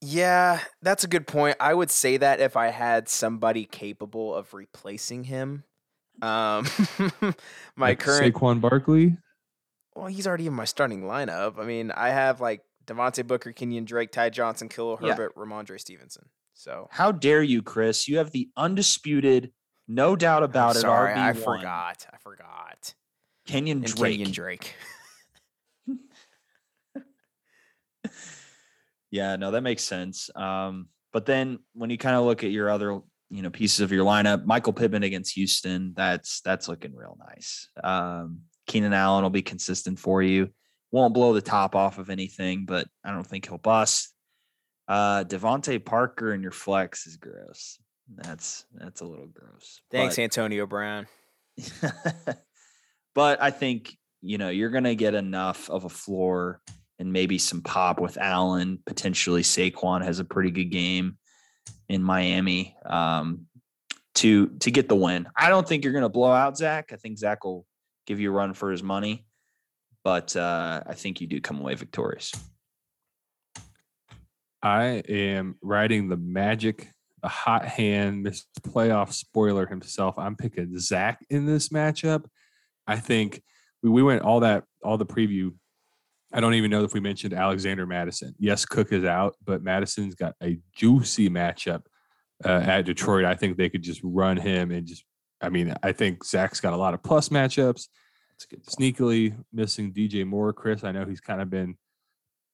[0.00, 1.56] Yeah, that's a good point.
[1.60, 5.62] I would say that if I had somebody capable of replacing him.
[6.20, 6.66] Um,
[7.76, 9.16] my Like current Saquon Barkley?
[9.94, 11.58] Well, he's already in my starting lineup.
[11.60, 15.10] I mean, I have like Devontae Booker, Kenyon Drake, Ty Johnson, Khalil Yeah.
[15.10, 16.24] Herbert, Rhamondre Stevenson.
[16.54, 18.08] So How dare you, Chris?
[18.08, 19.52] You have the undisputed,
[19.88, 20.80] no doubt I'm about it.
[20.80, 22.06] sorry, RB1, I forgot.
[22.12, 22.61] I forgot.
[23.46, 24.12] Kenyon And Drake.
[24.18, 24.74] Kenyon Drake.
[29.10, 30.30] Yeah, no, that makes sense.
[30.34, 32.98] Um, but then when you kind of look at your other,
[33.28, 37.68] you know, pieces of your lineup, Michael Pittman against Houston, that's that's looking real nice.
[37.84, 40.48] Um, Keenan Allen will be consistent for you.
[40.92, 44.14] Won't blow the top off of anything, but I don't think he'll bust.
[44.88, 47.78] Uh DeVante Parker in your flex is gross.
[48.16, 49.80] That's that's a little gross.
[49.90, 51.06] Thanks, But- Antonio Brown.
[53.14, 56.60] but I think you know you're going to get enough of a floor
[56.98, 58.78] and maybe some pop with Allen.
[58.86, 61.18] Potentially, Saquon has a pretty good game
[61.88, 63.46] in Miami um,
[64.14, 65.26] to to get the win.
[65.36, 66.90] I don't think you're going to blow out Zach.
[66.92, 67.66] I think Zach will
[68.06, 69.26] give you a run for his money,
[70.04, 72.32] but uh, I think you do come away victorious.
[74.62, 76.88] I am riding the magic,
[77.20, 78.44] the hot hand, Mr.
[78.60, 80.16] Playoff spoiler himself.
[80.18, 82.26] I'm picking Zach in this matchup.
[82.86, 83.42] I think
[83.82, 85.54] we, we went all that, all the preview.
[86.32, 88.34] I don't even know if we mentioned Alexander Mattison.
[88.38, 91.82] Yes, Cook is out, but Mattison's got a juicy matchup
[92.44, 93.24] uh, at Detroit.
[93.24, 95.04] I think they could just run him and just,
[95.40, 97.88] I mean, I think Zach's got a lot of plus matchups
[98.30, 98.64] That's a good.
[98.64, 100.52] sneakily missing DJ Moore.
[100.52, 101.76] Chris, I know he's kind of been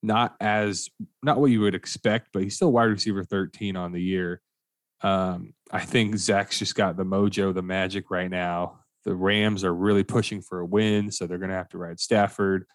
[0.03, 0.89] not as
[1.23, 4.41] not what you would expect, but he's still wide receiver 13 on the year.
[5.03, 8.81] Um, I think Zach's just got the mojo, the magic right now.
[9.09, 12.66] The Rams are really pushing for a win, so they're gonna have to ride Stafford.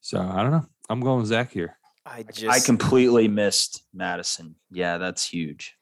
[0.00, 0.64] So I don't know.
[0.88, 1.76] I'm going with Zach here.
[2.06, 4.54] I just I completely missed Mattison.
[4.70, 5.74] Yeah, that's huge.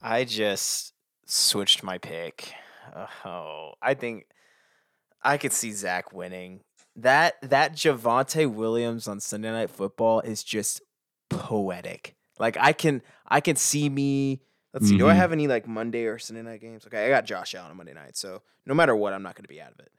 [0.00, 0.92] I just
[1.26, 2.52] switched my pick.
[3.24, 4.26] Oh, I think
[5.24, 6.60] I could see Zach winning.
[6.94, 10.82] That that Javonte Williams on Sunday Night Football is just
[11.30, 12.14] poetic.
[12.38, 14.42] Like I can I can see me
[14.72, 14.96] Let's see.
[14.96, 15.16] Do I Mhm.
[15.16, 16.86] have any like Monday or Sunday night games?
[16.86, 19.44] Okay, I got Josh Allen on Monday night, so no matter what, I'm not going
[19.44, 19.92] to be out of it.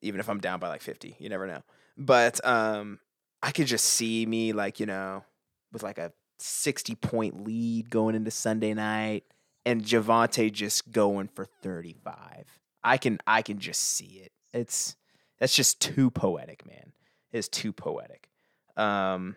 [0.00, 1.62] Even if I'm down by like 50, you never know.
[1.96, 3.00] But um,
[3.42, 5.24] I could just see me like you know
[5.72, 9.24] with like a 60 point lead going into Sunday night,
[9.66, 12.44] and Javonte just going for 35.
[12.84, 14.32] I can I can just see it.
[14.52, 14.96] It's
[15.38, 16.92] that's just too poetic, man.
[17.32, 18.28] It's too poetic.
[18.76, 19.36] Um,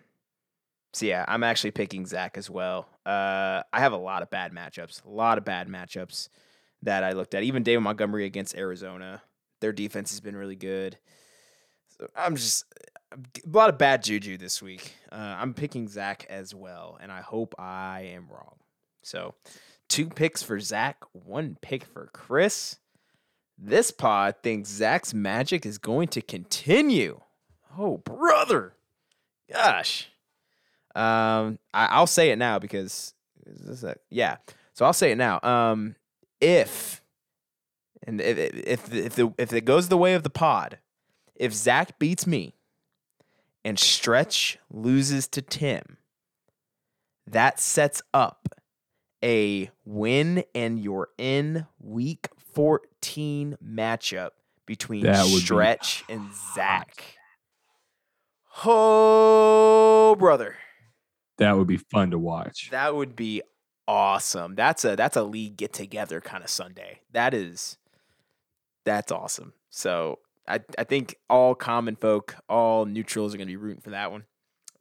[0.93, 2.87] so yeah, I'm actually picking Zach as well.
[3.05, 6.29] Uh, I have a lot of bad matchups, a lot of bad matchups
[6.83, 7.43] that I looked at.
[7.43, 9.21] Even David Montgomery against Arizona,
[9.61, 10.97] their defense has been really good.
[11.97, 12.65] So I'm just
[13.13, 14.95] a lot of bad juju this week.
[15.11, 18.57] Uh, I'm picking Zach as well, and I hope I am wrong.
[19.01, 19.35] So
[19.87, 22.77] two picks for Zach, one pick for Chris.
[23.57, 27.21] This pod thinks Zach's magic is going to continue.
[27.77, 28.73] Oh, brother.
[29.51, 30.10] Gosh.
[30.95, 33.13] Um, I, I'll say it now because
[33.83, 34.37] a, yeah.
[34.73, 35.39] So I'll say it now.
[35.43, 35.95] Um,
[36.39, 37.01] if
[38.05, 40.79] and if if if the if it goes the way of the pod,
[41.35, 42.55] if Zach beats me
[43.63, 45.97] and Stretch loses to Tim,
[47.27, 48.49] that sets up
[49.23, 54.31] a win and you're in week 14 matchup
[54.65, 57.03] between That would be Stretch and Zach.
[58.65, 60.57] Oh, brother.
[61.41, 62.69] That would be fun to watch.
[62.69, 63.41] That would be
[63.87, 64.53] awesome.
[64.53, 66.99] That's a that's a league get together kind of Sunday.
[67.13, 67.79] That is
[68.85, 69.53] that's awesome.
[69.71, 74.11] So I I think all common folk, all neutrals are gonna be rooting for that
[74.11, 74.25] one.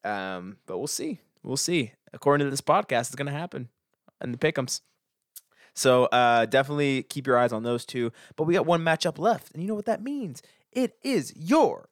[0.04, 1.20] Um, but we'll see.
[1.42, 1.92] We'll see.
[2.12, 3.70] According to this podcast, it's gonna happen
[4.20, 4.82] and the pickums.
[5.74, 8.12] So uh definitely keep your eyes on those two.
[8.36, 10.42] But we got one matchup left, and you know what that means?
[10.72, 11.88] It is your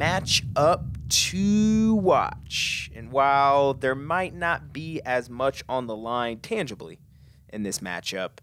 [0.00, 2.90] match up to watch.
[2.96, 7.00] And while there might not be as much on the line tangibly
[7.50, 8.38] in this matchup,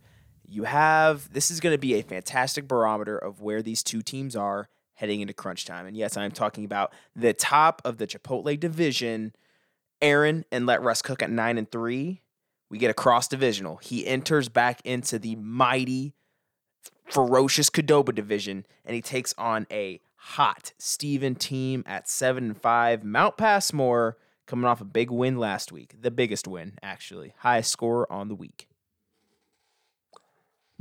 [0.45, 4.35] you have this is going to be a fantastic barometer of where these two teams
[4.35, 5.88] are heading into crunch time.
[5.88, 9.34] And yes, I'm talking about the top of the Chipotle division,
[9.99, 12.21] Aaron and let Russ cook at 9 and 3.
[12.69, 13.77] We get a cross divisional.
[13.77, 16.13] He enters back into the mighty
[17.09, 19.99] ferocious Qdoba division, and he takes on a
[20.31, 23.03] hot Steven team at seven and five.
[23.03, 28.11] Mount Passmore coming off a big win last week, the biggest win actually, highest score
[28.11, 28.67] on the week.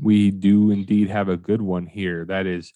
[0.01, 2.25] we do indeed have a good one here.
[2.25, 2.73] That is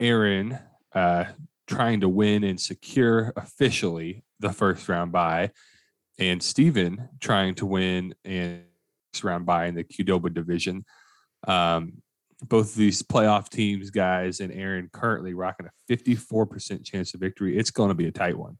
[0.00, 0.58] Aaron
[0.94, 1.24] uh,
[1.66, 5.50] trying to win and secure officially the first round bye,
[6.18, 8.62] and Steven trying to win and
[9.22, 10.84] round bye in the Qdoba division.
[11.46, 12.02] Um,
[12.42, 17.56] both these playoff teams, guys, and Aaron currently rocking a 54% chance of victory.
[17.56, 18.58] It's going to be a tight one.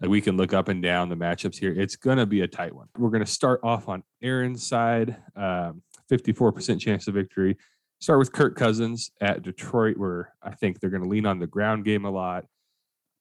[0.00, 1.72] Like we can look up and down the matchups here.
[1.72, 2.88] It's going to be a tight one.
[2.96, 5.16] We're going to start off on Aaron's side.
[5.36, 7.56] Um, 54% chance of victory.
[8.00, 11.46] Start with Kirk Cousins at Detroit, where I think they're going to lean on the
[11.46, 12.46] ground game a lot.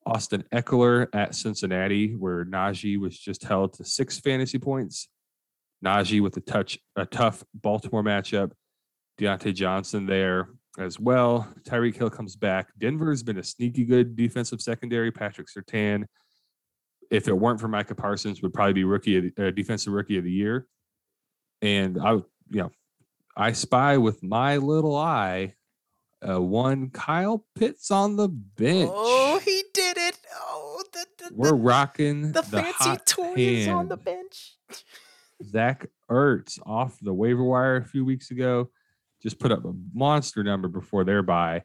[0.06, 5.10] Austin Ekeler at Cincinnati, where Najee was just held to six fantasy points.
[5.84, 8.52] Najee with a touch, a tough Baltimore matchup.
[9.20, 11.48] Diontae Johnson there as well.
[11.68, 12.70] Tyreek Hill comes back.
[12.80, 15.12] Denver's been a sneaky good defensive secondary.
[15.12, 16.06] Patrick Surtain,
[17.12, 20.18] if it weren't for Micah Parsons, would probably be rookie, of the- uh, defensive rookie
[20.18, 20.68] of the year.
[21.62, 22.72] And I, you know,
[23.36, 25.56] I spy with my little eye
[26.28, 28.90] uh, one Kyle Pitts on the bench.
[28.94, 30.18] Oh, he did it!
[30.36, 34.58] Oh, the the, We're rocking the fancy hot toy is on the bench.
[35.44, 38.70] Zach Ertz off the waiver wire a few weeks ago,
[39.22, 41.64] just put up a monster number before their bye.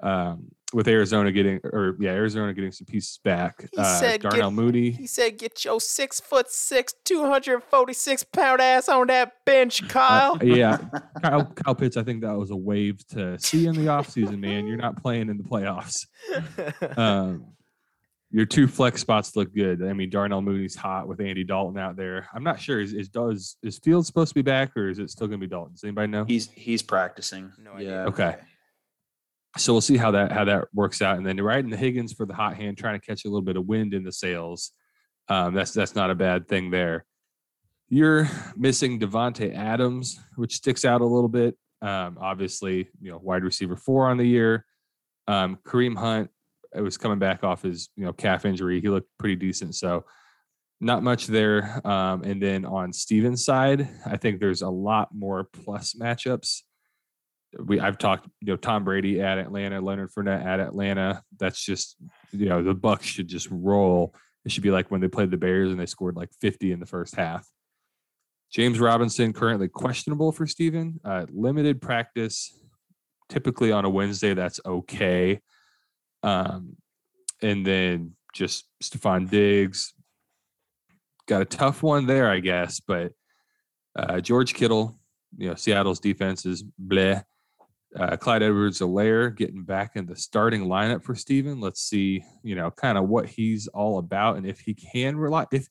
[0.00, 3.66] Um, with Arizona getting, or yeah, Arizona getting some pieces back.
[3.72, 7.62] He Uh, said get- Darnell Mooney, He said, "Get your six foot six, two hundred
[7.64, 10.76] forty six pound ass on that bench, Kyle." Uh, yeah,
[11.22, 11.96] Kyle, Kyle Pitts.
[11.96, 14.66] I think that was a wave to see in the offseason, man.
[14.66, 16.06] You're not playing in the playoffs.
[16.98, 17.46] Um,
[18.30, 19.82] your two flex spots look good.
[19.82, 22.28] I mean, Darnell Mooney's hot with Andy Dalton out there.
[22.34, 22.80] I'm not sure.
[22.80, 25.46] Is is does is Fields supposed to be back or is it still going to
[25.46, 25.72] be Dalton?
[25.72, 26.24] Does anybody know?
[26.24, 27.52] He's he's practicing.
[27.58, 27.90] No idea.
[27.90, 28.04] Yeah.
[28.04, 28.36] Okay.
[29.56, 32.12] So we'll see how that how that works out, and then right in the Higgins
[32.12, 34.72] for the hot hand, trying to catch a little bit of wind in the sails.
[35.28, 37.06] Um, that's that's not a bad thing there.
[37.88, 41.56] You're missing Davante Adams, which sticks out a little bit.
[41.80, 44.66] Um, obviously, you know, wide receiver four on the year.
[45.26, 46.30] Um, Kareem Hunt,
[46.74, 48.80] it was coming back off his you know calf injury.
[48.80, 50.04] He looked pretty decent, so
[50.80, 51.80] not much there.
[51.86, 56.62] Um, and then on Steven's side, I think there's a lot more plus matchups
[57.58, 61.22] we I've talked, you know, Tom Brady at Atlanta, Leonard Fournette at Atlanta.
[61.38, 61.96] That's just,
[62.32, 64.14] you know, the Bucs should just roll.
[64.44, 66.80] It should be like when they played the Bears and they scored like 50 in
[66.80, 67.48] the first half.
[68.50, 71.00] James Robinson currently questionable for Steven.
[71.04, 72.58] Uh, limited practice,
[73.28, 74.34] typically on a Wednesday.
[74.34, 75.40] That's okay.
[76.22, 76.76] Um,
[77.42, 79.94] and then just Stefon Diggs
[81.26, 82.80] got a tough one there, I guess.
[82.80, 83.12] But
[83.96, 84.98] uh, George Kittle,
[85.36, 87.22] you know, Seattle's defense is bleh.
[87.98, 91.58] Uh, Clyde Edwards-Helaire getting back in the starting lineup for Steven.
[91.58, 95.46] Let's see, you know, kind of what he's all about and if he can rely
[95.52, 95.66] if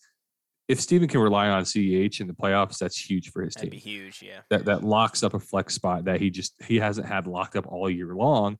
[0.68, 3.78] if Steven can rely on CEH in the playoffs, that's huge for his That'd team.
[3.78, 4.22] be huge.
[4.22, 4.40] Yeah.
[4.49, 7.68] That that locks up a flex spot that he just he hasn't had locked up
[7.68, 8.57] all year long,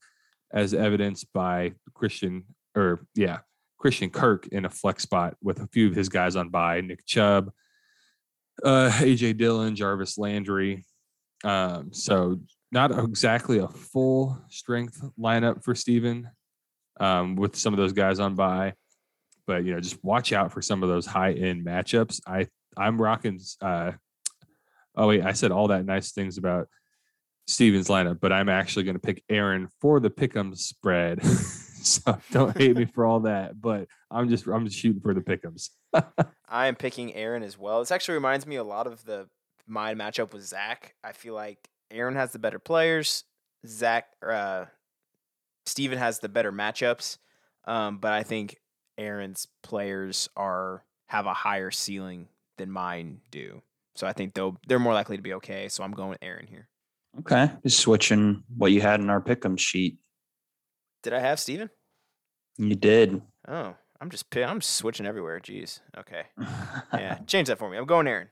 [0.52, 2.46] as evidenced by Christian
[2.76, 3.40] or yeah,
[3.78, 7.06] Christian Kirk in a flex spot with a few of his guys on by Nick
[7.06, 7.52] Chubb,
[8.64, 10.86] uh, AJ Dillon, Jarvis Landry.
[11.44, 12.40] Um, so
[12.72, 16.30] not exactly a full strength lineup for Steven
[17.00, 18.74] um, with some of those guys on by,
[19.46, 22.20] but you know, just watch out for some of those high end matchups.
[22.28, 23.40] I I'm rocking.
[23.62, 23.94] Uh,
[24.96, 26.68] oh wait, I said all that nice things about
[27.48, 31.24] Steven's lineup, but I'm actually going to pick Aaron for the pick'em spread.
[31.26, 35.22] so don't hate me for all that, but I'm just I'm just shooting for the
[35.22, 35.70] pick'ems.
[36.50, 37.80] I am picking Aaron as well.
[37.80, 39.28] This actually reminds me a lot of the
[39.66, 40.96] my matchup with Zach.
[41.04, 43.24] I feel like Aaron has the better players.
[43.66, 44.66] Zach, uh,
[45.66, 47.18] Steven has the better matchups.
[47.66, 48.58] Um, but I think
[48.98, 53.62] Aaron's players are have a higher ceiling than mine do.
[53.96, 55.70] So I think they'll they're more likely to be okay.
[55.70, 56.70] So I'm going with Aaron here.
[57.20, 57.52] Okay.
[57.64, 59.98] Just switching what you had in our pick'em sheet.
[61.04, 61.70] Did I have Steven?
[62.58, 63.22] You did.
[63.48, 65.40] Oh, I'm just I'm switching everywhere.
[65.40, 65.80] Jeez.
[65.98, 66.24] Okay.
[66.94, 67.78] Yeah, change that for me.
[67.78, 68.30] I'm going Aaron.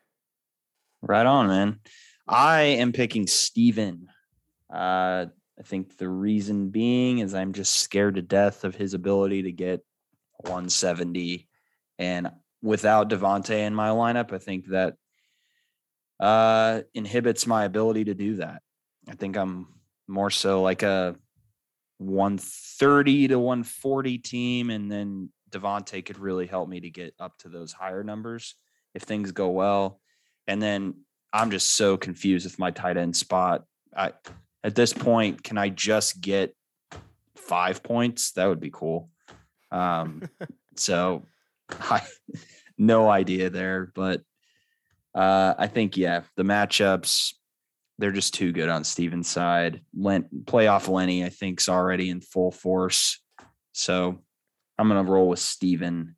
[1.01, 1.79] Right on, man.
[2.27, 4.07] I am picking Steven.
[4.73, 5.27] Uh,
[5.59, 9.51] I think the reason being is I'm just scared to death of his ability to
[9.51, 9.81] get
[10.37, 11.47] 170.
[11.99, 12.31] And
[12.61, 14.95] without Davante in my lineup, I think that
[16.19, 18.61] uh, inhibits my ability to do that.
[19.07, 19.67] I think I'm
[20.07, 21.15] more so like a
[21.97, 27.49] 130 to 140 team, and then Davante could really help me to get up to
[27.49, 28.55] those higher numbers
[28.93, 29.99] if things go well.
[30.47, 30.95] And then
[31.33, 33.63] I'm just so confused with my tight end spot.
[33.95, 34.13] I
[34.63, 36.55] at this point, can I just get
[37.35, 38.31] five points?
[38.31, 39.09] That would be cool.
[39.71, 40.23] Um,
[40.75, 41.23] so
[41.69, 42.01] I
[42.77, 44.21] no idea there, but
[45.13, 47.33] uh, I think yeah, the matchups
[47.97, 49.81] they're just too good on Steven's side.
[49.95, 53.21] Lent playoff Lenny, I think, is already in full force.
[53.71, 54.19] So
[54.77, 56.15] I'm gonna roll with Steven.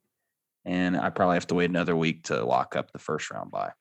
[0.64, 3.72] And I probably have to wait another week to lock up the first round by.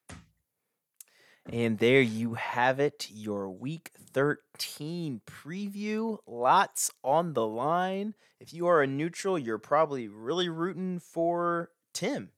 [1.51, 6.17] And there you have it, your week 13 preview.
[6.27, 8.15] Lots on the line.
[8.39, 12.29] If you are a neutral, you're probably really rooting for Tim.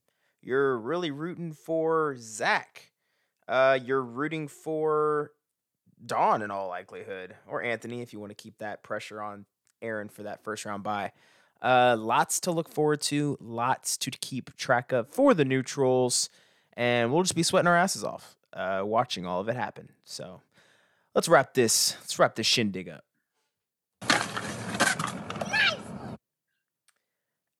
[0.42, 2.92] You're really rooting for Zach.
[3.48, 5.32] Uh, you're rooting for
[6.06, 9.46] Dawn in all likelihood, or Anthony if you want to keep that pressure on
[9.82, 11.12] Aaron for that first round bye.
[11.62, 16.30] Uh, lots to look forward to, lots to keep track of for the neutrals,
[16.74, 19.90] and we'll just be sweating our asses off uh, watching all of it happen.
[20.04, 20.42] So
[21.14, 21.96] let's wrap this.
[22.00, 23.04] Let's wrap this shindig up.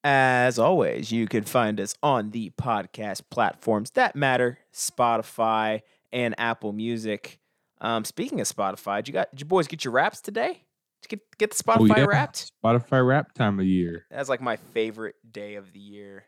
[0.02, 6.72] As always, you can find us on the podcast platforms that matter: Spotify and Apple
[6.72, 7.39] Music.
[7.80, 10.64] Um, speaking of Spotify, did you got did you boys get your wraps today?
[11.02, 12.04] Did you get get the Oh, Spotify yeah.
[12.04, 12.52] wrapped?
[12.62, 14.06] Spotify rap time of year.
[14.10, 16.24] That's like my favorite day of the year.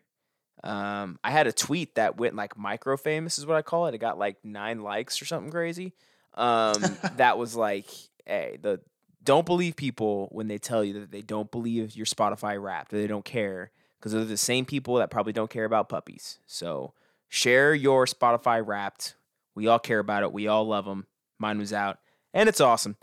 [0.64, 3.94] Um, I had a tweet that went like micro famous is what I call it.
[3.94, 5.92] It got like nine likes or something crazy.
[6.34, 6.80] Um,
[7.16, 7.86] that was like,
[8.24, 8.80] hey, the
[9.24, 12.96] don't believe people when they tell you that they don't believe your Spotify Wrapped or
[12.98, 16.38] they don't care because they're the same people that probably don't care about puppies.
[16.46, 16.92] So
[17.28, 19.14] share your Spotify Wrapped.
[19.54, 20.32] We all care about it.
[20.32, 21.06] We all love them.
[21.42, 21.98] Mine was out,
[22.32, 22.96] and it's awesome.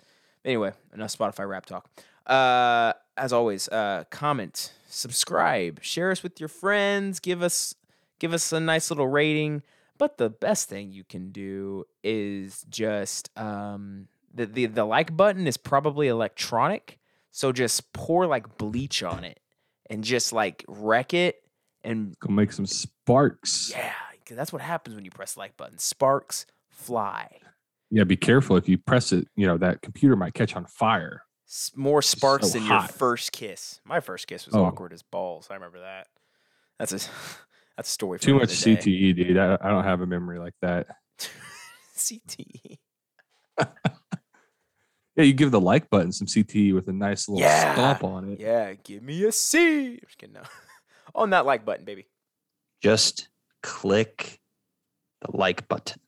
[0.45, 1.90] Anyway, enough Spotify rap talk.
[2.26, 7.76] Uh, as always, uh, comment, subscribe, share us with your friends, give us
[8.18, 9.61] give us a nice little rating.
[9.98, 15.45] But the best thing you can do is just um, the, the the like button
[15.45, 16.98] is probably electronic,
[17.32, 19.41] so just pour like bleach on it
[19.90, 21.44] and just like wreck it
[21.84, 23.72] and Go make some sparks.
[23.76, 23.91] yeah,
[24.30, 25.78] that's what happens when you press the like button.
[25.78, 27.40] Sparks fly.
[27.91, 29.28] Yeah, be careful if you press it.
[29.36, 31.24] You know that computer might catch on fire.
[31.48, 33.82] S- more sparks so than your first kiss.
[33.84, 34.66] My first kiss was Oh.
[34.66, 35.48] awkward as balls.
[35.49, 36.07] I remember that.
[36.78, 36.98] That's a
[37.78, 38.20] that's a story.
[38.20, 38.76] For Too much day.
[38.76, 39.38] CTE, dude.
[39.38, 40.88] I, I don't have a memory like that.
[41.98, 42.78] CTE.
[45.16, 47.74] Yeah, you give the like button some CTE with a nice little Yeah.
[47.74, 48.40] stomp on it.
[48.40, 49.88] Yeah, give me a C.
[49.95, 50.34] I'm just kidding.
[50.36, 50.44] No.
[51.14, 52.07] On that like button, baby.
[52.82, 53.28] Just
[53.61, 54.40] click
[55.20, 55.99] the like button.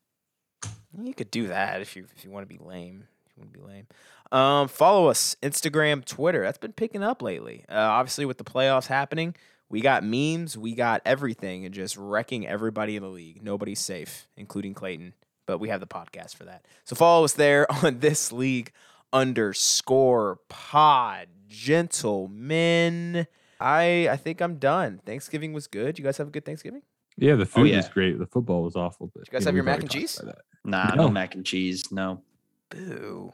[0.99, 3.07] You could do that if you if you want to be lame.
[3.25, 3.87] If you want to be lame.
[4.31, 6.41] Um, follow us Instagram, Twitter.
[6.43, 7.65] That's been picking up lately.
[7.69, 9.35] Uh, obviously, with the playoffs happening,
[9.69, 13.43] we got memes, we got everything, and just wrecking everybody in the league.
[13.43, 15.13] Nobody's safe, including Clayton.
[15.45, 16.65] But we have the podcast for that.
[16.85, 18.71] So follow us there on this league
[19.11, 23.27] underscore pod, gentlemen.
[23.59, 25.01] I I think I'm done.
[25.05, 25.99] Thanksgiving was good.
[25.99, 26.83] You guys have a good Thanksgiving.
[27.21, 27.77] Yeah, the oh, food yeah.
[27.77, 28.17] was great.
[28.17, 29.11] The football was awful.
[29.13, 30.19] But you guys yeah, have your mac and cheese?
[30.19, 30.41] about that.
[30.65, 31.03] Nah, no.
[31.03, 31.09] No.
[31.09, 31.91] mac and cheese.
[31.91, 32.21] No
[32.69, 33.31] Boo.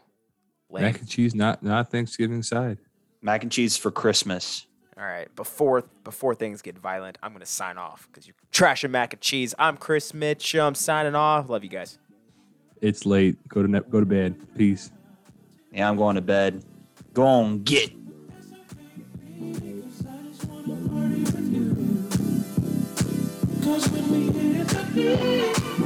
[0.69, 0.84] Lame.
[0.84, 2.80] Mac and cheese, not not Thanksgiving side.
[3.22, 4.68] mac and cheese for Christmas.
[4.97, 9.14] All right, before before things get violent, I'm gonna sign off because you're trashing mac
[9.14, 9.55] and cheese.
[9.57, 10.53] I'm Chris Mitch.
[10.55, 11.49] I'm signing off.
[11.49, 11.97] Love you guys.
[12.81, 13.38] It's late.
[13.47, 14.35] Go to net, go to bed.
[14.57, 14.91] Peace.
[15.72, 16.64] Yeah, I'm going to bed.
[17.14, 17.91] Go on, get.
[23.78, 24.32] When we
[24.95, 25.77] hit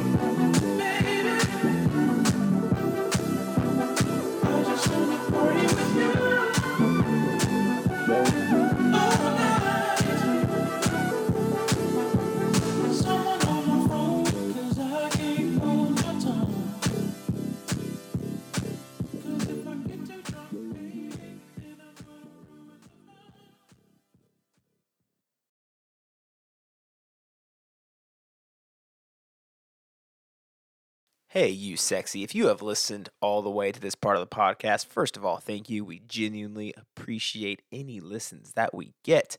[31.33, 32.25] Hey, you sexy.
[32.25, 35.23] If you have listened all the way to this part of the podcast, first of
[35.23, 35.85] all, thank you.
[35.85, 39.37] We genuinely appreciate any listens that we get.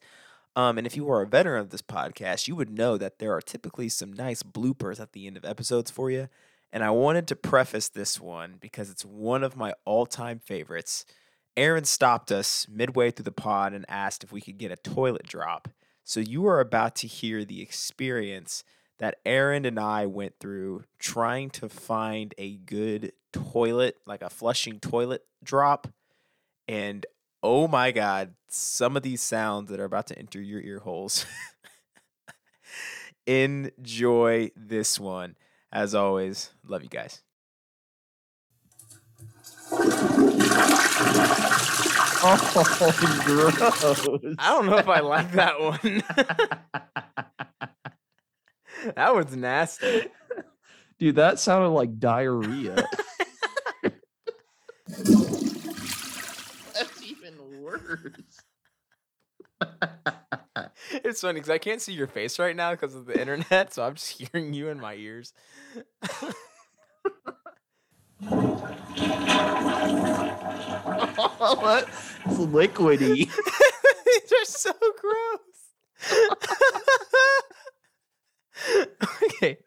[0.57, 3.35] Um, and if you are a veteran of this podcast, you would know that there
[3.35, 6.31] are typically some nice bloopers at the end of episodes for you.
[6.73, 11.05] And I wanted to preface this one because it's one of my all time favorites.
[11.59, 15.27] Aaron stopped us midway through the pod and asked if we could get a toilet
[15.29, 15.69] drop.
[16.05, 18.65] So you are about to hear the experience
[19.03, 24.79] that Aaron and I went through trying to find a good toilet, like a flushing
[24.79, 25.89] toilet drop.
[26.69, 27.05] And
[27.43, 31.27] oh my God, some of these sounds that are about to enter your ear holes.
[33.27, 35.35] Enjoy this one.
[35.73, 37.23] As always, love you guys.
[42.25, 42.39] Oh,
[43.25, 44.07] gross.
[44.39, 46.05] I don't know if I like that one.
[48.97, 50.07] that was nasty.
[50.99, 52.77] Dude, that sounded like diarrhea.
[54.89, 55.11] That's
[57.03, 58.41] even worse.
[61.05, 63.83] It's funny because I can't see your face right now because of the internet, so
[63.83, 65.33] I'm just hearing you in my ears.
[71.39, 71.89] what?
[72.27, 73.27] It's liquidy.
[73.27, 75.39] These are so gross.
[79.23, 79.59] okay.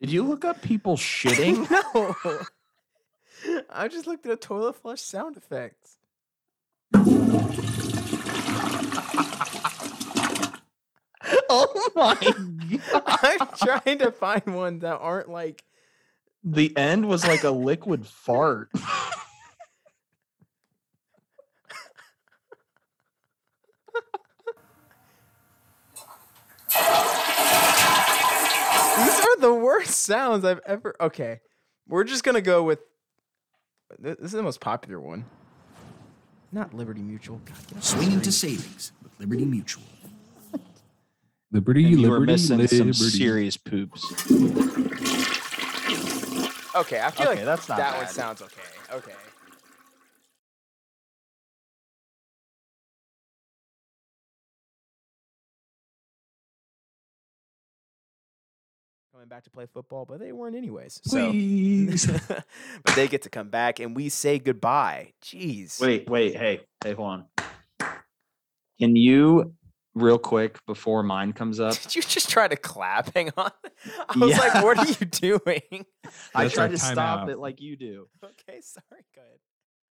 [0.00, 1.68] Did you look up people shitting?
[1.70, 2.14] No.
[3.70, 5.98] I just looked at a toilet flush sound effects.
[11.48, 12.16] oh my
[12.92, 13.02] god.
[13.06, 15.64] I'm trying to find ones that aren't like
[16.44, 18.70] The end was like a liquid fart.
[28.96, 30.94] these are the worst sounds I've ever.
[31.00, 31.40] Okay,
[31.88, 32.80] we're just gonna go with.
[33.98, 35.24] This is the most popular one.
[36.52, 37.40] Not Liberty Mutual.
[37.44, 39.82] God, get Swinging to savings with Liberty Mutual.
[41.52, 44.04] Liberty, And you liberty, were missing some serious poops.
[46.74, 48.60] Okay, I feel Okay, like that's not that one sounds okay.
[48.92, 49.12] Okay.
[59.26, 61.00] Coming back to play football, but they weren't anyways.
[61.04, 62.06] So, Please.
[62.28, 65.14] but they get to come back, and we say goodbye.
[65.20, 65.80] Jeez.
[65.80, 67.24] Wait, wait, hey, hey, hold on.
[68.78, 69.52] Can you,
[69.96, 71.76] real quick, before mine comes up?
[71.82, 73.12] Did you just try to clap?
[73.16, 73.50] Hang on.
[74.08, 75.86] I was like, what are you doing?
[76.32, 77.32] I tried to stop timeout.
[77.32, 78.06] it like you do.
[78.22, 79.02] okay, sorry.
[79.12, 79.38] Go ahead.